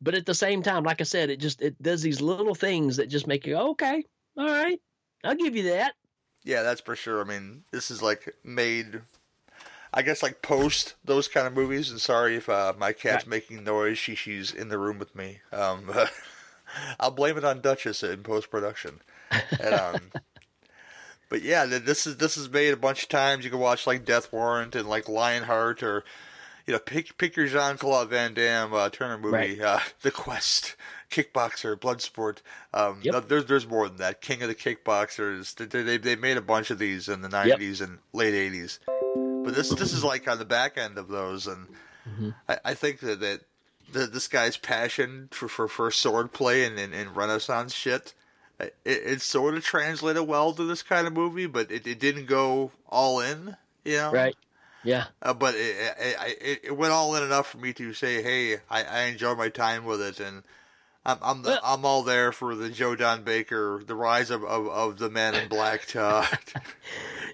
but 0.00 0.14
at 0.14 0.26
the 0.26 0.34
same 0.34 0.62
time 0.62 0.84
like 0.84 1.00
i 1.00 1.04
said 1.04 1.30
it 1.30 1.38
just 1.38 1.60
it 1.62 1.80
does 1.82 2.02
these 2.02 2.20
little 2.20 2.54
things 2.54 2.96
that 2.96 3.08
just 3.08 3.26
make 3.26 3.46
you 3.46 3.54
go, 3.54 3.70
okay 3.70 4.04
all 4.36 4.44
right 4.46 4.80
i'll 5.24 5.34
give 5.34 5.56
you 5.56 5.64
that 5.64 5.94
yeah, 6.44 6.62
that's 6.62 6.80
for 6.80 6.96
sure. 6.96 7.20
I 7.20 7.24
mean, 7.24 7.64
this 7.72 7.90
is 7.90 8.00
like 8.00 8.34
made. 8.42 9.02
I 9.92 10.00
guess 10.00 10.22
like 10.22 10.40
post 10.40 10.94
those 11.04 11.28
kind 11.28 11.46
of 11.46 11.52
movies. 11.52 11.90
And 11.90 12.00
sorry 12.00 12.36
if 12.36 12.48
uh, 12.48 12.72
my 12.78 12.92
cat's 12.92 13.26
Right. 13.26 13.28
making 13.28 13.64
noise. 13.64 13.98
She 13.98 14.14
she's 14.14 14.52
in 14.54 14.68
the 14.68 14.78
room 14.78 14.98
with 14.98 15.14
me. 15.14 15.40
Um, 15.52 15.90
I'll 17.00 17.10
blame 17.10 17.36
it 17.36 17.44
on 17.44 17.60
Duchess 17.60 18.02
in 18.02 18.22
post 18.22 18.50
production. 18.50 19.00
And 19.60 19.74
um, 19.74 20.12
But 21.28 21.42
yeah, 21.42 21.66
this 21.66 22.06
is 22.06 22.16
this 22.16 22.38
is 22.38 22.48
made 22.48 22.72
a 22.72 22.76
bunch 22.78 23.02
of 23.02 23.08
times. 23.10 23.44
You 23.44 23.50
can 23.50 23.60
watch 23.60 23.86
like 23.86 24.06
Death 24.06 24.32
Warrant 24.32 24.74
and 24.74 24.88
like 24.88 25.08
Lionheart 25.08 25.82
or 25.82 26.02
you 26.68 26.72
know 26.74 26.78
pick 26.78 27.18
pick 27.18 27.34
your 27.34 27.48
Jean 27.48 27.76
Claude 27.78 28.10
Van 28.10 28.34
Damme 28.34 28.72
uh, 28.72 28.88
Turner 28.90 29.18
movie, 29.18 29.58
Right. 29.58 29.60
uh, 29.60 29.80
The 30.02 30.12
Quest, 30.12 30.76
Kickboxer, 31.10 31.74
Bloodsport. 31.76 32.38
Um, 32.72 33.00
Yep. 33.02 33.12
no, 33.14 33.20
there's 33.20 33.46
there's 33.46 33.66
more 33.66 33.88
than 33.88 33.96
that. 33.98 34.20
King 34.20 34.42
of 34.42 34.48
the 34.48 34.54
Kickboxers. 34.54 35.56
They 35.56 35.82
they, 35.82 35.96
they 35.96 36.14
made 36.14 36.36
a 36.36 36.40
bunch 36.42 36.70
of 36.70 36.78
these 36.78 37.08
in 37.08 37.22
the 37.22 37.28
'90s 37.28 37.80
and 37.80 37.98
late 38.12 38.34
'80s. 38.34 38.78
But 39.44 39.54
this 39.56 39.70
this 39.70 39.92
is 39.92 40.04
like 40.04 40.28
on 40.28 40.38
the 40.38 40.44
back 40.44 40.78
end 40.78 40.96
of 40.98 41.08
those, 41.08 41.46
and 41.48 41.66
Mm-hmm. 42.08 42.30
I, 42.48 42.58
I 42.64 42.74
think 42.74 43.00
that 43.00 43.20
that 43.20 43.40
the, 43.92 44.06
this 44.06 44.28
guy's 44.28 44.56
passion 44.56 45.28
for 45.30 45.46
for, 45.48 45.68
for 45.68 45.90
sword 45.90 46.32
play 46.32 46.64
and, 46.64 46.78
and, 46.78 46.94
and 46.94 47.14
Renaissance 47.16 47.74
shit. 47.74 48.14
It, 48.60 48.74
it 48.84 49.20
sort 49.20 49.54
of 49.54 49.62
translated 49.64 50.26
well 50.26 50.52
to 50.54 50.64
this 50.64 50.82
kind 50.82 51.06
of 51.06 51.12
movie, 51.12 51.46
but 51.46 51.70
it, 51.70 51.86
it 51.86 52.00
didn't 52.00 52.26
go 52.26 52.72
all 52.88 53.20
in, 53.20 53.56
you 53.84 53.98
know. 53.98 54.10
Right. 54.10 54.34
Yeah. 54.84 55.06
Uh, 55.20 55.34
but 55.34 55.54
it, 55.56 55.76
it, 55.98 56.60
it, 56.64 56.76
went 56.76 56.92
all 56.92 57.14
in 57.16 57.22
enough 57.22 57.48
for 57.48 57.58
me 57.58 57.72
to 57.74 57.92
say, 57.92 58.22
"Hey, 58.22 58.60
I, 58.70 58.84
I 58.84 59.00
enjoy 59.04 59.34
my 59.34 59.48
time 59.48 59.84
with 59.84 60.00
it," 60.00 60.20
and 60.20 60.42
I'm 61.04 61.18
I'm, 61.22 61.42
the, 61.42 61.50
Well- 61.50 61.60
I'm 61.64 61.84
all 61.84 62.02
there 62.02 62.32
for 62.32 62.54
the 62.54 62.70
Joe 62.70 62.94
Don 62.94 63.24
Baker, 63.24 63.82
the 63.84 63.94
rise 63.96 64.30
of, 64.30 64.44
of, 64.44 64.68
of 64.68 64.98
the 64.98 65.10
Man 65.10 65.34
in 65.34 65.48
Black. 65.48 65.86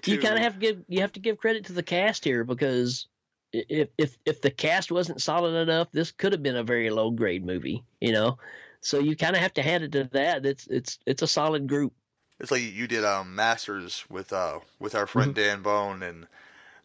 To, 0.01 0.11
you 0.11 0.19
kind 0.19 0.35
of 0.35 0.41
have 0.41 0.53
to 0.53 0.59
give 0.59 0.83
you 0.87 1.01
have 1.01 1.13
to 1.13 1.19
give 1.19 1.37
credit 1.37 1.65
to 1.65 1.73
the 1.73 1.81
cast 1.81 2.23
here 2.23 2.43
because 2.43 3.07
if 3.53 3.89
if 3.97 4.15
if 4.25 4.41
the 4.41 4.51
cast 4.51 4.91
wasn't 4.91 5.21
solid 5.21 5.55
enough, 5.55 5.91
this 5.91 6.11
could 6.11 6.31
have 6.33 6.43
been 6.43 6.57
a 6.57 6.63
very 6.63 6.89
low 6.91 7.09
grade 7.09 7.43
movie. 7.45 7.83
You 8.01 8.11
know, 8.11 8.37
so 8.81 8.99
you 8.99 9.15
kind 9.15 9.35
of 9.35 9.41
have 9.41 9.53
to 9.55 9.63
hand 9.63 9.83
it 9.83 9.91
to 9.93 10.09
that. 10.13 10.45
It's 10.45 10.67
it's 10.67 10.99
it's 11.05 11.21
a 11.23 11.27
solid 11.27 11.67
group. 11.67 11.93
It's 12.39 12.51
like 12.51 12.61
you 12.61 12.85
did 12.87 13.03
um, 13.03 13.33
Masters 13.35 14.05
with 14.09 14.31
uh 14.33 14.59
with 14.79 14.93
our 14.93 15.07
friend 15.07 15.33
Mm-hmm. 15.33 15.47
Dan 15.47 15.61
Bone, 15.61 16.03
and 16.03 16.27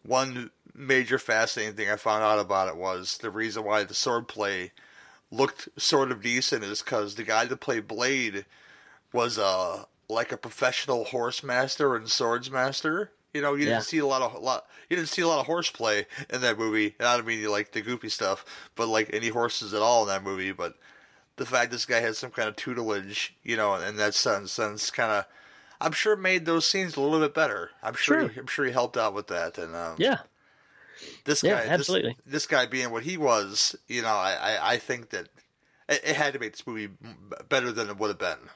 one 0.03 0.51
major 0.73 1.19
fascinating 1.19 1.75
thing 1.75 1.89
I 1.89 1.95
found 1.97 2.23
out 2.23 2.39
about 2.39 2.69
it 2.69 2.77
was 2.77 3.17
the 3.17 3.29
reason 3.29 3.63
why 3.63 3.83
the 3.83 3.93
sword 3.93 4.27
play 4.27 4.71
looked 5.29 5.69
sort 5.77 6.11
of 6.11 6.21
decent 6.21 6.63
is 6.63 6.81
because 6.81 7.15
the 7.15 7.23
guy 7.23 7.45
that 7.45 7.57
played 7.57 7.87
Blade 7.87 8.45
was 9.13 9.37
uh 9.37 9.85
like 10.09 10.31
a 10.31 10.37
professional 10.37 11.05
horse 11.05 11.41
master 11.43 11.95
and 11.95 12.09
swords 12.09 12.51
master. 12.51 13.11
You 13.33 13.41
know, 13.41 13.53
you 13.53 13.65
Yeah. 13.65 13.75
didn't 13.75 13.85
see 13.85 13.99
a 13.99 14.05
lot 14.05 14.21
of 14.21 14.41
lot. 14.41 14.65
You 14.89 14.97
didn't 14.97 15.09
see 15.09 15.21
a 15.21 15.27
lot 15.27 15.39
of 15.39 15.45
horseplay 15.45 16.05
in 16.29 16.41
that 16.41 16.57
movie. 16.57 16.95
And 16.99 17.07
I 17.07 17.15
don't 17.15 17.25
mean 17.25 17.45
like 17.49 17.71
the 17.71 17.81
goofy 17.81 18.09
stuff, 18.09 18.43
but 18.75 18.87
like 18.87 19.09
any 19.13 19.29
horses 19.29 19.73
at 19.73 19.81
all 19.81 20.01
in 20.03 20.09
that 20.09 20.23
movie. 20.23 20.51
But 20.51 20.75
the 21.37 21.45
fact 21.45 21.71
this 21.71 21.85
guy 21.85 22.01
had 22.01 22.17
some 22.17 22.31
kind 22.31 22.49
of 22.49 22.57
tutelage, 22.57 23.35
you 23.41 23.55
know, 23.55 23.75
in 23.75 23.95
that 23.95 24.13
sense, 24.13 24.51
sense 24.51 24.91
kind 24.91 25.11
of, 25.11 25.25
I'm 25.81 25.91
sure 25.91 26.15
made 26.15 26.45
those 26.45 26.65
scenes 26.69 26.95
a 26.95 27.01
little 27.01 27.19
bit 27.19 27.33
better. 27.33 27.71
I'm 27.83 27.95
sure, 27.95 28.21
Sure. 28.21 28.27
He, 28.29 28.39
I'm 28.39 28.47
sure 28.47 28.65
he 28.65 28.71
helped 28.71 28.97
out 28.97 29.13
with 29.13 29.27
that. 29.27 29.57
And 29.57 29.75
um, 29.75 29.95
Yeah. 29.97 30.19
this 31.25 31.43
Yeah, 31.43 31.55
guy, 31.55 31.61
this- 31.63 31.71
absolutely. 31.71 32.17
This, 32.25 32.47
guy 32.47 32.65
being 32.67 32.91
what 32.91 33.03
he 33.03 33.17
was, 33.17 33.75
you 33.87 34.01
know, 34.01 34.07
I, 34.09 34.33
I, 34.33 34.71
I 34.73 34.77
think 34.77 35.09
that 35.09 35.27
it, 35.89 36.01
it 36.05 36.15
had 36.15 36.33
to 36.33 36.39
make 36.39 36.51
this 36.53 36.65
movie 36.67 36.89
better 37.49 37.71
than 37.71 37.89
it 37.89 37.97
would 37.97 38.09
have 38.09 38.19
been. 38.19 38.49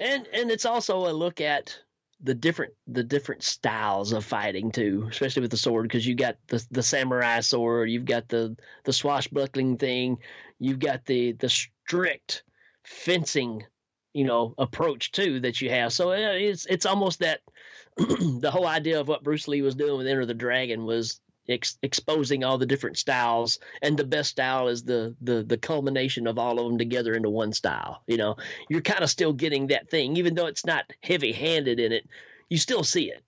and 0.00 0.26
and 0.32 0.50
it's 0.50 0.66
also 0.66 1.08
a 1.08 1.12
look 1.12 1.40
at 1.40 1.76
the 2.22 2.34
different 2.34 2.72
the 2.86 3.02
different 3.02 3.42
styles 3.42 4.12
of 4.12 4.24
fighting 4.24 4.70
too, 4.70 5.06
especially 5.10 5.42
with 5.42 5.50
the 5.50 5.56
sword 5.56 5.82
because 5.88 6.06
you 6.06 6.14
got 6.14 6.36
the 6.48 6.64
the 6.70 6.82
samurai 6.82 7.40
sword, 7.40 7.90
you've 7.90 8.04
got 8.06 8.28
the 8.28 8.56
the 8.84 8.92
swashbuckling 8.92 9.76
thing, 9.78 10.18
you've 10.58 10.78
got 10.78 11.04
the 11.06 11.32
the 11.32 11.48
strict 11.48 12.42
fencing, 12.84 13.64
you 14.16 14.24
know, 14.24 14.54
approach 14.56 15.12
too 15.12 15.40
that 15.40 15.60
you 15.60 15.68
have. 15.68 15.92
So 15.92 16.10
uh, 16.10 16.32
it's 16.32 16.64
it's 16.64 16.86
almost 16.86 17.18
that 17.20 17.40
the 17.96 18.50
whole 18.50 18.66
idea 18.66 18.98
of 18.98 19.08
what 19.08 19.22
Bruce 19.22 19.46
Lee 19.46 19.60
was 19.60 19.74
doing 19.74 19.98
with 19.98 20.06
Enter 20.06 20.24
the 20.24 20.32
Dragon 20.32 20.86
was 20.86 21.20
ex- 21.50 21.76
exposing 21.82 22.42
all 22.42 22.56
the 22.56 22.64
different 22.64 22.96
styles, 22.96 23.58
and 23.82 23.94
the 23.94 24.04
best 24.04 24.30
style 24.30 24.68
is 24.68 24.84
the 24.84 25.14
the 25.20 25.42
the 25.42 25.58
culmination 25.58 26.26
of 26.26 26.38
all 26.38 26.58
of 26.58 26.66
them 26.66 26.78
together 26.78 27.14
into 27.14 27.28
one 27.28 27.52
style. 27.52 28.02
You 28.06 28.16
know, 28.16 28.36
you're 28.70 28.80
kind 28.80 29.02
of 29.02 29.10
still 29.10 29.34
getting 29.34 29.66
that 29.66 29.90
thing, 29.90 30.16
even 30.16 30.34
though 30.34 30.46
it's 30.46 30.64
not 30.64 30.90
heavy 31.02 31.32
handed 31.32 31.78
in 31.78 31.92
it. 31.92 32.08
You 32.48 32.56
still 32.56 32.84
see 32.84 33.10
it 33.10 33.22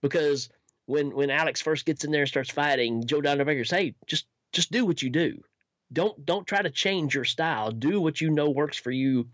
because 0.00 0.48
when 0.86 1.14
when 1.14 1.30
Alex 1.30 1.60
first 1.60 1.86
gets 1.86 2.02
in 2.02 2.10
there 2.10 2.22
and 2.22 2.28
starts 2.28 2.50
fighting, 2.50 3.06
Joe 3.06 3.20
Don 3.20 3.38
Baker 3.38 3.64
says, 3.64 3.78
"Hey, 3.78 3.94
just 4.08 4.26
just 4.50 4.72
do 4.72 4.84
what 4.84 5.02
you 5.02 5.10
do. 5.10 5.44
Don't 5.92 6.26
don't 6.26 6.48
try 6.48 6.62
to 6.62 6.70
change 6.70 7.14
your 7.14 7.24
style. 7.24 7.70
Do 7.70 8.00
what 8.00 8.20
you 8.20 8.30
know 8.30 8.50
works 8.50 8.76
for 8.76 8.90
you." 8.90 9.28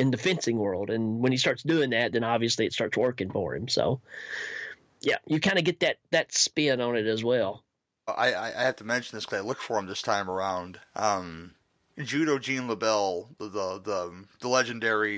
In 0.00 0.10
the 0.10 0.16
fencing 0.16 0.56
world, 0.56 0.88
and 0.88 1.20
when 1.20 1.32
he 1.32 1.38
starts 1.38 1.62
doing 1.62 1.90
that, 1.90 2.12
then 2.12 2.24
obviously 2.24 2.64
it 2.66 2.72
starts 2.72 2.96
working 2.96 3.30
for 3.30 3.54
him. 3.54 3.68
So, 3.68 4.00
yeah, 5.00 5.18
you 5.26 5.40
kind 5.40 5.58
of 5.58 5.64
get 5.64 5.80
that 5.80 5.98
that 6.10 6.32
spin 6.32 6.80
on 6.80 6.96
it 6.96 7.06
as 7.06 7.22
well. 7.22 7.62
I, 8.08 8.34
I 8.34 8.62
have 8.62 8.76
to 8.76 8.84
mention 8.84 9.16
this 9.16 9.26
because 9.26 9.40
I 9.40 9.46
looked 9.46 9.62
for 9.62 9.78
him 9.78 9.86
this 9.86 10.02
time 10.02 10.30
around. 10.30 10.80
Um, 10.96 11.52
Judo 12.02 12.38
Gene 12.38 12.66
LeBell, 12.66 13.28
the, 13.38 13.48
the 13.48 13.80
the 13.84 14.24
the 14.40 14.48
legendary, 14.48 15.14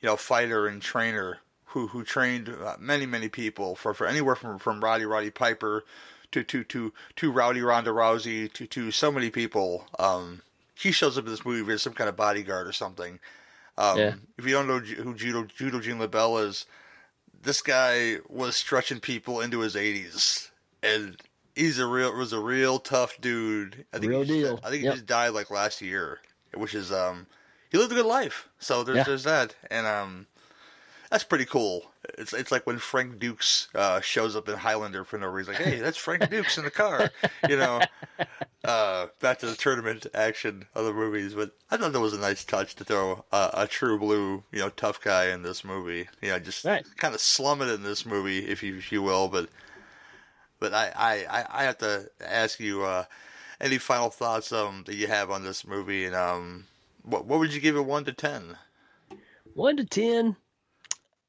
you 0.00 0.06
know, 0.08 0.16
fighter 0.16 0.66
and 0.66 0.82
trainer 0.82 1.38
who 1.66 1.86
who 1.88 2.04
trained 2.04 2.48
uh, 2.48 2.76
many 2.78 3.06
many 3.06 3.28
people 3.28 3.76
for, 3.76 3.94
for 3.94 4.06
anywhere 4.06 4.34
from 4.34 4.58
from 4.58 4.82
Roddy 4.82 5.04
Roddy 5.04 5.30
Piper 5.30 5.84
to 6.32 6.42
to 6.42 6.64
to 6.64 6.92
to 7.16 7.32
Rowdy 7.32 7.62
Ronda 7.62 7.90
Rousey 7.90 8.52
to 8.54 8.66
to 8.66 8.90
so 8.90 9.12
many 9.12 9.30
people. 9.30 9.86
Um, 9.98 10.42
he 10.74 10.92
shows 10.92 11.16
up 11.16 11.24
in 11.24 11.30
this 11.30 11.44
movie 11.44 11.72
as 11.72 11.82
some 11.82 11.94
kind 11.94 12.08
of 12.08 12.16
bodyguard 12.16 12.66
or 12.66 12.72
something. 12.72 13.18
Um, 13.78 13.98
Yeah. 13.98 14.14
If 14.38 14.44
you 14.44 14.52
don't 14.52 14.66
know 14.66 14.78
who 14.78 15.14
Judo 15.14 15.44
Judo 15.44 15.80
Gene 15.80 15.98
LeBell 15.98 16.44
is, 16.46 16.66
this 17.42 17.62
guy 17.62 18.16
was 18.28 18.56
stretching 18.56 19.00
people 19.00 19.40
into 19.40 19.60
his 19.60 19.74
80s, 19.74 20.50
and 20.82 21.20
he's 21.54 21.78
a 21.78 21.86
real 21.86 22.14
was 22.16 22.32
a 22.32 22.40
real 22.40 22.78
tough 22.78 23.20
dude. 23.20 23.84
I 23.92 23.98
think 23.98 24.10
Real 24.10 24.22
he 24.22 24.26
just, 24.26 24.38
deal. 24.40 24.60
I 24.64 24.70
think 24.70 24.82
Yep. 24.84 24.92
he 24.92 24.96
just 24.98 25.06
died 25.06 25.28
like 25.30 25.50
last 25.50 25.80
year, 25.82 26.20
which 26.54 26.74
is 26.74 26.90
um 26.92 27.26
he 27.70 27.78
lived 27.78 27.92
a 27.92 27.94
good 27.96 28.06
life. 28.06 28.48
So 28.58 28.82
there's 28.84 28.96
Yeah. 28.98 29.04
there's 29.04 29.24
that, 29.24 29.54
and 29.70 29.86
um 29.86 30.26
that's 31.10 31.24
pretty 31.24 31.44
cool. 31.46 31.90
It's 32.18 32.32
it's 32.32 32.52
like 32.52 32.66
when 32.66 32.78
Frank 32.78 33.18
Dukes 33.18 33.68
uh, 33.74 34.00
shows 34.00 34.36
up 34.36 34.48
in 34.48 34.56
Highlander 34.58 35.04
for 35.04 35.18
no 35.18 35.26
reason. 35.28 35.54
Like, 35.54 35.62
hey, 35.62 35.78
that's 35.80 35.96
Frank 35.96 36.30
Dukes 36.30 36.58
in 36.58 36.64
the 36.64 36.70
car, 36.70 37.12
you 37.46 37.56
know. 37.56 37.84
Uh, 38.64 39.06
back 39.20 39.38
to 39.38 39.46
the 39.46 39.54
tournament 39.54 40.06
action 40.12 40.66
of 40.74 40.84
the 40.84 40.92
movies, 40.92 41.34
but 41.34 41.52
I 41.70 41.76
thought 41.76 41.92
that 41.92 42.00
was 42.00 42.14
a 42.14 42.18
nice 42.18 42.44
touch 42.44 42.74
to 42.74 42.84
throw 42.84 43.24
a, 43.30 43.50
a 43.54 43.66
true 43.68 43.96
blue, 43.96 44.42
you 44.50 44.58
know, 44.58 44.70
tough 44.70 45.00
guy 45.00 45.26
in 45.26 45.42
this 45.42 45.62
movie. 45.64 46.08
You 46.20 46.30
know, 46.30 46.40
just 46.40 46.64
Right. 46.64 46.84
kind 46.96 47.14
of 47.14 47.20
slum 47.20 47.62
it 47.62 47.68
in 47.68 47.84
this 47.84 48.04
movie, 48.04 48.40
if 48.48 48.64
you 48.64 48.76
if 48.76 48.90
you 48.90 49.02
will. 49.02 49.28
But 49.28 49.50
but 50.58 50.74
I 50.74 50.92
I, 50.96 51.40
I- 51.40 51.60
I 51.60 51.64
have 51.64 51.78
to 51.78 52.10
ask 52.20 52.60
you 52.60 52.82
uh, 52.82 53.04
any 53.60 53.78
final 53.78 54.10
thoughts 54.10 54.52
um 54.52 54.84
that 54.86 54.96
you 54.96 55.06
have 55.06 55.30
on 55.30 55.44
this 55.44 55.66
movie, 55.66 56.04
and 56.04 56.14
um 56.14 56.66
what 57.02 57.26
what 57.26 57.38
would 57.38 57.54
you 57.54 57.60
give 57.60 57.76
it 57.76 57.82
one 57.86 58.04
to 58.04 58.12
ten? 58.12 58.56
One 59.54 59.76
to 59.78 59.84
ten, 59.84 60.36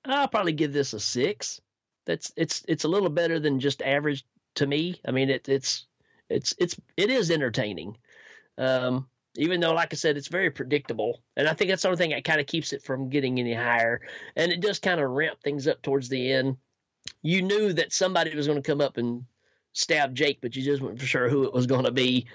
I'll 0.08 0.28
probably 0.28 0.54
give 0.54 0.74
this 0.74 0.93
a 0.93 1.00
six. 1.00 1.62
That's 2.06 2.32
it's 2.36 2.63
it's 2.67 2.86
a 2.86 2.88
little 2.88 3.10
better 3.10 3.39
than 3.39 3.60
just 3.60 3.82
average 3.82 4.26
to 4.56 4.65
me. 4.65 5.00
I 5.06 5.12
mean, 5.12 5.30
it, 5.30 5.50
it's 5.50 5.86
it's 6.30 6.56
it's 6.58 6.76
it 6.96 7.10
is 7.10 7.32
entertaining. 7.32 7.98
Um, 8.58 9.08
even 9.36 9.60
though, 9.60 9.74
like 9.74 9.93
I 9.93 9.96
said, 9.96 10.17
it's 10.17 10.30
very 10.30 10.50
predictable, 10.50 11.22
and 11.36 11.48
I 11.48 11.54
think 11.54 11.70
that's 11.70 11.84
the 11.84 11.89
only 11.89 11.98
thing 11.98 12.10
that 12.12 12.24
kind 12.24 12.39
of 12.39 12.48
keeps 12.48 12.74
it 12.74 12.82
from 12.84 13.10
getting 13.10 13.39
any 13.39 13.54
higher. 13.54 14.02
And 14.36 14.52
it 14.52 14.62
does 14.62 14.80
kind 14.80 15.00
of 15.00 15.12
ramp 15.12 15.39
things 15.43 15.67
up 15.67 15.82
towards 15.82 16.10
the 16.10 16.32
end. 16.32 16.58
You 17.22 17.41
knew 17.41 17.74
that 17.74 17.93
somebody 17.93 18.36
was 18.36 18.48
going 18.48 18.62
to 18.62 18.67
come 18.67 18.82
up 18.82 18.98
and 18.98 19.26
stab 19.74 20.15
Jake, 20.15 20.39
but 20.41 20.56
you 20.56 20.63
just 20.63 20.82
weren't 20.82 21.00
for 21.00 21.06
sure 21.06 21.30
who 21.30 21.43
it 21.43 21.54
was 21.54 21.67
going 21.67 21.86
to 21.86 21.91
be. 21.91 22.26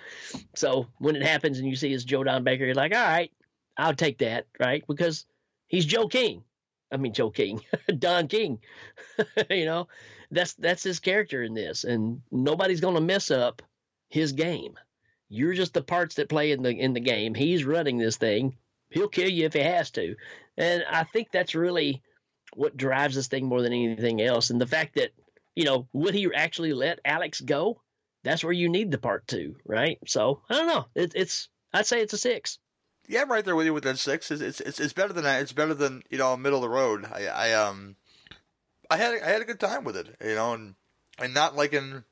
So 0.54 0.86
when 0.98 1.16
it 1.16 1.22
happens 1.22 1.58
and 1.58 1.68
you 1.68 1.74
see 1.74 1.92
it's 1.92 2.04
Joe 2.04 2.22
Don 2.22 2.44
Baker, 2.44 2.64
you're 2.64 2.74
like, 2.74 2.94
all 2.94 3.02
right, 3.02 3.32
I'll 3.76 3.94
take 3.94 4.18
that, 4.18 4.46
right? 4.60 4.84
Because 4.86 5.26
he's 5.66 5.84
Joe 5.84 6.06
King. 6.06 6.44
I 6.92 6.96
mean 6.98 7.12
Joe 7.12 7.30
King, 7.30 7.60
Don 7.98 8.28
King. 8.28 8.60
you 9.50 9.64
know, 9.64 9.88
that's 10.30 10.54
that's 10.54 10.82
his 10.82 11.00
character 11.00 11.42
in 11.42 11.54
this, 11.54 11.84
and 11.84 12.22
nobody's 12.30 12.80
going 12.80 12.94
to 12.94 13.00
mess 13.00 13.30
up 13.30 13.62
his 14.08 14.32
game. 14.32 14.78
You're 15.28 15.54
just 15.54 15.74
the 15.74 15.82
parts 15.82 16.16
that 16.16 16.28
play 16.28 16.52
in 16.52 16.62
the 16.62 16.70
in 16.70 16.92
the 16.92 17.00
game. 17.00 17.34
He's 17.34 17.64
running 17.64 17.98
this 17.98 18.16
thing. 18.16 18.56
He'll 18.90 19.08
kill 19.08 19.28
you 19.28 19.46
if 19.46 19.54
he 19.54 19.60
has 19.60 19.90
to, 19.92 20.14
and 20.56 20.84
I 20.88 21.04
think 21.04 21.28
that's 21.32 21.54
really 21.54 22.02
what 22.54 22.76
drives 22.76 23.14
this 23.14 23.28
thing 23.28 23.46
more 23.46 23.62
than 23.62 23.72
anything 23.72 24.20
else. 24.20 24.50
And 24.50 24.60
the 24.60 24.66
fact 24.66 24.96
that 24.96 25.10
you 25.54 25.64
know 25.64 25.88
would 25.92 26.14
he 26.14 26.28
actually 26.34 26.74
let 26.74 27.00
Alex 27.04 27.40
go? 27.40 27.80
That's 28.24 28.44
where 28.44 28.52
you 28.52 28.68
need 28.68 28.90
the 28.90 28.98
part 28.98 29.26
two, 29.26 29.56
right? 29.66 29.98
So 30.06 30.42
I 30.48 30.54
don't 30.54 30.66
know. 30.66 30.84
It, 30.94 31.12
it's 31.14 31.48
I'd 31.72 31.86
say 31.86 32.02
it's 32.02 32.12
a 32.12 32.18
six. 32.18 32.58
Yeah, 33.08 33.22
I'm 33.22 33.30
right 33.30 33.44
there 33.44 33.56
with 33.56 33.66
you 33.66 33.74
with 33.74 33.84
that 33.84 33.98
six. 33.98 34.30
It's 34.30 34.60
it's 34.60 34.80
it's, 34.80 34.92
better 34.92 35.12
than 35.12 35.24
that. 35.24 35.42
It's 35.42 35.52
better 35.52 35.74
than 35.74 36.02
you 36.08 36.18
know 36.18 36.36
middle 36.36 36.58
of 36.58 36.62
the 36.62 36.68
road. 36.68 37.06
I 37.12 37.26
I 37.26 37.52
um 37.52 37.96
I 38.90 38.96
had 38.96 39.20
I 39.22 39.30
had 39.30 39.42
a 39.42 39.46
good 39.46 39.60
time 39.60 39.84
with 39.84 39.96
it, 39.96 40.16
you 40.24 40.34
know, 40.34 40.54
and 40.54 40.74
and 41.18 41.34
not 41.34 41.56
like 41.56 41.72
in 41.72 42.04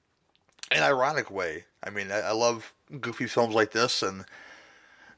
an 0.70 0.82
ironic 0.82 1.30
way. 1.30 1.64
I 1.82 1.90
mean, 1.90 2.10
I, 2.10 2.20
I 2.20 2.32
love 2.32 2.74
goofy 3.00 3.26
films 3.26 3.54
like 3.54 3.72
this, 3.72 4.02
and 4.02 4.24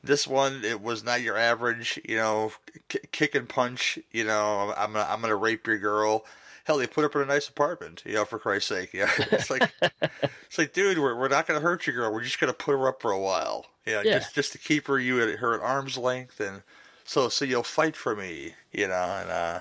this 0.05 0.27
one 0.27 0.65
it 0.65 0.81
was 0.81 1.05
not 1.05 1.23
your 1.23 1.37
average, 1.37 2.01
you 2.05 2.17
know, 2.17 2.53
k- 2.89 3.01
kick 3.11 3.35
and 3.35 3.49
punch. 3.49 3.99
You 4.11 4.25
know, 4.25 4.75
I'm 4.77 4.93
gonna 4.93 5.07
I'm 5.09 5.21
gonna 5.21 5.37
rape 5.37 5.67
your 5.67 5.79
girl. 5.79 6.25
Hell, 6.65 6.79
they 6.79 6.87
put 6.87 7.05
up 7.05 7.15
in 7.17 7.23
a 7.23 7.27
nice 7.27 7.49
apartment. 7.49 8.03
You 8.05 8.15
know, 8.15 8.25
for 8.25 8.39
Christ's 8.39 8.69
sake. 8.69 8.93
Yeah, 8.93 9.11
it's 9.19 9.51
like 9.51 9.73
it's 10.03 10.59
like, 10.59 10.73
dude, 10.73 10.99
we're 10.99 11.17
we're 11.19 11.29
not 11.29 11.47
gonna 11.47 11.61
hurt 11.61 11.87
your 11.87 11.97
girl. 11.97 12.13
We're 12.13 12.23
just 12.25 12.41
gonna 12.41 12.53
put 12.53 12.73
her 12.73 12.89
up 12.89 13.01
for 13.03 13.11
a 13.11 13.19
while. 13.19 13.67
You 13.87 13.95
know, 13.95 14.03
Yeah. 14.03 14.19
just 14.19 14.35
just 14.35 14.53
to 14.53 14.59
keep 14.59 14.87
her 14.87 14.99
you 14.99 15.21
at 15.23 15.39
her 15.41 15.55
at 15.55 15.61
arm's 15.61 15.97
length, 15.99 16.41
and 16.41 16.63
so 17.05 17.29
so 17.29 17.45
you'll 17.45 17.63
fight 17.63 17.97
for 17.97 18.15
me. 18.17 18.55
You 18.73 18.89
know, 18.89 18.95
and 18.95 19.31
uh, 19.31 19.61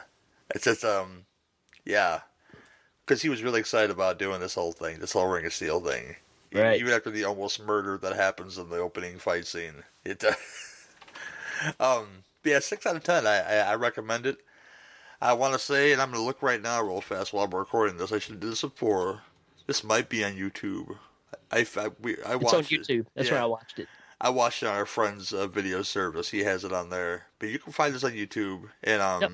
it's 0.54 0.66
just 0.66 0.84
um, 0.84 1.26
yeah, 1.86 2.22
because 3.06 3.22
he 3.22 3.30
was 3.30 3.44
really 3.44 3.60
excited 3.60 3.92
about 3.92 4.20
doing 4.20 4.40
this 4.40 4.56
whole 4.56 4.72
thing, 4.72 5.00
this 5.00 5.14
whole 5.14 5.28
Ring 5.28 5.46
of 5.46 5.54
Steel 5.54 5.80
thing. 5.80 6.16
Right. 6.54 6.80
Even 6.82 6.94
after 6.94 7.10
the 7.10 7.24
almost 7.24 7.62
murder 7.64 7.98
that 8.00 8.14
happens 8.16 8.58
in 8.58 8.70
the 8.70 8.78
opening 8.78 9.18
fight 9.20 9.48
scene, 9.48 9.84
it. 10.06 10.24
Uh, 10.24 10.34
um. 11.80 12.08
Yeah, 12.44 12.60
six 12.60 12.88
out 12.88 12.96
of 12.96 13.04
ten. 13.04 13.28
I 13.28 13.40
I, 13.40 13.56
I 13.72 13.76
recommend 13.76 14.26
it. 14.26 14.38
I 15.22 15.34
want 15.34 15.54
to 15.54 15.60
say, 15.60 15.92
and 15.94 16.02
I'm 16.02 16.10
going 16.10 16.22
to 16.22 16.26
look 16.26 16.42
right 16.42 16.62
now, 16.62 16.82
real 16.82 17.02
fast, 17.02 17.32
while 17.32 17.46
I'm 17.46 17.54
recording 17.54 17.98
this. 17.98 18.12
I 18.12 18.20
should 18.20 18.40
do 18.40 18.50
this 18.50 18.62
before. 18.62 19.22
This 19.68 19.84
might 19.84 20.10
be 20.10 20.24
on 20.24 20.34
YouTube. 20.34 20.98
I, 21.52 21.66
I, 21.78 21.90
we, 22.02 22.18
I 22.26 22.36
It's 22.36 22.44
watched 22.44 22.54
on 22.56 22.60
it. 22.62 22.70
YouTube. 22.70 23.06
That's 23.14 23.28
Yeah. 23.28 23.36
where 23.36 23.44
I 23.44 23.46
watched 23.46 23.80
it. 23.80 23.88
I 24.20 24.30
watched 24.30 24.64
it 24.64 24.68
on 24.68 24.76
our 24.76 24.86
friend's 24.86 25.34
uh, 25.34 25.48
video 25.48 25.82
service. 25.84 26.30
He 26.30 26.40
has 26.40 26.64
it 26.64 26.72
on 26.74 26.90
there, 26.90 27.26
but 27.40 27.50
you 27.50 27.60
can 27.60 27.72
find 27.74 27.94
this 27.94 28.04
on 28.04 28.12
YouTube. 28.12 28.70
And 28.84 29.02
um, 29.02 29.22
Yep. 29.22 29.32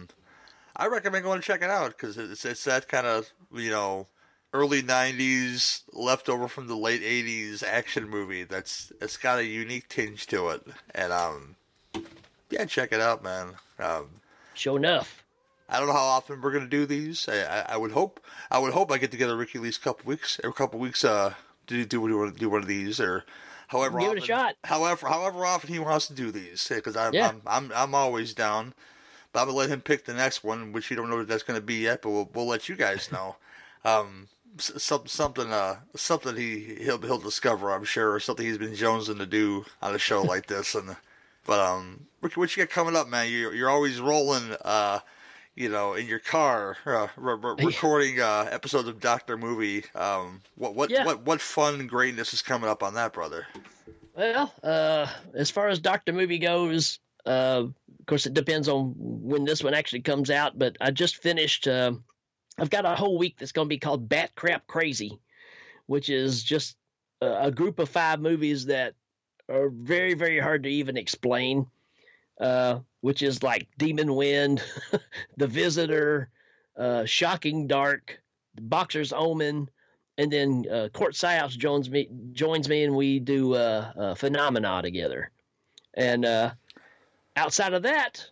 I 0.76 0.88
recommend 0.88 1.24
going 1.24 1.36
and 1.36 1.44
check 1.44 1.62
it 1.62 1.70
out 1.70 1.90
because 1.90 2.18
it's 2.18 2.46
it's 2.46 2.64
that 2.66 2.88
kind 2.88 3.06
of 3.08 3.30
you 3.54 3.70
know 3.70 4.08
early 4.54 4.82
'90s 4.82 5.82
leftover 5.92 6.48
from 6.48 6.68
the 6.68 6.76
late 6.78 7.02
'80s 7.02 7.64
action 7.64 8.08
movie. 8.10 8.44
That's 8.44 8.92
it's 9.02 9.18
got 9.18 9.40
a 9.40 9.46
unique 9.46 9.90
tinge 9.90 10.26
to 10.28 10.50
it, 10.50 10.66
and 10.96 11.12
um, 11.12 11.56
yeah, 12.50 12.64
check 12.66 12.94
it 12.94 13.02
out, 13.02 13.24
man. 13.24 13.56
Um, 13.80 14.08
Sure 14.54 14.78
enough. 14.78 15.24
I 15.70 15.80
don't 15.80 15.88
know 15.88 15.94
how 15.94 16.06
often 16.06 16.42
we're 16.42 16.52
gonna 16.52 16.68
do 16.68 16.86
these. 16.86 17.28
I, 17.28 17.42
I, 17.44 17.60
I 17.74 17.78
would 17.78 17.92
hope 17.92 18.20
I 18.52 18.60
would 18.60 18.74
hope 18.74 18.92
I 18.92 18.98
get 18.98 19.12
together 19.12 19.36
Ricky 19.38 19.60
Lee's 19.60 19.78
couple 19.78 20.08
weeks 20.08 20.40
every 20.44 20.54
couple 20.54 20.80
weeks 20.80 21.04
uh 21.04 21.34
to 21.68 21.86
do 21.86 21.86
do 21.86 22.32
do 22.32 22.50
one 22.50 22.62
of 22.62 22.68
these 22.68 23.00
or 23.00 23.26
however 23.68 24.00
Give 24.00 24.12
it 24.12 24.18
a 24.18 24.22
often, 24.22 24.26
shot. 24.26 24.56
However 24.64 25.08
however 25.08 25.46
often 25.46 25.72
he 25.74 25.80
wants 25.80 26.08
to 26.08 26.14
do 26.14 26.32
these 26.32 26.68
because 26.70 26.96
I'm, 26.96 27.14
Yeah. 27.14 27.30
I'm 27.30 27.42
I'm 27.46 27.72
I'm 27.76 27.96
always 27.96 28.34
down. 28.34 28.74
But 29.34 29.42
I'm 29.42 29.48
gonna 29.48 29.58
let 29.58 29.70
him 29.70 29.82
pick 29.82 30.06
the 30.06 30.14
next 30.14 30.44
one, 30.44 30.72
which 30.74 30.90
you 30.90 30.98
don't 30.98 31.10
know 31.10 31.18
what 31.18 31.28
that's 31.28 31.44
gonna 31.44 31.62
be 31.62 31.76
yet, 31.76 32.02
but 32.02 32.10
we'll 32.12 32.30
we'll 32.34 32.48
let 32.48 32.70
you 32.70 32.76
guys 32.76 33.12
know. 33.12 33.36
um, 33.86 34.28
s- 34.58 34.72
some, 34.84 35.08
something 35.08 35.52
uh 35.52 35.78
something 35.96 36.36
he 36.36 36.76
he'll 36.82 37.02
he'll 37.02 37.20
discover 37.20 37.72
I'm 37.72 37.84
sure 37.84 38.12
or 38.14 38.20
something 38.20 38.46
he's 38.46 38.58
been 38.58 38.74
jonesing 38.74 39.18
to 39.20 39.26
do 39.26 39.66
on 39.82 39.96
a 39.96 40.00
show 40.00 40.24
like 40.24 40.48
this 40.48 40.76
and 40.76 40.96
but 41.46 41.60
um 41.60 42.08
Ricky, 42.22 42.40
what 42.40 42.56
you 42.56 42.64
got 42.66 42.72
coming 42.74 42.96
up, 42.96 43.08
man? 43.08 43.30
You 43.30 43.52
you're 43.52 43.70
always 43.70 44.00
rolling 44.00 44.56
uh 44.64 45.00
you 45.58 45.70
know, 45.70 45.96
in 45.96 46.06
your 46.06 46.20
car, 46.20 46.78
uh, 46.86 47.08
re- 47.18 47.36
re- 47.42 47.66
recording 47.66 48.22
uh, 48.22 48.48
episodes 48.52 48.88
of 48.88 49.00
Doctor 49.00 49.38
Movie. 49.38 49.84
Um, 49.96 50.42
what 50.56 50.76
what 50.76 50.92
Yeah. 50.92 51.04
what 51.04 51.24
what 51.24 51.42
fun 51.42 51.88
greatness 51.88 52.32
is 52.34 52.44
coming 52.44 52.70
up 52.70 52.84
on 52.84 52.94
that, 52.94 53.12
brother? 53.12 53.48
Well, 54.16 54.54
uh, 54.64 55.08
as 55.34 55.50
far 55.50 55.68
as 55.68 55.80
Doctor 55.80 56.14
Movie 56.14 56.38
goes, 56.40 57.00
uh, 57.26 57.64
of 57.66 58.06
course, 58.06 58.28
it 58.28 58.36
depends 58.36 58.70
on 58.70 58.94
when 58.98 59.46
this 59.46 59.64
one 59.64 59.74
actually 59.74 60.02
comes 60.02 60.30
out. 60.30 60.58
But 60.58 60.78
I 60.80 60.92
just 60.92 61.18
finished. 61.18 61.68
Uh, 61.68 61.94
I've 62.60 62.70
got 62.70 62.86
a 62.86 62.96
whole 62.96 63.18
week 63.18 63.38
that's 63.38 63.52
going 63.52 63.66
to 63.68 63.70
be 63.70 63.80
called 63.80 64.08
Bat 64.08 64.32
Crap 64.36 64.68
Crazy, 64.68 65.20
which 65.88 66.10
is 66.10 66.44
just 66.44 66.78
a, 67.22 67.46
a 67.48 67.52
group 67.52 67.80
of 67.80 67.90
five 67.90 68.20
movies 68.20 68.68
that 68.68 68.94
are 69.50 69.70
very, 69.70 70.14
very 70.14 70.40
hard 70.40 70.64
to 70.64 70.70
even 70.70 70.98
explain. 70.98 71.66
Uh, 72.40 72.80
which 73.02 73.22
is 73.22 73.42
like 73.42 73.68
Demon 73.78 74.14
Wind, 74.16 74.62
The 75.38 75.48
Visitor, 75.48 76.30
uh, 76.78 77.06
Shocking 77.06 77.68
Dark, 77.68 78.22
Boxer's 78.60 79.12
Omen, 79.12 79.70
and 80.18 80.32
then 80.32 80.66
uh, 80.72 80.90
Court 80.90 81.14
Psyops 81.14 81.58
joins 81.58 81.90
me 81.90 82.10
joins 82.34 82.68
me, 82.68 82.84
and 82.84 82.96
we 82.96 83.20
do 83.20 83.54
uh, 83.54 83.92
uh, 83.96 84.16
Phenomena 84.16 84.82
together. 84.82 85.32
And 85.94 86.26
uh, 86.26 86.52
outside 87.36 87.74
of 87.74 87.84
that, 87.84 88.30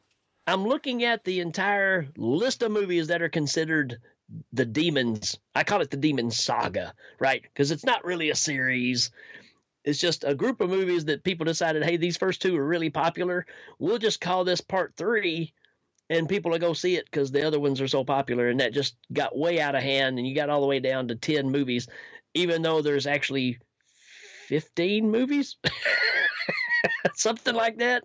I'm 0.48 0.68
looking 0.68 1.04
at 1.04 1.24
the 1.24 1.40
entire 1.40 2.08
list 2.18 2.64
of 2.64 2.72
movies 2.72 3.08
that 3.08 3.22
are 3.22 3.30
considered 3.30 4.00
the 4.54 4.66
Demons. 4.66 5.38
I 5.54 5.64
call 5.64 5.82
it 5.82 5.92
the 5.92 5.98
Demon 5.98 6.32
Saga, 6.32 6.94
right? 7.20 7.42
Because 7.42 7.72
it's 7.72 7.86
not 7.86 8.06
really 8.06 8.30
a 8.30 8.36
series. 8.36 9.12
It's 9.86 10.00
just 10.00 10.24
a 10.24 10.34
group 10.34 10.62
of 10.62 10.70
movies 10.70 11.06
that 11.06 11.24
people 11.24 11.46
decided, 11.46 11.84
hey, 11.84 11.98
these 11.98 12.18
first 12.18 12.42
two 12.42 12.58
are 12.58 12.66
really 12.66 12.90
popular. 12.90 13.46
We'll 13.78 14.00
just 14.00 14.20
call 14.20 14.44
this 14.44 14.60
part 14.60 14.96
three, 14.98 15.54
and 16.10 16.28
people 16.28 16.52
will 16.52 16.58
go 16.58 16.74
see 16.74 16.96
it 16.96 17.06
because 17.06 17.32
the 17.32 17.46
other 17.46 17.60
ones 17.60 17.80
are 17.80 17.88
so 17.88 18.04
popular. 18.04 18.50
And 18.50 18.60
that 18.60 18.74
just 18.74 18.96
got 19.14 19.38
way 19.38 19.62
out 19.62 19.76
of 19.76 19.84
hand, 19.84 20.18
and 20.18 20.28
you 20.28 20.34
got 20.34 20.50
all 20.50 20.62
the 20.62 20.68
way 20.68 20.80
down 20.80 21.08
to 21.10 21.16
10 21.16 21.52
movies, 21.52 21.88
even 22.34 22.64
though 22.64 22.82
there's 22.82 23.06
actually 23.06 23.60
15 24.48 25.10
movies, 25.10 25.58
something 27.14 27.54
like 27.54 27.78
that. 27.78 28.04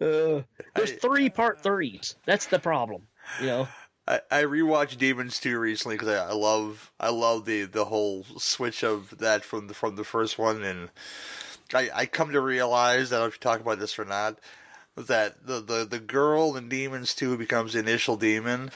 Uh, 0.00 0.42
there's 0.74 0.92
three 0.92 1.30
part 1.30 1.62
threes. 1.62 2.16
That's 2.26 2.46
the 2.46 2.58
problem, 2.58 3.02
you 3.40 3.46
know. 3.46 3.68
I, 4.06 4.20
I 4.30 4.42
rewatched 4.42 4.98
Demons 4.98 5.38
2 5.38 5.58
recently 5.58 5.96
because 5.96 6.08
I, 6.08 6.28
I 6.28 6.32
love 6.32 6.90
I 6.98 7.10
love 7.10 7.44
the, 7.44 7.64
the 7.64 7.84
whole 7.84 8.24
switch 8.38 8.82
of 8.82 9.18
that 9.18 9.44
from 9.44 9.68
the 9.68 9.74
from 9.74 9.96
the 9.96 10.04
first 10.04 10.38
one, 10.38 10.62
and 10.62 10.90
I, 11.72 11.90
I 11.94 12.06
come 12.06 12.32
to 12.32 12.40
realize 12.40 13.12
I 13.12 13.16
don't 13.16 13.24
know 13.24 13.28
if 13.28 13.34
you 13.34 13.40
talk 13.40 13.60
about 13.60 13.78
this 13.78 13.98
or 13.98 14.04
not 14.04 14.38
that 14.96 15.46
the 15.46 15.60
the, 15.60 15.86
the 15.88 16.00
girl 16.00 16.56
in 16.56 16.68
Demons 16.68 17.14
2 17.14 17.36
becomes 17.36 17.72
the 17.72 17.78
initial 17.78 18.16
demon. 18.16 18.70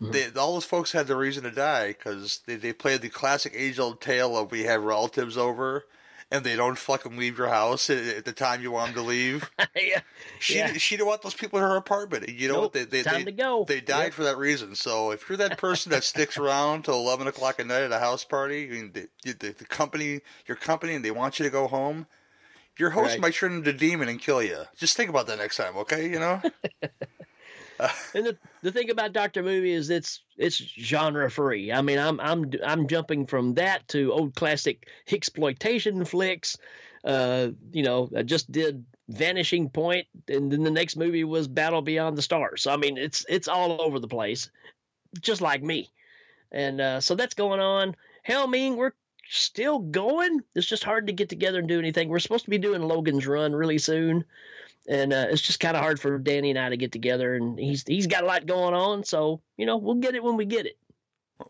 Mm-hmm. 0.00 0.12
They, 0.12 0.40
all 0.40 0.54
those 0.54 0.64
folks 0.64 0.92
had 0.92 1.08
the 1.08 1.16
reason 1.16 1.42
to 1.42 1.50
die 1.50 1.88
because 1.88 2.40
they, 2.46 2.54
they 2.54 2.72
played 2.72 3.00
the 3.00 3.08
classic 3.08 3.52
age 3.54 3.78
old 3.78 4.00
tale 4.00 4.36
of 4.36 4.52
we 4.52 4.62
have 4.62 4.82
relatives 4.82 5.36
over 5.36 5.86
and 6.30 6.44
they 6.44 6.56
don't 6.56 6.76
fucking 6.78 7.16
leave 7.16 7.38
your 7.38 7.48
house 7.48 7.88
at, 7.90 7.98
at 8.04 8.24
the 8.24 8.32
time 8.32 8.60
you 8.62 8.70
want 8.70 8.94
them 8.94 9.02
to 9.02 9.08
leave. 9.08 9.50
yeah. 9.76 10.00
She 10.40 10.56
Yeah. 10.56 10.72
she 10.74 10.96
didn't 10.96 11.08
want 11.08 11.22
those 11.22 11.34
people 11.34 11.58
in 11.58 11.64
her 11.64 11.76
apartment. 11.76 12.28
You 12.28 12.48
know 12.48 12.54
Nope, 12.54 12.62
what? 12.64 12.72
They 12.74 12.84
they 12.84 13.02
time 13.02 13.20
they, 13.20 13.24
to 13.24 13.32
go. 13.32 13.64
They 13.66 13.80
died 13.80 14.04
Yep. 14.04 14.12
for 14.14 14.24
that 14.24 14.36
reason. 14.38 14.74
So 14.74 15.10
if 15.10 15.28
you're 15.28 15.38
that 15.38 15.56
person 15.58 15.90
that 15.92 16.04
sticks 16.04 16.36
around 16.38 16.84
till 16.84 16.94
eleven 16.94 17.26
o'clock 17.26 17.58
at 17.60 17.66
night 17.66 17.82
at 17.82 17.92
a 17.92 17.98
house 17.98 18.24
party, 18.24 18.66
I 18.68 18.70
mean, 18.70 18.92
the, 18.92 19.08
the, 19.24 19.52
the 19.52 19.64
company, 19.64 20.20
your 20.46 20.56
company, 20.56 20.94
and 20.94 21.04
they 21.04 21.10
want 21.10 21.38
you 21.38 21.44
to 21.44 21.50
go 21.50 21.66
home, 21.66 22.06
your 22.78 22.90
host 22.90 23.12
Right. 23.12 23.20
might 23.20 23.34
turn 23.34 23.52
into 23.52 23.70
a 23.70 23.72
demon 23.72 24.08
and 24.08 24.20
kill 24.20 24.42
you. 24.42 24.64
Just 24.76 24.96
think 24.96 25.08
about 25.10 25.26
that 25.28 25.38
next 25.38 25.56
time, 25.56 25.76
okay? 25.78 26.08
You 26.10 26.18
know. 26.20 26.42
And 28.14 28.26
the, 28.26 28.36
the 28.62 28.72
thing 28.72 28.90
about 28.90 29.12
Doctor 29.12 29.42
Movie 29.42 29.72
is 29.72 29.90
it's 29.90 30.20
it's 30.36 30.56
genre 30.56 31.30
free. 31.30 31.72
I 31.72 31.82
mean, 31.82 31.98
I'm 31.98 32.18
I'm 32.20 32.50
I'm 32.64 32.88
jumping 32.88 33.26
from 33.26 33.54
that 33.54 33.86
to 33.88 34.12
old 34.12 34.34
classic 34.34 34.88
exploitation 35.10 36.04
flicks. 36.04 36.56
Uh, 37.04 37.48
you 37.72 37.82
know, 37.82 38.10
I 38.16 38.22
just 38.22 38.50
did 38.50 38.84
Vanishing 39.08 39.70
Point, 39.70 40.06
and 40.28 40.50
then 40.50 40.64
the 40.64 40.70
next 40.70 40.96
movie 40.96 41.24
was 41.24 41.48
Battle 41.48 41.82
Beyond 41.82 42.16
the 42.16 42.22
Stars. 42.22 42.62
So 42.62 42.72
I 42.72 42.76
mean, 42.76 42.98
it's 42.98 43.24
it's 43.28 43.48
all 43.48 43.80
over 43.80 43.98
the 44.00 44.08
place, 44.08 44.50
just 45.20 45.40
like 45.40 45.62
me. 45.62 45.90
And 46.50 46.80
uh, 46.80 47.00
so 47.00 47.14
that's 47.14 47.34
going 47.34 47.60
on. 47.60 47.94
Hell, 48.22 48.46
mean, 48.46 48.76
we're 48.76 48.92
still 49.28 49.78
going. 49.78 50.40
It's 50.54 50.66
just 50.66 50.84
hard 50.84 51.06
to 51.06 51.12
get 51.12 51.28
together 51.28 51.58
and 51.58 51.68
do 51.68 51.78
anything. 51.78 52.08
We're 52.08 52.18
supposed 52.18 52.44
to 52.44 52.50
be 52.50 52.58
doing 52.58 52.82
Logan's 52.82 53.26
Run 53.26 53.54
really 53.54 53.78
soon 53.78 54.24
and 54.88 55.12
uh, 55.12 55.26
it's 55.30 55.42
just 55.42 55.60
kind 55.60 55.76
of 55.76 55.82
hard 55.82 56.00
for 56.00 56.18
Danny 56.18 56.50
and 56.50 56.58
I 56.58 56.70
to 56.70 56.76
get 56.76 56.90
together. 56.92 57.34
And 57.34 57.58
he's 57.58 57.84
he's 57.86 58.06
got 58.06 58.24
a 58.24 58.26
lot 58.26 58.46
going 58.46 58.74
on, 58.74 59.04
so 59.04 59.40
you 59.56 59.66
know 59.66 59.76
we'll 59.76 59.96
get 59.96 60.14
it 60.14 60.22
when 60.24 60.36
we 60.36 60.44
get 60.46 60.66
it. 60.66 60.76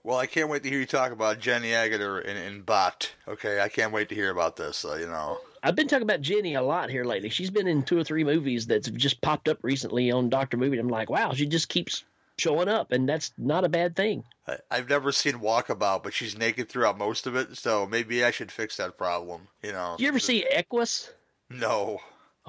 well, 0.05 0.19
I 0.19 0.27
can't 0.27 0.51
wait 0.51 0.63
to 0.65 0.69
hear 0.69 0.81
you 0.81 0.87
talk 0.87 1.13
about 1.13 1.39
Jenny 1.39 1.69
Agutter 1.71 2.19
and, 2.29 2.39
and 2.39 2.67
Box. 2.67 3.11
Okay, 3.27 3.61
I 3.61 3.69
can't 3.69 3.93
wait 3.93 4.09
to 4.11 4.15
hear 4.15 4.31
about 4.31 4.57
this. 4.57 4.85
Uh, 4.85 4.97
you 4.97 5.07
know. 5.07 5.39
I've 5.63 5.75
been 5.75 5.89
talking 5.89 6.03
about 6.05 6.21
Jenny 6.21 6.55
a 6.55 6.63
lot 6.63 6.89
here 6.89 7.05
lately. 7.05 7.31
She's 7.31 7.51
been 7.51 7.67
in 7.67 7.83
two 7.83 7.99
or 7.99 8.05
three 8.05 8.23
movies 8.23 8.67
that's 8.67 8.89
just 8.91 9.21
popped 9.21 9.49
up 9.49 9.59
recently 9.63 10.11
on 10.13 10.29
Doctor 10.29 10.57
Movie. 10.57 10.79
I'm 10.79 10.89
like, 10.89 11.11
wow, 11.11 11.33
she 11.33 11.47
just 11.47 11.69
keeps 11.69 12.05
showing 12.39 12.69
up, 12.69 12.93
and 12.93 13.09
that's 13.09 13.33
not 13.37 13.65
a 13.65 13.69
bad 13.69 13.97
thing. 13.97 14.23
I- 14.47 14.59
I've 14.71 14.89
never 14.89 15.11
seen 15.11 15.35
Walkabout, 15.41 16.05
but 16.05 16.15
she's 16.15 16.39
naked 16.39 16.69
throughout 16.69 16.97
most 16.97 17.27
of 17.27 17.35
it, 17.35 17.57
so 17.57 17.87
maybe 17.87 18.23
I 18.25 18.31
should 18.31 18.53
fix 18.53 18.77
that 18.77 18.97
problem. 18.97 19.49
You 19.63 19.73
know. 19.73 19.97
You 19.99 20.07
ever 20.09 20.21
see 20.21 20.47
Equus? 20.47 21.11
No. 21.51 22.01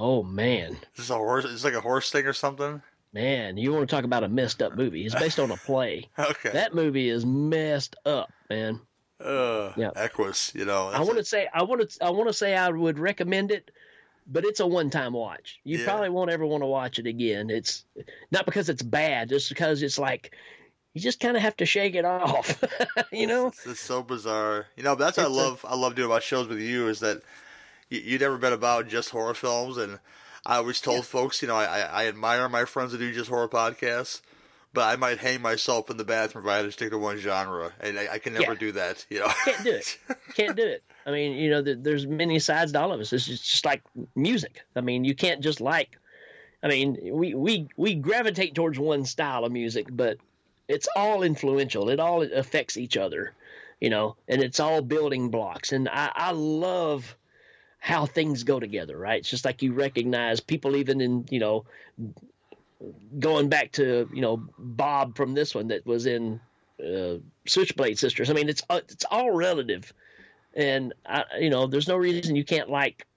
Oh 0.02 0.24
man, 0.24 0.72
Is 0.74 0.80
this 0.96 1.10
a 1.10 1.16
horse? 1.16 1.44
Is 1.46 1.64
like 1.66 1.74
a 1.74 1.82
horse 1.82 2.10
thing 2.10 2.26
or 2.26 2.34
something? 2.34 2.82
man, 3.12 3.58
you 3.58 3.74
want 3.74 3.90
to 3.90 3.94
talk 3.96 4.06
about 4.06 4.24
a 4.24 4.30
messed 4.30 4.62
up 4.62 4.76
movie? 4.76 5.04
It's 5.04 5.16
based 5.16 5.40
on 5.40 5.50
a 5.52 5.58
play. 5.58 6.08
Okay. 6.20 6.52
That 6.52 6.74
movie 6.76 7.10
is 7.10 7.26
messed 7.26 7.96
up, 8.06 8.32
man. 8.50 8.80
uh, 9.20 9.74
Yeah. 9.76 9.90
Equus, 9.96 10.54
you 10.56 10.64
know. 10.66 10.88
I 10.90 11.02
want 11.02 11.18
to 11.18 11.26
say 11.26 11.48
I 11.54 11.64
want 11.64 11.90
to 11.90 12.06
I 12.06 12.12
want 12.12 12.30
to 12.30 12.34
say 12.34 12.56
I 12.56 12.70
would 12.70 12.98
recommend 13.00 13.52
it, 13.52 13.72
but 14.28 14.46
it's 14.46 14.60
a 14.62 14.68
one 14.68 14.90
time 14.90 15.14
watch. 15.14 15.60
You 15.66 15.80
Yeah. 15.80 15.86
probably 15.86 16.10
won't 16.10 16.30
ever 16.32 16.46
want 16.46 16.62
to 16.64 16.68
watch 16.68 16.98
it 17.00 17.08
again. 17.08 17.50
It's 17.50 17.84
not 18.32 18.46
because 18.46 18.70
it's 18.70 18.84
bad, 18.84 19.28
just 19.30 19.50
because 19.50 19.82
it's 19.84 20.00
like 20.00 20.34
you 20.94 21.02
just 21.02 21.20
kind 21.20 21.36
of 21.36 21.44
have 21.44 21.58
to 21.58 21.66
shake 21.66 21.96
it 21.96 22.06
off, 22.06 22.64
you 23.12 23.28
know. 23.28 23.48
It's, 23.48 23.66
it's 23.66 23.80
so 23.80 24.02
bizarre. 24.04 24.68
You 24.78 24.84
know, 24.84 24.96
that's 24.96 25.18
what 25.18 25.26
I 25.26 25.30
It's 25.30 25.38
a- 25.38 25.42
love. 25.42 25.66
I 25.68 25.76
love 25.76 25.96
doing 25.96 26.10
my 26.10 26.20
shows 26.20 26.48
with 26.48 26.60
you 26.60 26.88
is 26.88 27.00
that 27.02 27.22
you, 27.90 28.00
you've 28.00 28.22
never 28.22 28.38
been 28.38 28.54
about 28.54 28.82
mm-hmm. 28.84 28.92
just 28.92 29.10
horror 29.10 29.34
films, 29.34 29.78
and 29.78 30.00
I 30.46 30.58
always 30.58 30.82
told 30.82 31.06
folks, 31.06 31.42
you 31.42 31.48
know, 31.48 31.56
I, 31.56 31.80
I 31.80 32.08
admire 32.08 32.48
my 32.50 32.66
friends 32.66 32.92
that 32.92 33.00
do 33.00 33.12
just 33.14 33.30
horror 33.30 33.50
podcasts, 33.50 34.22
but 34.74 34.82
I 34.84 34.96
might 34.96 35.20
hang 35.20 35.42
myself 35.42 35.90
in 35.90 35.98
the 35.98 36.06
bathroom 36.06 36.46
if 36.46 36.52
I 36.52 36.58
had 36.58 36.64
to 36.64 36.72
stick 36.72 36.92
to 36.92 36.98
one 36.98 37.18
genre, 37.18 37.74
and 37.80 38.00
I, 38.00 38.14
I 38.14 38.20
can 38.20 38.34
never 38.34 38.54
Yeah. 38.54 38.60
do 38.60 38.72
that. 38.74 39.06
You 39.10 39.20
know, 39.20 39.30
Can't 39.46 39.64
do 39.64 39.72
it. 39.72 39.98
Can't 40.36 40.56
do 40.56 40.66
it. 40.66 40.84
I 41.06 41.12
mean, 41.12 41.34
you 41.34 41.50
know, 41.50 41.62
there's 41.62 42.06
many 42.06 42.40
sides 42.40 42.72
to 42.74 42.80
all 42.80 42.92
of 42.92 43.00
us. 43.00 43.12
It's 43.12 43.26
just, 43.26 43.50
just 43.50 43.66
like 43.66 43.82
music. 44.16 44.62
I 44.76 44.82
mean, 44.82 45.04
you 45.04 45.16
can't 45.16 45.42
just 45.42 45.60
like. 45.60 45.98
I 46.62 46.68
mean, 46.68 46.98
we 47.14 47.34
we 47.34 47.68
we 47.78 47.96
gravitate 47.96 48.54
towards 48.54 48.78
one 48.78 49.06
style 49.06 49.46
of 49.46 49.52
music, 49.52 49.88
but 49.90 50.18
it's 50.68 50.88
all 50.96 51.24
influential. 51.24 51.90
It 51.90 52.00
all 52.00 52.22
affects 52.22 52.78
each 52.78 52.96
other, 52.98 53.34
you 53.82 53.90
know, 53.90 54.18
and 54.28 54.44
it's 54.44 54.60
all 54.60 54.82
building 54.82 55.30
blocks. 55.30 55.72
And 55.72 55.90
I, 55.90 56.12
I 56.14 56.32
love 56.32 57.16
how 57.80 58.06
things 58.06 58.44
go 58.44 58.60
together, 58.60 58.98
right? 58.98 59.20
It's 59.20 59.30
just 59.30 59.46
like 59.46 59.62
you 59.62 59.74
recognize 59.74 60.40
people, 60.40 60.76
even 60.76 61.02
in 61.02 61.26
you 61.30 61.40
know, 61.40 61.66
going 63.18 63.50
back 63.50 63.72
to 63.74 64.10
you 64.14 64.22
know 64.22 64.44
Bob 64.58 65.16
from 65.16 65.34
this 65.34 65.56
one 65.56 65.70
that 65.70 65.86
was 65.86 66.06
in 66.06 66.40
uh, 66.84 67.16
Switchblade 67.48 67.98
Sisters. 67.98 68.30
I 68.30 68.34
mean, 68.34 68.50
it's 68.50 68.64
uh, 68.70 68.82
it's 68.90 69.06
all 69.10 69.32
relative, 69.32 69.94
and 70.54 70.94
I, 71.06 71.24
you 71.40 71.50
know, 71.50 71.68
there's 71.68 71.88
no 71.88 71.96
reason 71.96 72.36
you 72.36 72.46
can't 72.46 72.70
like, 72.70 73.08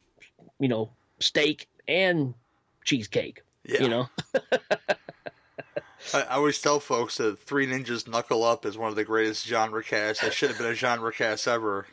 you 0.58 0.68
know, 0.68 0.90
steak 1.18 1.68
and 1.88 2.34
cheesecake. 2.84 3.42
Yeah. 3.64 3.82
You 3.82 3.88
know, 3.88 4.08
I, 6.14 6.22
I 6.22 6.34
always 6.34 6.60
tell 6.60 6.80
folks 6.80 7.18
that 7.18 7.40
Three 7.40 7.66
Ninjas 7.66 8.08
Knuckle 8.08 8.44
Up 8.44 8.64
is 8.64 8.78
one 8.78 8.90
of 8.90 8.96
the 8.96 9.04
greatest 9.04 9.46
genre 9.46 9.82
casts. 9.82 10.22
That 10.22 10.32
should 10.32 10.50
have 10.50 10.58
been 10.58 10.68
a 10.68 10.74
genre 10.74 11.12
cast 11.12 11.46
ever, 11.46 11.86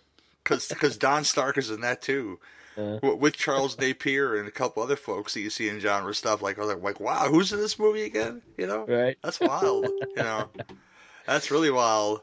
because 0.44 0.98
Don 0.98 1.24
Stark 1.24 1.58
is 1.58 1.72
in 1.72 1.82
that 1.82 2.02
too. 2.02 2.40
W- 3.02 3.16
with 3.16 3.36
Charles 3.36 3.78
Napier 3.78 4.36
and 4.36 4.48
a 4.48 4.52
couple 4.52 4.82
other 4.84 4.96
folks 4.96 5.34
that 5.34 5.42
you 5.42 5.50
see 5.50 5.70
in 5.70 5.80
genre 5.80 6.14
stuff, 6.14 6.42
like 6.42 6.58
I 6.58 6.62
was 6.62 6.74
like, 6.74 6.84
like, 6.84 7.00
wow, 7.00 7.28
who's 7.30 7.52
in 7.52 7.60
this 7.60 7.78
movie 7.80 8.04
again? 8.04 8.42
You 8.58 8.68
know, 8.68 8.86
right? 8.86 9.18
That's 9.24 9.40
wild. 9.40 9.86
you 9.86 10.16
know, 10.18 10.50
that's 11.26 11.52
really 11.52 11.72
wild. 11.72 12.22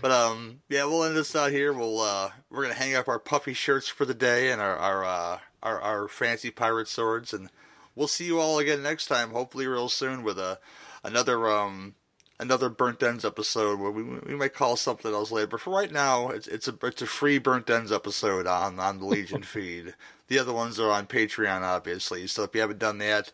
But 0.00 0.10
um, 0.10 0.60
yeah, 0.68 0.84
we'll 0.84 1.04
end 1.04 1.16
this 1.16 1.34
out 1.34 1.50
here. 1.50 1.72
We'll 1.72 2.00
uh, 2.00 2.30
we're 2.50 2.62
gonna 2.62 2.74
hang 2.74 2.94
up 2.94 3.08
our 3.08 3.18
puffy 3.18 3.54
shirts 3.54 3.88
for 3.88 4.04
the 4.04 4.14
day 4.14 4.50
and 4.50 4.60
our 4.60 4.76
our 4.76 5.04
uh, 5.04 5.38
our, 5.62 5.80
our 5.80 6.08
fancy 6.08 6.50
pirate 6.50 6.88
swords, 6.88 7.32
and 7.32 7.50
we'll 7.94 8.08
see 8.08 8.26
you 8.26 8.38
all 8.38 8.58
again 8.58 8.82
next 8.82 9.06
time. 9.06 9.30
Hopefully, 9.30 9.66
real 9.66 9.88
soon 9.88 10.22
with 10.22 10.38
a 10.38 10.58
another 11.02 11.48
um 11.48 11.94
another 12.40 12.68
burnt 12.68 13.02
ends 13.02 13.24
episode 13.24 13.80
where 13.80 13.90
we 13.90 14.02
we 14.02 14.34
might 14.34 14.54
call 14.54 14.76
something 14.76 15.12
else 15.12 15.30
later. 15.30 15.48
But 15.48 15.60
for 15.60 15.70
right 15.70 15.90
now, 15.90 16.28
it's 16.28 16.46
it's 16.46 16.68
a 16.68 16.74
it's 16.82 17.02
a 17.02 17.06
free 17.06 17.38
burnt 17.38 17.68
ends 17.70 17.92
episode 17.92 18.46
on 18.46 18.78
on 18.78 18.98
the 18.98 19.06
Legion 19.06 19.42
feed. 19.44 19.94
The 20.28 20.38
other 20.38 20.52
ones 20.52 20.78
are 20.78 20.90
on 20.90 21.06
Patreon, 21.06 21.62
obviously. 21.62 22.26
So 22.26 22.44
if 22.44 22.54
you 22.54 22.60
haven't 22.60 22.78
done 22.78 22.98
that, 22.98 23.32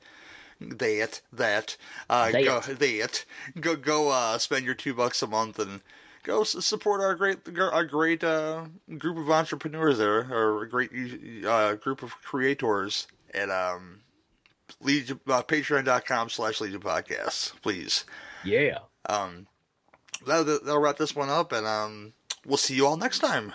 that 0.60 1.20
that 1.32 1.76
uh, 2.08 2.30
That. 2.30 2.44
go 2.44 2.60
that 2.60 3.24
go 3.60 3.76
go 3.76 4.10
uh, 4.10 4.38
spend 4.38 4.64
your 4.64 4.74
two 4.74 4.94
bucks 4.94 5.22
a 5.22 5.26
month 5.26 5.58
and 5.58 5.80
go 6.22 6.42
support 6.44 7.00
our 7.00 7.14
great 7.14 7.38
our 7.58 7.84
great 7.84 8.24
uh, 8.24 8.66
group 8.98 9.18
of 9.18 9.30
entrepreneurs 9.30 9.98
there, 9.98 10.32
or 10.32 10.62
a 10.62 10.68
great 10.68 10.90
uh, 11.44 11.74
group 11.74 12.02
of 12.02 12.12
creators 12.22 13.06
at 13.34 13.50
um, 13.50 14.00
Legion, 14.80 15.20
uh, 15.26 15.42
Patreon.com 15.42 16.28
slash 16.30 16.60
Legion 16.60 16.80
Podcasts, 16.80 17.52
please. 17.62 18.04
Yeah. 18.44 18.78
Um, 19.08 19.46
that'll, 20.26 20.44
that'll 20.44 20.80
wrap 20.80 20.96
this 20.96 21.14
one 21.14 21.28
up, 21.28 21.52
and 21.52 21.66
um, 21.66 22.12
we'll 22.46 22.56
see 22.56 22.74
you 22.74 22.86
all 22.86 22.96
next 22.96 23.18
time. 23.20 23.52